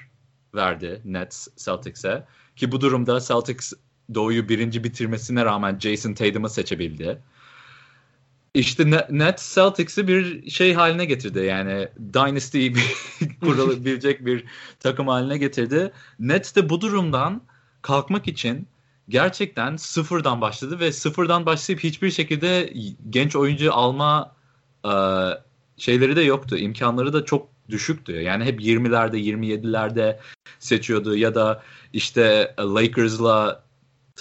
[0.54, 2.26] verdi Nets Celtics'e.
[2.56, 3.72] Ki bu durumda Celtics
[4.14, 7.18] Doğu'yu birinci bitirmesine rağmen Jason Tatum'u seçebildi.
[8.55, 11.38] İşte Nets Celtics'i bir şey haline getirdi.
[11.38, 12.68] Yani Dynasty
[13.40, 14.44] kurulabilecek bir
[14.80, 15.92] takım haline getirdi.
[16.18, 17.42] Nets de bu durumdan
[17.82, 18.66] kalkmak için
[19.09, 22.72] gerçekten sıfırdan başladı ve sıfırdan başlayıp hiçbir şekilde
[23.11, 24.34] genç oyuncu alma
[24.84, 24.92] e,
[25.76, 26.57] şeyleri de yoktu.
[26.57, 28.12] İmkanları da çok düşüktü.
[28.12, 30.18] Yani hep 20'lerde 27'lerde
[30.59, 33.61] seçiyordu ya da işte Lakers'la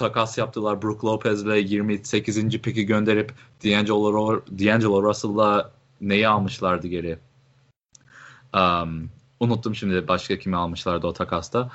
[0.01, 0.81] takas yaptılar.
[0.81, 2.61] Brook Lopez'le 28.
[2.61, 3.33] piki gönderip
[3.63, 5.71] D'Angelo, D'Angelo Russell'la
[6.01, 7.19] neyi almışlardı geri?
[8.53, 11.71] Um, unuttum şimdi başka kimi almışlardı o takasta.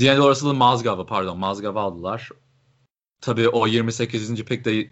[0.00, 2.28] D'Angelo Russell'ı Mazgav'ı pardon Mazgav'ı aldılar.
[3.20, 4.44] Tabii o 28.
[4.44, 4.90] pek de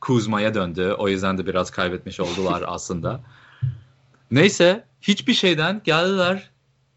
[0.00, 0.94] Kuzma'ya döndü.
[0.98, 3.20] O yüzden de biraz kaybetmiş oldular aslında.
[4.30, 6.50] Neyse hiçbir şeyden geldiler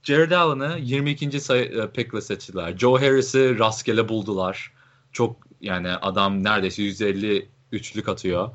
[0.03, 1.39] Jared Allen'ı 22.
[1.39, 2.77] sayı e, pickle seçtiler.
[2.77, 4.71] Joe Harris'i rastgele buldular.
[5.13, 8.49] Çok yani adam neredeyse 150 üçlük atıyor.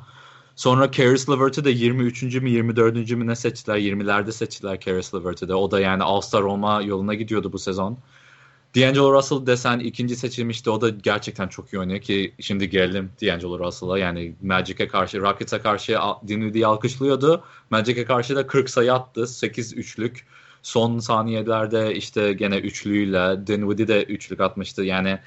[0.56, 2.22] Sonra Caris LeVert'ı da 23.
[2.22, 3.10] mü 24.
[3.10, 3.78] mü ne seçtiler?
[3.78, 5.56] 20'lerde seçtiler Caris LeVert'ı da.
[5.58, 7.98] O da yani All-Star olma yoluna gidiyordu bu sezon.
[8.76, 10.70] D'Angelo Russell desen ikinci seçilmişti.
[10.70, 13.98] O da gerçekten çok iyi oynuyor ki şimdi gelelim D'Angelo Russell'a.
[13.98, 15.98] Yani Magic'e karşı, Rockets'e karşı
[16.28, 17.44] Dinwiddie'yi alkışlıyordu.
[17.70, 19.26] Magic'e karşı da 40 sayı attı.
[19.26, 20.26] 8 üçlük.
[20.62, 24.82] Son saniyelerde işte gene üçlüyle Dinwiddie de üçlük atmıştı.
[24.84, 25.18] Yani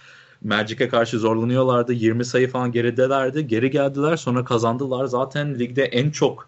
[0.43, 1.93] Magic'e karşı zorlanıyorlardı.
[1.93, 3.47] 20 sayı falan geridelerdi.
[3.47, 5.05] Geri geldiler sonra kazandılar.
[5.05, 6.47] Zaten ligde en çok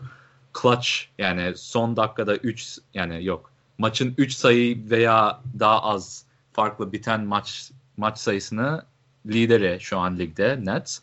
[0.61, 7.25] clutch yani son dakikada 3 yani yok maçın 3 sayı veya daha az farklı biten
[7.25, 8.85] maç maç sayısını
[9.25, 10.99] lideri şu an ligde Nets.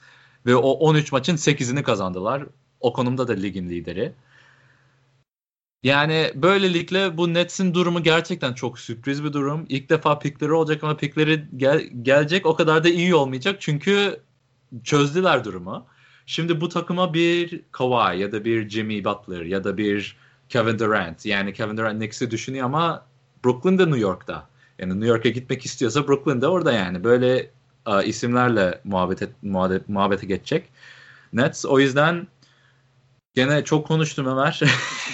[0.46, 2.42] Ve o 13 maçın 8'ini kazandılar.
[2.80, 4.12] O konumda da ligin lideri.
[5.82, 9.66] Yani böylelikle bu Nets'in durumu gerçekten çok sürpriz bir durum.
[9.68, 13.56] İlk defa pikleri olacak ama pikleri gel, gelecek o kadar da iyi olmayacak.
[13.60, 14.20] Çünkü
[14.84, 15.86] çözdüler durumu.
[16.26, 20.16] Şimdi bu takıma bir Kawhi ya da bir Jimmy Butler ya da bir
[20.48, 23.06] Kevin Durant yani Kevin Durant Knicks'i düşünüyor ama
[23.44, 24.48] Brooklyn'da New York'ta.
[24.78, 27.04] Yani New York'a gitmek istiyorsa Brooklyn'de orada yani.
[27.04, 27.50] Böyle
[27.86, 30.68] a, isimlerle muhabbet et, muhabbet, muhabbete geçecek.
[31.32, 32.26] Nets o yüzden
[33.34, 34.60] gene çok konuştum Ömer.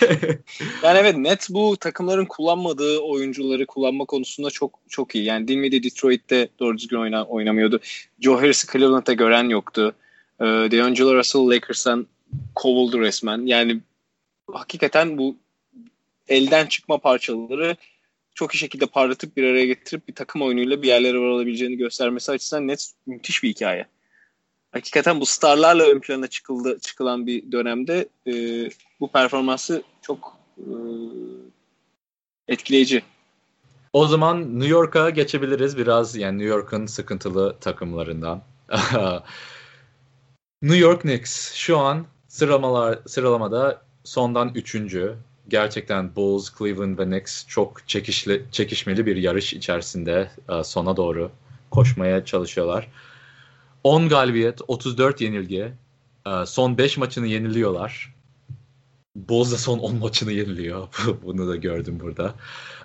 [0.82, 5.24] yani evet Nets bu takımların kullanmadığı oyuncuları kullanma konusunda çok çok iyi.
[5.24, 7.80] Yani Dinwiddie Detroit'te doğru düzgün oyna, oynamıyordu.
[8.20, 9.94] Joe Harris'i Cleveland'da gören yoktu.
[10.40, 12.06] Ee, D'Angelo Russell Lakers'tan
[12.54, 13.46] kovuldu resmen.
[13.46, 13.80] Yani
[14.52, 15.36] hakikaten bu
[16.28, 17.76] elden çıkma parçaları
[18.34, 22.68] çok iyi şekilde parlatıp bir araya getirip bir takım oyunuyla bir yerlere varalabileceğini göstermesi açısından
[22.68, 23.86] net müthiş bir hikaye.
[24.76, 28.32] Hakikaten bu starlarla ön plana çıkıldı, çıkılan bir dönemde e,
[29.00, 30.64] bu performansı çok e,
[32.48, 33.02] etkileyici.
[33.92, 38.42] O zaman New York'a geçebiliriz biraz yani New York'un sıkıntılı takımlarından.
[40.62, 45.16] New York Knicks şu an sıralamalar sıralamada sondan üçüncü.
[45.48, 51.30] Gerçekten Bulls, Cleveland ve Knicks çok çekişli, çekişmeli bir yarış içerisinde e, sona doğru
[51.70, 52.88] koşmaya çalışıyorlar.
[53.86, 55.72] 10 galibiyet, 34 yenilgi.
[56.26, 58.14] E, son 5 maçını yeniliyorlar.
[59.16, 60.88] Bulls da son 10 maçını yeniliyor.
[61.22, 62.34] Bunu da gördüm burada.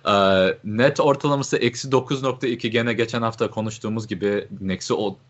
[0.07, 4.47] Ee, net ortalaması eksi 9.2 gene geçen hafta konuştuğumuz gibi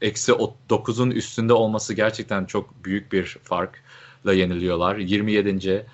[0.02, 4.98] eksi 9'un üstünde olması gerçekten çok büyük bir farkla yeniliyorlar.
[4.98, 5.86] 27.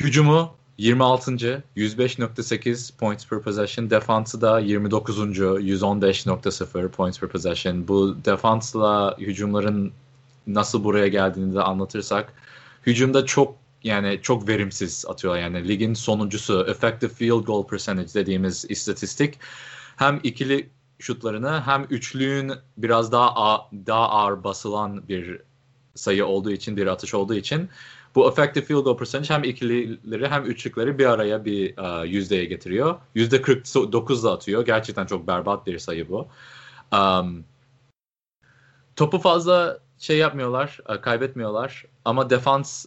[0.00, 1.62] Hücumu 26.
[1.76, 3.90] 105.8 points per possession.
[3.90, 5.18] Defansı da 29.
[5.18, 7.88] 115.0 points per possession.
[7.88, 9.92] Bu defansla hücumların
[10.46, 12.32] nasıl buraya geldiğini de anlatırsak
[12.86, 13.54] hücumda çok
[13.84, 15.40] yani çok verimsiz atıyorlar.
[15.40, 19.38] Yani ligin sonuncusu effective field goal percentage dediğimiz istatistik
[19.96, 20.68] hem ikili
[20.98, 25.40] şutlarını hem üçlüğün biraz daha daha ağır basılan bir
[25.94, 27.68] sayı olduğu için bir atış olduğu için
[28.14, 32.96] bu effective field goal percentage hem ikilileri hem üçlükleri bir araya bir uh, yüzdeye getiriyor.
[33.14, 34.66] Yüzde 49 da atıyor.
[34.66, 36.28] Gerçekten çok berbat bir sayı bu.
[36.92, 37.44] Um,
[38.96, 42.86] topu fazla şey yapmıyorlar, kaybetmiyorlar ama defans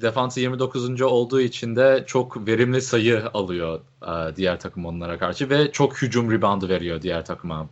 [0.00, 1.02] defansı 29.
[1.02, 6.30] olduğu için de çok verimli sayı alıyor e, diğer takım onlara karşı ve çok hücum
[6.30, 7.68] reboundu veriyor diğer takıma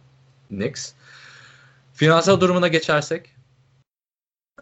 [0.49, 0.93] Knicks.
[1.95, 3.35] Finansal durumuna geçersek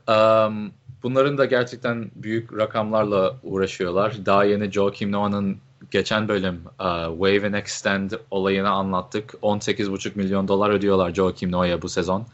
[0.08, 0.72] um,
[1.02, 4.26] bunların da gerçekten büyük rakamlarla uğraşıyorlar.
[4.26, 5.58] Daha yeni Joakim Noah'nın
[5.90, 9.34] geçen bölüm uh, Wave and Extend olayını anlattık.
[9.42, 12.26] 18,5 milyon dolar ödüyorlar Joakim Noah'ya bu sezon.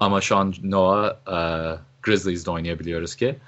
[0.00, 3.38] Ama şu an Noah uh, Grizzlies'de oynayabiliyoruz ki.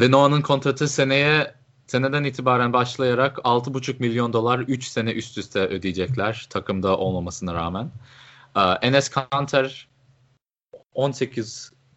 [0.00, 1.54] Ve Noah'nın kontratı seneye
[1.86, 7.90] seneden itibaren başlayarak 6,5 milyon dolar 3 sene üst üste ödeyecekler takımda olmamasına rağmen.
[8.56, 9.88] Ee, Enes Kanter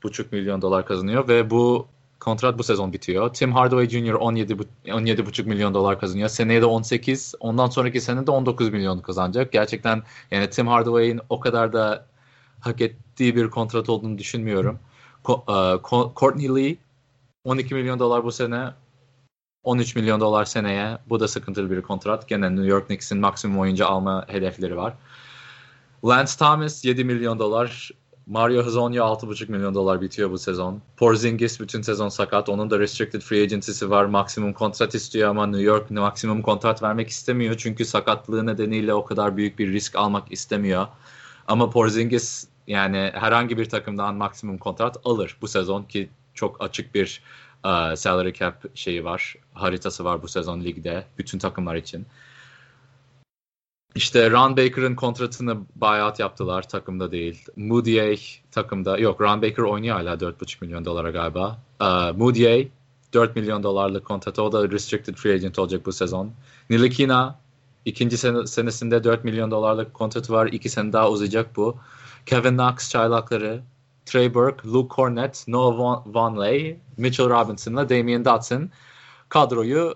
[0.03, 1.87] 18,5 milyon dolar kazanıyor ve bu
[2.19, 3.33] kontrat bu sezon bitiyor.
[3.33, 4.13] Tim Hardaway Jr.
[4.13, 6.29] 17 17,5 milyon dolar kazanıyor.
[6.29, 9.51] Seneye de 18, ondan sonraki sene de 19 milyon kazanacak.
[9.51, 12.05] Gerçekten yani Tim Hardaway'in o kadar da
[12.59, 14.79] hak ettiği bir kontrat olduğunu düşünmüyorum.
[15.29, 15.33] E,
[16.15, 16.77] Courtney Lee
[17.43, 18.69] 12 milyon dolar bu sene
[19.63, 20.97] 13 milyon dolar seneye.
[21.09, 22.27] Bu da sıkıntılı bir kontrat.
[22.29, 24.93] Gene New York Knicks'in maksimum oyuncu alma hedefleri var.
[26.05, 27.91] Lance Thomas 7 milyon dolar.
[28.29, 30.81] Mario Hezonja 6,5 milyon dolar bitiyor bu sezon.
[30.97, 32.49] Porzingis bütün sezon sakat.
[32.49, 34.05] Onun da restricted free agency'si var.
[34.05, 37.55] Maksimum kontrat istiyor ama New York maksimum kontrat vermek istemiyor.
[37.57, 40.87] Çünkü sakatlığı nedeniyle o kadar büyük bir risk almak istemiyor.
[41.47, 47.23] Ama Porzingis yani herhangi bir takımdan maksimum kontrat alır bu sezon ki çok açık bir
[47.65, 49.35] uh, salary cap şeyi var.
[49.53, 52.05] Haritası var bu sezon ligde bütün takımlar için.
[53.95, 57.45] İşte Ron Baker'ın kontratını buyout yaptılar takımda değil.
[57.55, 58.15] Moody
[58.51, 61.59] takımda yok Ron Baker oynuyor hala 4,5 milyon dolara galiba.
[61.81, 62.67] Uh, Moody
[63.13, 66.31] 4 milyon dolarlık kontratı o da restricted free agent olacak bu sezon.
[66.69, 67.39] Nilikina
[67.85, 70.47] ikinci sene, senesinde 4 milyon dolarlık kontratı var.
[70.47, 71.77] İki sene daha uzayacak bu.
[72.25, 73.61] Kevin Knox çaylakları
[74.05, 78.69] Trey Burke, Luke Cornett, Noah Vonley, Mitchell Robinson'la Damian Dotson
[79.29, 79.95] kadroyu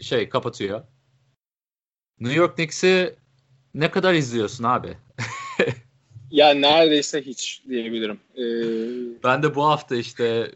[0.00, 0.82] şey kapatıyor.
[2.20, 3.14] New York Knicks'i
[3.74, 4.96] ne kadar izliyorsun abi?
[6.30, 8.20] ya neredeyse hiç diyebilirim.
[8.36, 9.22] Ee...
[9.24, 10.52] Ben de bu hafta işte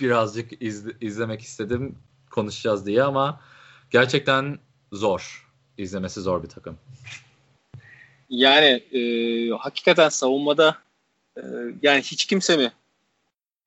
[0.00, 1.98] birazcık iz, izlemek istedim
[2.30, 3.40] konuşacağız diye ama
[3.90, 4.58] gerçekten
[4.92, 5.48] zor.
[5.78, 6.78] İzlemesi zor bir takım.
[8.30, 9.00] Yani e,
[9.50, 10.76] hakikaten savunmada
[11.36, 11.40] ee,
[11.82, 12.72] yani hiç kimse mi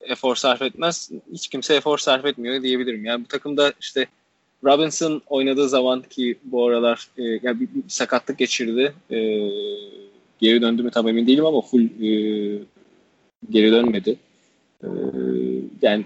[0.01, 1.11] efor sarf etmez?
[1.31, 3.05] Hiç kimse efor sarf etmiyor diyebilirim.
[3.05, 4.07] Yani bu takımda işte
[4.65, 8.93] Robinson oynadığı zaman ki bu aralar e, yani bir, bir sakatlık geçirdi.
[9.11, 9.17] E,
[10.39, 12.09] geri döndü mü tam emin değilim ama full e,
[13.49, 14.15] geri dönmedi.
[14.83, 14.87] E,
[15.81, 16.05] yani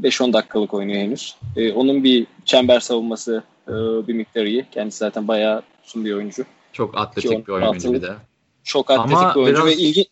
[0.00, 1.36] 5-10 dakikalık oynuyor henüz.
[1.56, 3.72] E, onun bir çember savunması e,
[4.08, 4.66] bir miktar iyi.
[4.72, 6.44] Kendisi zaten bayağı uzun bir oyuncu.
[6.72, 8.14] Çok atletik bir oyuncu bir de.
[8.64, 9.66] Çok atletik Ama bir oyuncu biraz...
[9.66, 10.06] ve ilgi,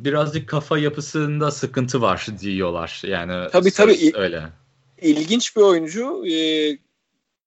[0.00, 3.02] birazcık kafa yapısında sıkıntı var diyorlar.
[3.06, 4.42] Yani tabii tabii öyle.
[5.02, 6.26] İlginç bir oyuncu.
[6.26, 6.78] Ee,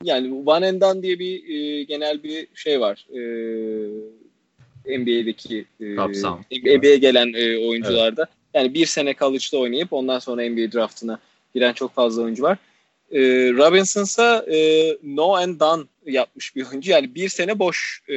[0.03, 3.07] yani Van Endan diye bir e, genel bir şey var.
[3.09, 3.19] Ee,
[4.97, 5.85] NBA'deki e,
[6.77, 8.21] NBA'ye gelen e, oyuncularda.
[8.21, 8.29] Evet.
[8.53, 11.19] Yani bir sene college'da oynayıp ondan sonra NBA draftına
[11.55, 12.57] giren çok fazla oyuncu var.
[13.11, 13.19] E,
[13.53, 14.57] Robinson ise e,
[15.03, 16.91] no and done yapmış bir oyuncu.
[16.91, 18.13] Yani bir sene boş e,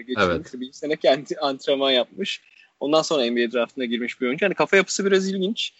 [0.00, 0.24] geçirmiş.
[0.26, 0.46] Evet.
[0.54, 2.40] Bir sene kendi antrenman yapmış.
[2.80, 4.44] Ondan sonra NBA draftına girmiş bir oyuncu.
[4.44, 5.72] Yani kafa yapısı biraz ilginç.
[5.72, 5.74] E,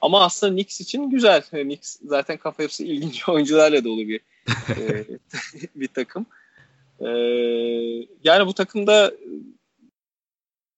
[0.00, 1.42] ama aslında Knicks için güzel.
[1.42, 5.04] Knicks zaten kafa yapısı ilginç oyuncularla dolu bir e,
[5.74, 6.26] bir takım.
[7.00, 7.08] E,
[8.24, 9.12] yani bu takımda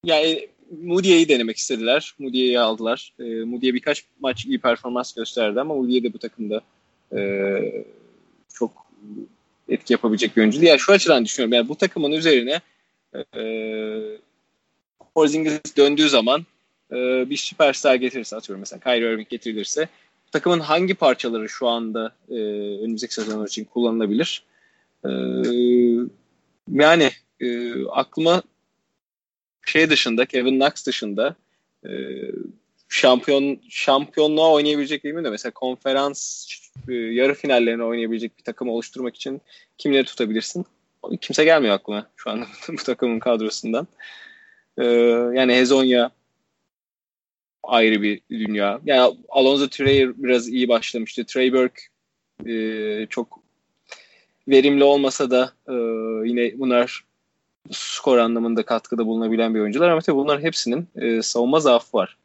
[0.04, 0.48] yani
[0.82, 2.14] Moody'yi denemek istediler.
[2.18, 3.12] Moody'yi aldılar.
[3.18, 6.60] E, Moody'ye birkaç maç iyi performans gösterdi ama Moody de bu takımda
[7.16, 7.20] e,
[8.54, 8.86] çok
[9.68, 10.64] etki yapabilecek bir oyuncu.
[10.64, 11.52] Yani şu açıdan düşünüyorum.
[11.52, 12.60] Yani bu takımın üzerine
[13.36, 13.42] e,
[15.14, 16.46] Porzingis döndüğü zaman
[16.92, 19.88] e, bir süperstar getirirse atıyorum mesela Kyrie Irving getirilirse
[20.32, 22.34] takımın hangi parçaları şu anda e,
[22.80, 24.42] önümüzdeki sezon için kullanılabilir?
[25.04, 25.10] E,
[26.68, 28.42] yani e, aklıma
[29.66, 31.36] şey dışında Kevin Knox dışında
[31.86, 31.90] e,
[32.88, 36.46] şampiyon şampiyonluğa oynayabilecek değil mi de mesela konferans
[36.88, 39.40] e, yarı finallerine oynayabilecek bir takım oluşturmak için
[39.78, 40.66] kimleri tutabilirsin?
[41.20, 43.88] Kimse gelmiyor aklıma şu an bu takımın kadrosundan.
[44.78, 44.84] E,
[45.34, 46.10] yani Hezonya
[47.66, 48.80] ayrı bir dünya.
[48.84, 51.24] Yani Alonso Trier biraz iyi başlamıştı.
[51.26, 51.82] Trey Burke
[52.46, 53.40] e, çok
[54.48, 55.74] verimli olmasa da e,
[56.28, 57.04] yine bunlar
[57.70, 62.16] skor anlamında katkıda bulunabilen bir oyuncular ama tabii bunların hepsinin e, savunma zaafı var.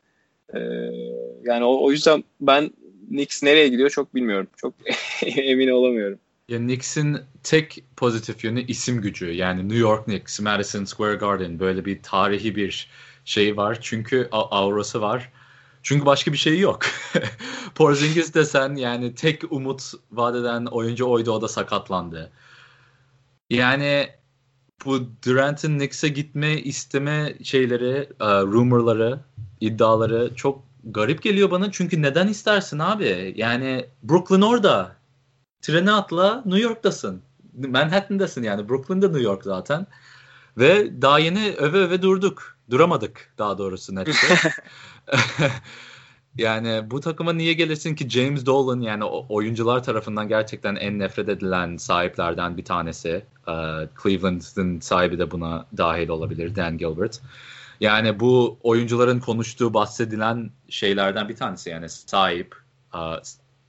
[0.53, 0.59] E,
[1.43, 2.71] yani o, o yüzden ben
[3.09, 4.47] Knicks nereye gidiyor çok bilmiyorum.
[4.57, 4.73] Çok
[5.25, 6.19] emin olamıyorum.
[6.49, 9.31] Ya Knicks'in tek pozitif yönü isim gücü.
[9.31, 12.89] Yani New York Knicks, Madison Square Garden böyle bir tarihi bir
[13.29, 13.77] şey var.
[13.81, 15.31] Çünkü aurası var.
[15.83, 16.81] Çünkü başka bir şey yok.
[17.75, 22.31] Porzingis desen yani tek umut vadeden oyuncu oydu o da sakatlandı.
[23.49, 24.09] Yani
[24.85, 29.19] bu Durant'in Knicks'e gitme isteme şeyleri, uh, rumorları,
[29.61, 31.71] iddiaları çok garip geliyor bana.
[31.71, 33.33] Çünkü neden istersin abi?
[33.37, 34.95] Yani Brooklyn orada.
[35.61, 37.21] Trene atla New York'tasın.
[37.53, 38.69] Manhattan'dasın yani.
[38.69, 39.87] Brooklyn'da New York zaten.
[40.57, 42.58] Ve daha yeni öve öve durduk.
[42.69, 44.11] Duramadık daha doğrusu nette.
[46.37, 51.77] yani bu takıma niye gelirsin ki James Dolan yani oyuncular tarafından gerçekten en nefret edilen
[51.77, 53.25] sahiplerden bir tanesi.
[53.47, 57.21] Uh, Cleveland'ın sahibi de buna dahil olabilir Dan Gilbert.
[57.79, 62.55] Yani bu oyuncuların konuştuğu bahsedilen şeylerden bir tanesi yani sahip,
[62.93, 63.17] uh,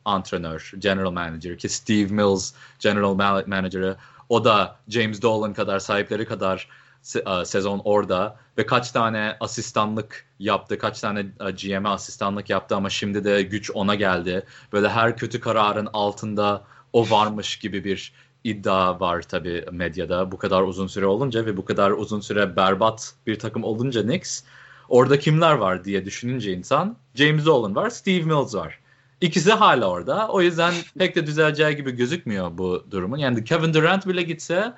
[0.05, 3.15] antrenör, general manager ki Steve Mills general
[3.47, 3.97] manager'ı
[4.29, 6.69] o da James Dolan kadar sahipleri kadar
[7.03, 11.23] se- sezon orada ve kaç tane asistanlık yaptı, kaç tane
[11.63, 14.47] GM'e asistanlık yaptı ama şimdi de güç ona geldi.
[14.73, 18.13] Böyle her kötü kararın altında o varmış gibi bir
[18.45, 20.33] iddia var tabii medyada.
[20.33, 24.43] Bu kadar uzun süre olunca ve bu kadar uzun süre berbat bir takım olunca Knicks
[24.89, 28.79] orada kimler var diye düşününce insan James Dolan var, Steve Mills var.
[29.21, 30.29] İkisi hala orada.
[30.29, 33.19] O yüzden pek de düzeleceği gibi gözükmüyor bu durumun.
[33.19, 34.75] Yani Kevin Durant bile gitse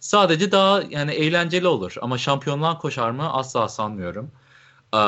[0.00, 1.94] sadece daha yani eğlenceli olur.
[2.00, 4.30] Ama şampiyonluğa koşar mı asla sanmıyorum.
[4.94, 4.98] Ee,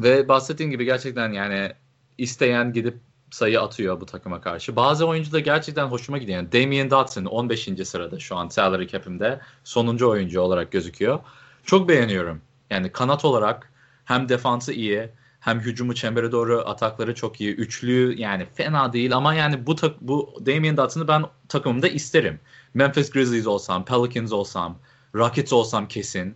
[0.00, 1.72] ve bahsettiğim gibi gerçekten yani
[2.18, 3.00] isteyen gidip
[3.30, 4.76] sayı atıyor bu takıma karşı.
[4.76, 6.38] Bazı oyuncu da gerçekten hoşuma gidiyor.
[6.38, 7.68] Yani Damian Dotson 15.
[7.84, 11.20] sırada şu an salary cap'imde sonuncu oyuncu olarak gözüküyor.
[11.64, 12.40] Çok beğeniyorum.
[12.70, 13.72] Yani kanat olarak
[14.04, 15.10] hem defansı iyi
[15.40, 17.54] hem hücumu çembere doğru atakları çok iyi.
[17.54, 22.40] Üçlü yani fena değil ama yani bu bu Damian Dotson'ı ben takımımda isterim.
[22.74, 24.78] Memphis Grizzlies olsam, Pelicans olsam,
[25.14, 26.34] Rockets olsam kesin.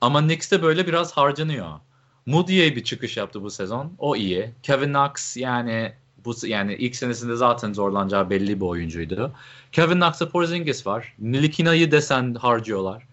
[0.00, 1.68] Ama Knicks'te böyle biraz harcanıyor.
[2.26, 3.92] Moody'ye bir çıkış yaptı bu sezon.
[3.98, 4.50] O iyi.
[4.62, 5.92] Kevin Knox yani
[6.24, 9.32] bu yani ilk senesinde zaten zorlanacağı belli bir oyuncuydu.
[9.72, 11.14] Kevin Knox'a Porzingis var.
[11.18, 13.06] Nilikina'yı desen harcıyorlar.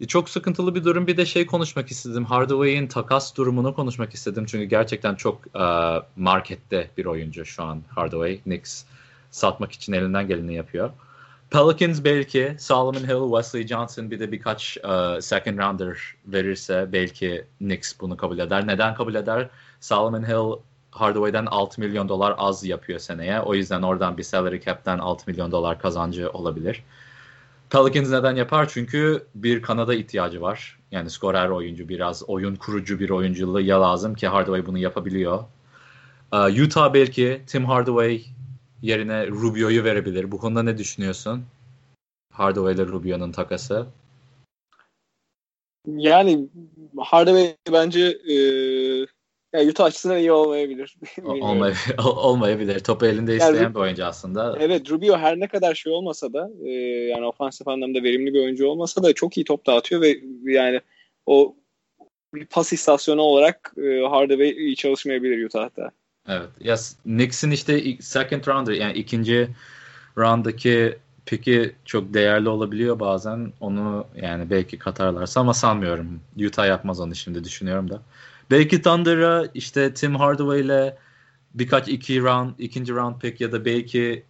[0.00, 1.06] E, çok sıkıntılı bir durum.
[1.06, 2.24] Bir de şey konuşmak istedim.
[2.24, 4.46] Hardaway'in takas durumunu konuşmak istedim.
[4.46, 8.40] Çünkü gerçekten çok uh, markette bir oyuncu şu an Hardaway.
[8.40, 8.84] Knicks
[9.30, 10.90] satmak için elinden geleni yapıyor.
[11.52, 18.00] Pelicans belki Solomon Hill, Wesley Johnson bir de birkaç uh, second rounder verirse belki Knicks
[18.00, 18.66] bunu kabul eder.
[18.66, 19.48] Neden kabul eder?
[19.80, 20.58] Solomon Hill
[20.90, 23.40] Hardaway'den 6 milyon dolar az yapıyor seneye.
[23.40, 26.82] O yüzden oradan bir salary cap'ten 6 milyon dolar kazancı olabilir.
[27.70, 28.68] Pelicans neden yapar?
[28.68, 30.78] Çünkü bir kanada ihtiyacı var.
[30.90, 35.44] Yani skorer oyuncu, biraz oyun kurucu bir oyunculuğu ya lazım ki Hardaway bunu yapabiliyor.
[36.32, 38.22] Uh, Utah belki Tim Hardaway
[38.82, 40.32] yerine Rubio'yu verebilir.
[40.32, 41.44] Bu konuda ne düşünüyorsun?
[42.32, 43.86] Hardaway ile Rubio'nun takası.
[45.88, 46.48] Yani
[46.98, 48.34] Hardaway bence e,
[49.52, 50.96] yani Utah açısından iyi olmayabilir.
[51.24, 51.72] Olmay
[52.06, 52.80] olmayabilir.
[52.80, 54.56] Topu elinde isteyen yani, bir oyuncu aslında.
[54.60, 56.70] Evet Rubio her ne kadar şey olmasa da e,
[57.08, 60.80] yani ofansif anlamda verimli bir oyuncu olmasa da çok iyi top dağıtıyor ve yani
[61.26, 61.56] o
[62.34, 65.90] bir pas istasyonu olarak e, Hardaway iyi çalışmayabilir Utah'ta.
[66.28, 66.48] Evet.
[66.60, 69.48] Ya Knicks'in işte second rounder yani ikinci
[70.18, 73.52] rounddaki peki çok değerli olabiliyor bazen.
[73.60, 76.20] Onu yani belki katarlarsa ama sanmıyorum.
[76.46, 78.02] Utah yapmaz onu şimdi düşünüyorum da.
[78.50, 80.96] Belki Thunder'a işte Tim Hardaway ile
[81.54, 84.24] birkaç iki round, ikinci round pick ya da belki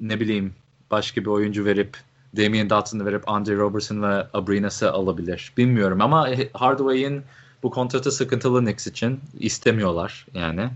[0.00, 0.54] ne bileyim
[0.90, 1.96] başka bir oyuncu verip
[2.36, 5.52] Damian Dotson'ı verip Andre Robertson ve Abrinas'ı alabilir.
[5.56, 7.22] Bilmiyorum ama Hardaway'in
[7.62, 10.70] bu kontratı sıkıntılı Knicks için istemiyorlar yani.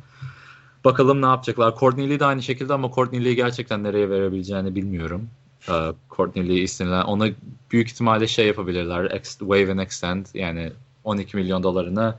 [0.84, 1.78] Bakalım ne yapacaklar.
[1.78, 5.28] Courtney de aynı şekilde ama Courtney gerçekten nereye verebileceğini bilmiyorum.
[5.68, 7.02] Uh, Courtney Lee istenilen.
[7.02, 7.26] Ona
[7.70, 9.10] büyük ihtimalle şey yapabilirler.
[9.10, 10.72] Ex, wave and extend yani
[11.04, 12.14] 12 milyon dolarını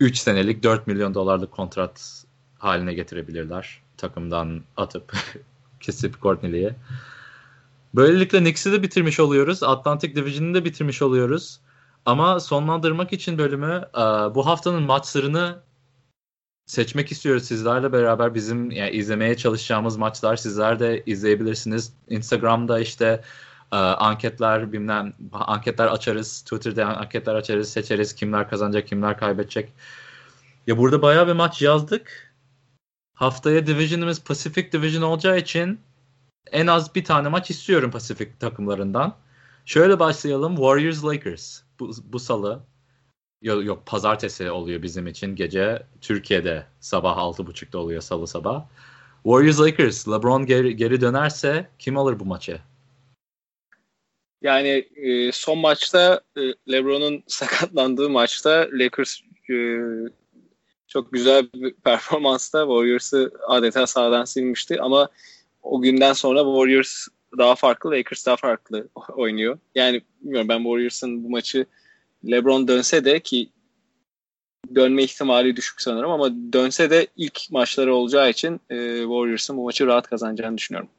[0.00, 2.24] 3 senelik 4 milyon dolarlık kontrat
[2.58, 3.80] haline getirebilirler.
[3.96, 5.12] Takımdan atıp
[5.80, 6.74] kesip Courtney Lee'ye.
[7.94, 9.62] Böylelikle Knicks'i de bitirmiş oluyoruz.
[9.62, 11.60] Atlantic Division'ı da bitirmiş oluyoruz.
[12.06, 15.62] Ama sonlandırmak için bölümü uh, bu haftanın maçlarını
[16.66, 21.92] seçmek istiyoruz sizlerle beraber bizim yani izlemeye çalışacağımız maçlar sizler de izleyebilirsiniz.
[22.08, 23.22] Instagram'da işte
[23.72, 26.40] e, anketler bilmem anketler açarız.
[26.42, 27.72] Twitter'da anketler açarız.
[27.72, 29.72] Seçeriz kimler kazanacak, kimler kaybedecek.
[30.66, 32.34] Ya burada bayağı bir maç yazdık.
[33.14, 35.80] Haftaya division'ımız Pacific Division olacağı için
[36.52, 39.14] en az bir tane maç istiyorum Pacific takımlarından.
[39.64, 40.56] Şöyle başlayalım.
[40.56, 41.62] Warriors Lakers.
[41.82, 42.62] Bu, bu salı
[43.42, 45.36] Yok, yok pazartesi oluyor bizim için.
[45.36, 48.64] Gece Türkiye'de sabah 6.30'da oluyor salı sabah.
[49.22, 50.08] Warriors Lakers.
[50.08, 52.60] LeBron geri, geri dönerse kim alır bu maçı?
[54.42, 56.40] Yani e, son maçta e,
[56.72, 59.78] LeBron'un sakatlandığı maçta Lakers e,
[60.88, 65.08] çok güzel bir performansta Warriors'ı adeta sağdan silmişti ama
[65.62, 69.58] o günden sonra Warriors daha farklı, Lakers daha farklı oynuyor.
[69.74, 71.66] Yani bilmiyorum ben Warriors'ın bu maçı
[72.30, 73.50] LeBron dönse de ki
[74.74, 79.86] dönme ihtimali düşük sanırım ama dönse de ilk maçları olacağı için e, Warriors'ın bu maçı
[79.86, 80.90] rahat kazanacağını düşünüyorum.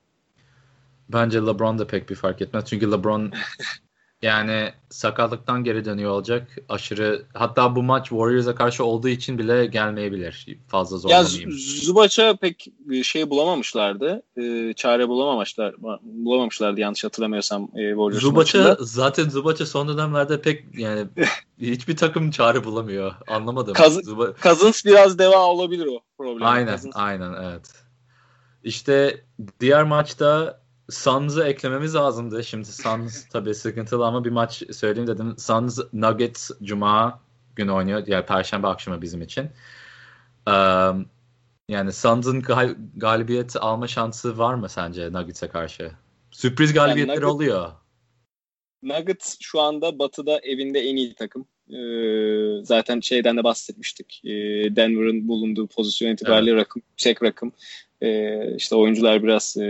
[1.10, 2.66] Bence LeBron da pek bir fark etmez.
[2.66, 3.32] Çünkü LeBron
[4.24, 6.58] yani sakatlıktan geri dönüyor olacak.
[6.70, 10.48] Aşırı hatta bu maç Warriors'a karşı olduğu için bile gelmeyebilir.
[10.68, 11.50] Fazla zorlamayayım.
[11.50, 12.68] Ya Zubac'a pek
[13.04, 14.24] şey bulamamışlardı.
[14.38, 21.08] E, çare bulamamışlar bulamamışlardı yanlış hatırlamıyorsam e, Warriors Zubac'a zaten Zubac'a son dönemlerde pek yani
[21.60, 23.14] hiçbir takım çare bulamıyor.
[23.28, 23.74] Anlamadım.
[23.74, 24.34] Kaz, Zuba...
[24.44, 26.48] Cousins biraz deva olabilir o problem.
[26.48, 26.96] Aynen, Cousins.
[26.96, 27.74] aynen evet.
[28.64, 29.24] İşte
[29.60, 32.44] diğer maçta Suns'ı eklememiz lazımdı.
[32.44, 35.36] Şimdi Suns tabii sıkıntılı ama bir maç söyleyeyim dedim.
[35.38, 37.20] Suns Nuggets Cuma
[37.56, 38.08] günü oynuyor.
[38.08, 39.50] Yani Perşembe akşamı bizim için.
[40.48, 41.06] Um,
[41.70, 45.92] yani Suns'ın gal- galibiyet alma şansı var mı sence Nuggets'e karşı?
[46.32, 47.72] Sürpriz galibiyetleri yani Nuggets, oluyor.
[48.84, 51.46] Nuggets şu anda Batı'da evinde en iyi takım.
[51.70, 54.22] Ee, zaten şeyden de bahsetmiştik.
[54.26, 54.30] Ee,
[54.76, 56.62] Denver'ın bulunduğu pozisyon itibariyle evet.
[56.62, 57.52] rakım, yüksek rakım.
[58.04, 59.66] Ee, işte oyuncular biraz e,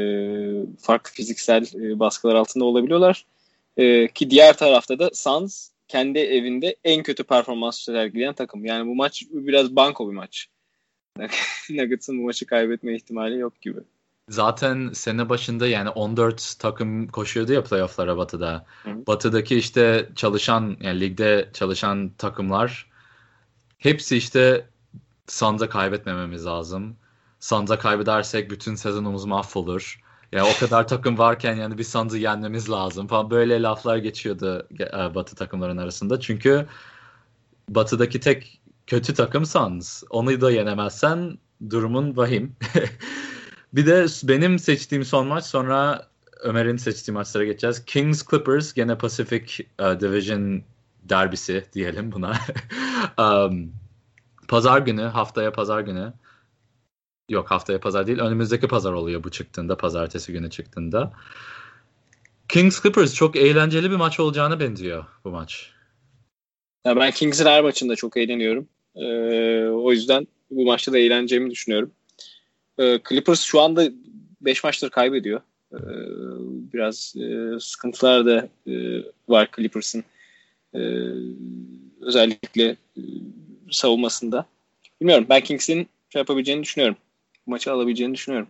[0.79, 3.25] farklı fiziksel e, baskılar altında olabiliyorlar.
[3.77, 8.65] E, ki diğer tarafta da Suns kendi evinde en kötü performans sergileyen takım.
[8.65, 10.47] Yani bu maç biraz banko bir maç.
[11.69, 13.79] Nuggets'ın bu maçı kaybetme ihtimali yok gibi.
[14.29, 18.65] Zaten sene başında yani 14 takım koşuyordu ya playoff'lara Batı'da.
[18.83, 19.07] Hı.
[19.07, 22.89] Batı'daki işte çalışan yani ligde çalışan takımlar
[23.77, 24.65] hepsi işte
[25.27, 26.95] Suns'a kaybetmememiz lazım.
[27.43, 29.99] Suns'a kaybedersek bütün sezonumuz mahvolur.
[30.31, 35.15] Yani o kadar takım varken yani bir Suns'ı yenmemiz lazım falan böyle laflar geçiyordu e,
[35.15, 36.19] Batı takımların arasında.
[36.19, 36.65] Çünkü
[37.69, 40.03] Batı'daki tek kötü takım Suns.
[40.09, 41.37] Onu da yenemezsen
[41.69, 42.55] durumun vahim.
[43.73, 46.07] bir de benim seçtiğim son maç sonra
[46.41, 47.85] Ömer'in seçtiği maçlara geçeceğiz.
[47.85, 50.61] Kings Clippers gene Pacific uh, Division
[51.03, 52.33] derbisi diyelim buna.
[53.19, 53.71] um,
[54.47, 56.13] pazar günü haftaya pazar günü
[57.29, 58.19] Yok haftaya pazar değil.
[58.19, 59.77] Önümüzdeki pazar oluyor bu çıktığında.
[59.77, 61.13] Pazartesi günü çıktığında.
[62.49, 65.69] Kings Clippers çok eğlenceli bir maç olacağını benziyor bu maç.
[66.85, 68.67] Ya ben Kings'in her maçında çok eğleniyorum.
[68.95, 71.91] Ee, o yüzden bu maçta da eğleneceğimi düşünüyorum.
[72.79, 73.89] Ee, Clippers şu anda
[74.41, 75.41] 5 maçtır kaybediyor.
[75.73, 75.77] Ee,
[76.73, 80.03] biraz e, sıkıntılar da e, var Clippers'ın.
[80.73, 80.79] Ee,
[82.01, 83.01] özellikle e,
[83.71, 84.45] savunmasında.
[85.01, 86.97] Bilmiyorum ben Kings'in şey yapabileceğini düşünüyorum
[87.45, 88.49] maçı alabileceğini düşünüyorum.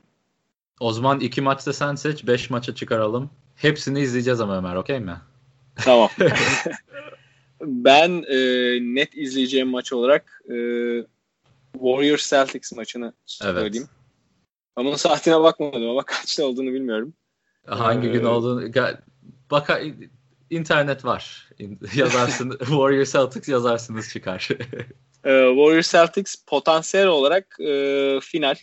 [0.80, 2.28] O zaman iki maçta sen seç.
[2.28, 3.30] Beş maça çıkaralım.
[3.56, 5.16] Hepsini izleyeceğiz ama Ömer okey mi?
[5.76, 6.10] Tamam.
[7.62, 8.38] ben e,
[8.96, 10.56] net izleyeceğim maç olarak e,
[11.74, 13.14] Warriors Celtics maçını
[13.44, 13.62] evet.
[13.62, 13.88] söyleyeyim.
[14.76, 17.14] Ama saatine bakmadım ama kaçta olduğunu bilmiyorum.
[17.66, 18.74] Hangi ee, gün olduğunu
[19.52, 19.82] bak
[20.50, 21.50] internet var.
[21.96, 24.48] Yazarsın Warriors Celtics yazarsınız çıkar.
[25.26, 28.56] Ee, Warriors Celtics potansiyel olarak e, final.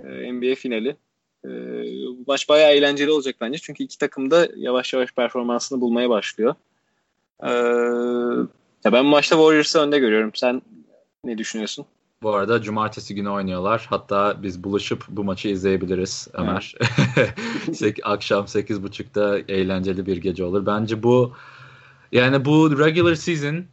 [0.00, 0.96] E, NBA finali.
[1.44, 1.50] E,
[2.26, 3.58] maç bayağı eğlenceli olacak bence.
[3.58, 6.54] Çünkü iki takım da yavaş yavaş performansını bulmaya başlıyor.
[7.42, 7.50] E,
[8.84, 10.30] ya ben maçta Warriors'ı önde görüyorum.
[10.34, 10.62] Sen
[11.24, 11.86] ne düşünüyorsun?
[12.22, 13.86] Bu arada cumartesi günü oynuyorlar.
[13.90, 16.74] Hatta biz buluşup bu maçı izleyebiliriz Ömer.
[17.16, 17.98] Evet.
[18.02, 20.66] Akşam 8.30'da eğlenceli bir gece olur.
[20.66, 21.32] Bence bu
[22.12, 23.64] yani bu regular season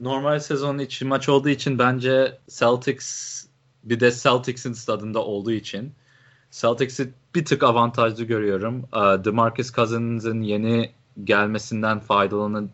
[0.00, 3.46] normal sezon için maç olduğu için bence Celtics
[3.84, 5.92] bir de Celtics'in stadında olduğu için
[6.50, 8.82] Celtics'i bir tık avantajlı görüyorum.
[9.24, 10.92] DeMarcus Cousins'ın yeni
[11.24, 12.70] gelmesinden faydalanın,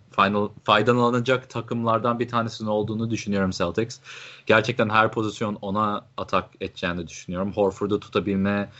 [0.64, 4.00] faydalanacak takımlardan bir tanesinin olduğunu düşünüyorum Celtics.
[4.46, 7.52] Gerçekten her pozisyon ona atak edeceğini düşünüyorum.
[7.52, 8.70] Horford'u tutabilme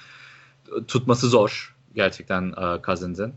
[0.89, 3.35] tutması zor gerçekten uh, Cousins'in.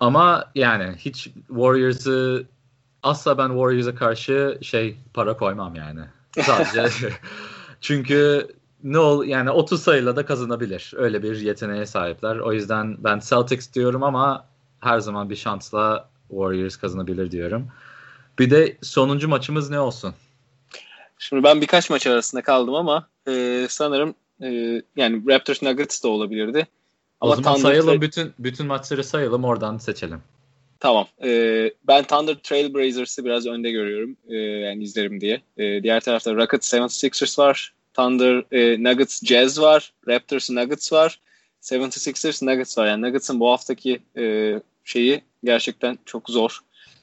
[0.00, 2.46] Ama yani hiç Warriors'ı
[3.02, 6.00] asla ben Warriors'a karşı şey para koymam yani.
[6.42, 6.88] Sadece
[7.80, 8.48] çünkü
[8.84, 10.92] ne ol yani 30 sayıyla da kazanabilir.
[10.96, 12.36] Öyle bir yeteneğe sahipler.
[12.36, 14.46] O yüzden ben Celtics diyorum ama
[14.80, 17.68] her zaman bir şansla Warriors kazanabilir diyorum.
[18.38, 20.14] Bir de sonuncu maçımız ne olsun?
[21.18, 26.66] Şimdi ben birkaç maç arasında kaldım ama e, sanırım e, yani Raptors Nuggets da olabilirdi.
[27.20, 30.22] Ama o zaman Thunder sayalım bütün bütün maçları sayalım oradan seçelim.
[30.80, 31.06] Tamam.
[31.24, 34.16] E, ben Thunder Trailblazers'ı biraz önde görüyorum.
[34.28, 35.40] E, yani izlerim diye.
[35.56, 37.74] E, diğer tarafta Rockets 76ers var.
[37.94, 39.92] Thunder, e, Nuggets, Jazz var.
[40.08, 41.20] Raptors, Nuggets var.
[41.62, 42.86] 76ers, Nuggets var.
[42.86, 46.58] Yani Nuggets'ın bu haftaki e, şeyi gerçekten çok zor.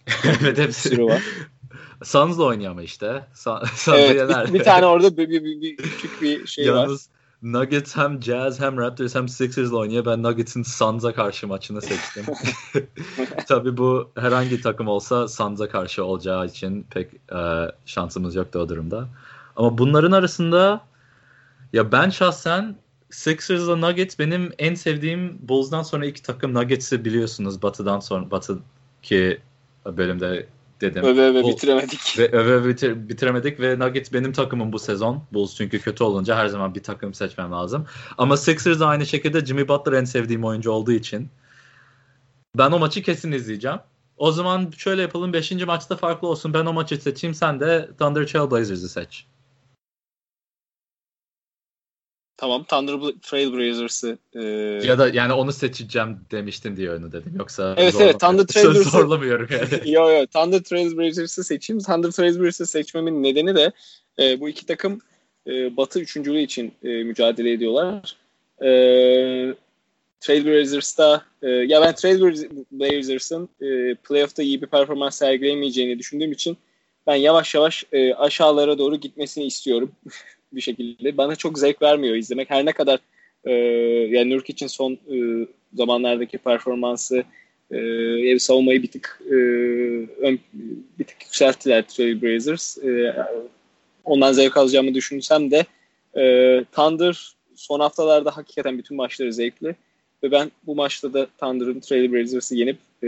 [0.41, 0.89] evet hepsi.
[0.89, 1.23] Sürü var.
[2.03, 3.23] Suns'la oynuyor ama işte.
[3.33, 7.20] Suns evet, bir, bir tane orada bir, bir, bir, bir küçük bir şey Yalnız, var.
[7.41, 10.05] Nuggets hem Jazz hem Raptors hem Sixers'la oynuyor.
[10.05, 12.25] Ben Nuggets'in Suns'a karşı maçını seçtim.
[13.47, 19.07] Tabii bu herhangi takım olsa Suns'a karşı olacağı için pek e, şansımız yoktu o durumda.
[19.55, 20.81] Ama bunların arasında
[21.73, 22.75] ya ben şahsen
[23.09, 28.59] Sixers'la Nuggets benim en sevdiğim Bulls'dan sonra iki takım Nuggets'i biliyorsunuz Batı'dan sonra Batı
[29.01, 29.41] ki
[29.85, 30.47] bölümde
[30.81, 31.03] dedim.
[31.03, 32.19] Öve öve bitiremedik.
[32.19, 35.23] Ve öve bitir, bitiremedik ve Nuggets benim takımım bu sezon.
[35.31, 37.85] Bulls çünkü kötü olunca her zaman bir takım seçmem lazım.
[38.17, 41.29] Ama Sixers aynı şekilde Jimmy Butler en sevdiğim oyuncu olduğu için
[42.57, 43.79] ben o maçı kesin izleyeceğim.
[44.17, 45.33] O zaman şöyle yapalım.
[45.33, 46.53] Beşinci maçta farklı olsun.
[46.53, 47.33] Ben o maçı seçeyim.
[47.33, 49.25] Sen de Thunder Trailblazers'ı seç.
[52.41, 54.41] Tamam Thunder Trailblazers'ı e...
[54.87, 57.33] ya da yani onu seçeceğim demiştin diye onu dedim.
[57.39, 59.91] Yoksa Evet evet Thunder Trailblazers'ı zorlamıyorum yani.
[59.91, 61.81] yo yo Thunder Trailblazers'ı seçeyim.
[61.81, 63.71] Thunder Trailblazers'ı seçmemin nedeni de
[64.19, 65.01] e, bu iki takım
[65.47, 68.15] e, Batı üçüncülüğü için e, mücadele ediyorlar.
[68.61, 68.69] E,
[70.19, 76.57] Trailblazers'ta e, ya ben Trailblazers'ın e, playoff'ta iyi bir performans sergileyemeyeceğini düşündüğüm için
[77.07, 79.91] ben yavaş yavaş e, aşağılara doğru gitmesini istiyorum.
[80.53, 81.17] bir şekilde.
[81.17, 82.49] Bana çok zevk vermiyor izlemek.
[82.49, 82.99] Her ne kadar
[83.43, 83.51] e,
[84.11, 87.23] yani Nurk için son e, zamanlardaki performansı
[87.71, 87.77] e,
[88.29, 89.35] ev savunmayı bir tık e,
[90.21, 90.39] ön,
[90.99, 92.77] bir tık yükselttiler Trailblazers.
[92.77, 93.15] E,
[94.05, 95.65] ondan zevk alacağımı düşünsem de
[96.17, 96.23] e,
[96.71, 99.75] Thunder son haftalarda hakikaten bütün maçları zevkli.
[100.23, 103.07] Ve ben bu maçta da Thunder'ın Trailblazers'ı yenip e,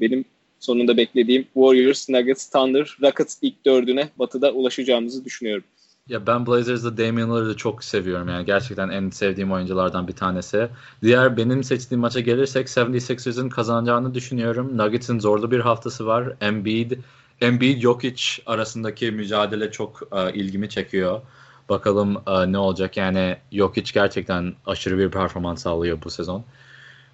[0.00, 0.24] benim
[0.60, 5.64] sonunda beklediğim Warriors, Nuggets, Thunder, Rockets ilk dördüne batıda ulaşacağımızı düşünüyorum.
[6.08, 8.28] Ya ben Blazers'da Damian Lillard'ı çok seviyorum.
[8.28, 10.68] Yani gerçekten en sevdiğim oyunculardan bir tanesi.
[11.02, 14.78] Diğer benim seçtiğim maça gelirsek 76ers'ın kazanacağını düşünüyorum.
[14.78, 16.36] Nuggets'ın zorlu bir haftası var.
[16.40, 16.92] Embiid,
[17.40, 21.20] Embiid Jokic arasındaki mücadele çok uh, ilgimi çekiyor.
[21.68, 22.96] Bakalım uh, ne olacak.
[22.96, 26.44] Yani Jokic gerçekten aşırı bir performans sağlıyor bu sezon.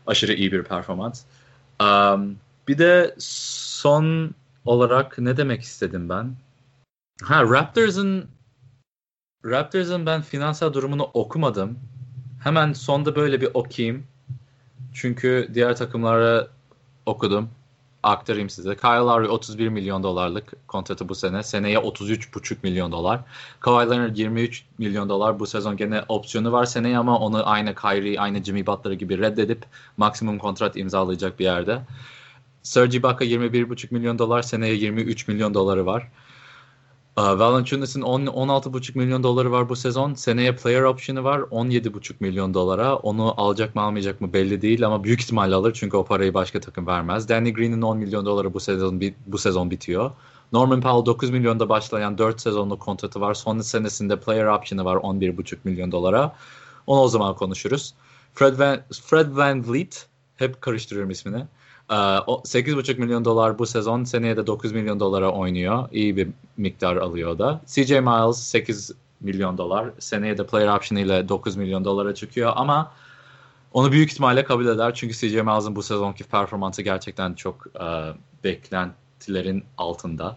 [0.06, 1.23] Aşırı iyi bir performans.
[1.82, 2.36] Um,
[2.69, 6.35] bir de son olarak ne demek istedim ben?
[7.23, 8.28] Ha Raptors'ın
[9.44, 11.78] Raptors'ın ben finansal durumunu okumadım.
[12.43, 14.05] Hemen sonda böyle bir okuyayım.
[14.93, 16.48] Çünkü diğer takımlara
[17.06, 17.48] okudum.
[18.02, 18.77] Aktarayım size.
[18.77, 21.43] Kyle Lowry 31 milyon dolarlık kontratı bu sene.
[21.43, 23.20] Seneye 33,5 milyon dolar.
[23.60, 25.40] Kawhi Leonard 23 milyon dolar.
[25.40, 29.64] Bu sezon gene opsiyonu var seneye ama onu aynı Kyrie, aynı Jimmy Butler gibi reddedip
[29.97, 31.82] maksimum kontrat imzalayacak bir yerde.
[32.62, 34.43] Serge Ibaka 21,5 milyon dolar.
[34.43, 36.09] Seneye 23 milyon doları var.
[37.16, 40.14] Valanciunas'ın 16,5 milyon doları var bu sezon.
[40.14, 42.97] Seneye player option'ı var 17,5 milyon dolara.
[42.97, 46.60] Onu alacak mı almayacak mı belli değil ama büyük ihtimalle alır çünkü o parayı başka
[46.60, 47.28] takım vermez.
[47.28, 50.10] Danny Green'in 10 milyon doları bu sezon bu sezon bitiyor.
[50.52, 53.34] Norman Powell 9 milyonda başlayan 4 sezonluk kontratı var.
[53.34, 56.36] Son senesinde player option'ı var 11,5 milyon dolara.
[56.86, 57.94] Onu o zaman konuşuruz.
[58.34, 60.06] Fred Van, Fred Van Vliet
[60.36, 61.44] hep karıştırıyorum ismini.
[61.93, 64.05] 8,5 milyon dolar bu sezon.
[64.05, 65.89] Seneye de 9 milyon dolara oynuyor.
[65.93, 67.60] İyi bir miktar alıyor da.
[67.66, 68.90] CJ Miles 8
[69.20, 69.90] milyon dolar.
[69.98, 72.93] Seneye de player option ile 9 milyon dolara çıkıyor ama
[73.73, 74.94] onu büyük ihtimalle kabul eder.
[74.94, 80.36] Çünkü CJ Miles'ın bu sezonki performansı gerçekten çok uh, beklentilerin altında.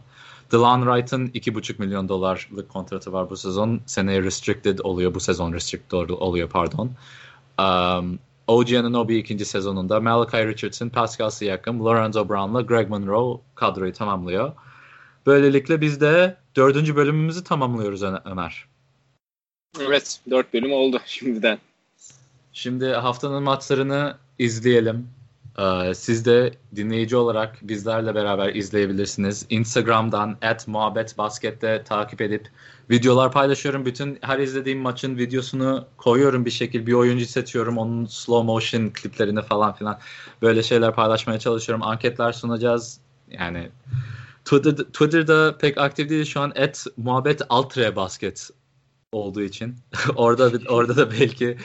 [0.51, 3.81] Delon Wright'ın 2,5 milyon dolarlık kontratı var bu sezon.
[3.85, 5.13] Seneye restricted oluyor.
[5.13, 6.91] Bu sezon restricted oluyor pardon.
[7.59, 14.51] Um, OG Anunoby ikinci sezonunda Malachi Richardson, Pascal Siakam, Lorenzo Brown'la Greg Monroe kadroyu tamamlıyor.
[15.25, 18.65] Böylelikle biz de dördüncü bölümümüzü tamamlıyoruz Ömer.
[19.81, 21.59] Evet, dört bölüm oldu şimdiden.
[22.53, 25.09] Şimdi haftanın maçlarını izleyelim.
[25.59, 29.45] Ee, siz de dinleyici olarak bizlerle beraber izleyebilirsiniz.
[29.49, 32.47] Instagram'dan at muhabbet baskette takip edip
[32.89, 33.85] videolar paylaşıyorum.
[33.85, 36.87] Bütün her izlediğim maçın videosunu koyuyorum bir şekilde.
[36.87, 37.77] Bir oyuncu seçiyorum.
[37.77, 39.99] Onun slow motion kliplerini falan filan.
[40.41, 41.83] Böyle şeyler paylaşmaya çalışıyorum.
[41.83, 42.99] Anketler sunacağız.
[43.31, 43.69] Yani
[44.45, 46.49] Twitter, Twitter'da pek aktif değil şu an.
[46.49, 48.49] At muhabbet altre basket
[49.11, 49.75] olduğu için.
[50.15, 51.57] orada orada da belki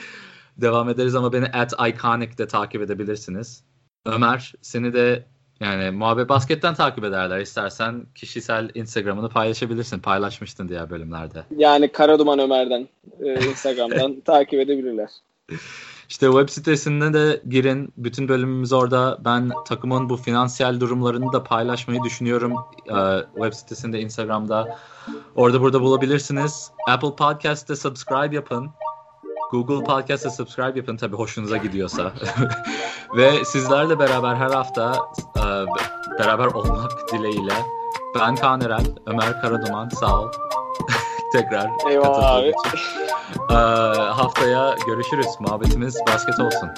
[0.57, 3.63] devam ederiz ama beni at Iconic'de takip edebilirsiniz.
[4.05, 5.25] Ömer seni de
[5.59, 7.39] yani muhabbet basketten takip ederler.
[7.39, 9.99] İstersen kişisel Instagram'ını paylaşabilirsin.
[9.99, 11.43] Paylaşmıştın diğer bölümlerde.
[11.57, 12.87] Yani Karaduman Ömer'den
[13.19, 15.09] e, Instagram'dan takip edebilirler.
[16.09, 17.93] İşte web sitesinde de girin.
[17.97, 19.17] Bütün bölümümüz orada.
[19.25, 22.53] Ben takımın bu finansiyel durumlarını da paylaşmayı düşünüyorum.
[22.89, 24.77] Ee, web sitesinde, Instagram'da.
[25.35, 26.71] Orada burada bulabilirsiniz.
[26.89, 28.69] Apple Podcast'te subscribe yapın.
[29.51, 32.11] Google Podcast'a subscribe yapın tabii hoşunuza gidiyorsa.
[33.15, 34.95] Ve sizlerle beraber her hafta
[35.37, 35.43] e,
[36.19, 37.53] beraber olmak dileğiyle
[38.19, 40.31] ben Kaan Eren, Ömer Karaduman sağ ol.
[41.33, 42.47] Tekrar Eyvallah abi.
[42.47, 42.79] Için.
[43.49, 43.55] E,
[44.11, 45.27] haftaya görüşürüz.
[45.39, 46.69] Muhabbetimiz basket olsun.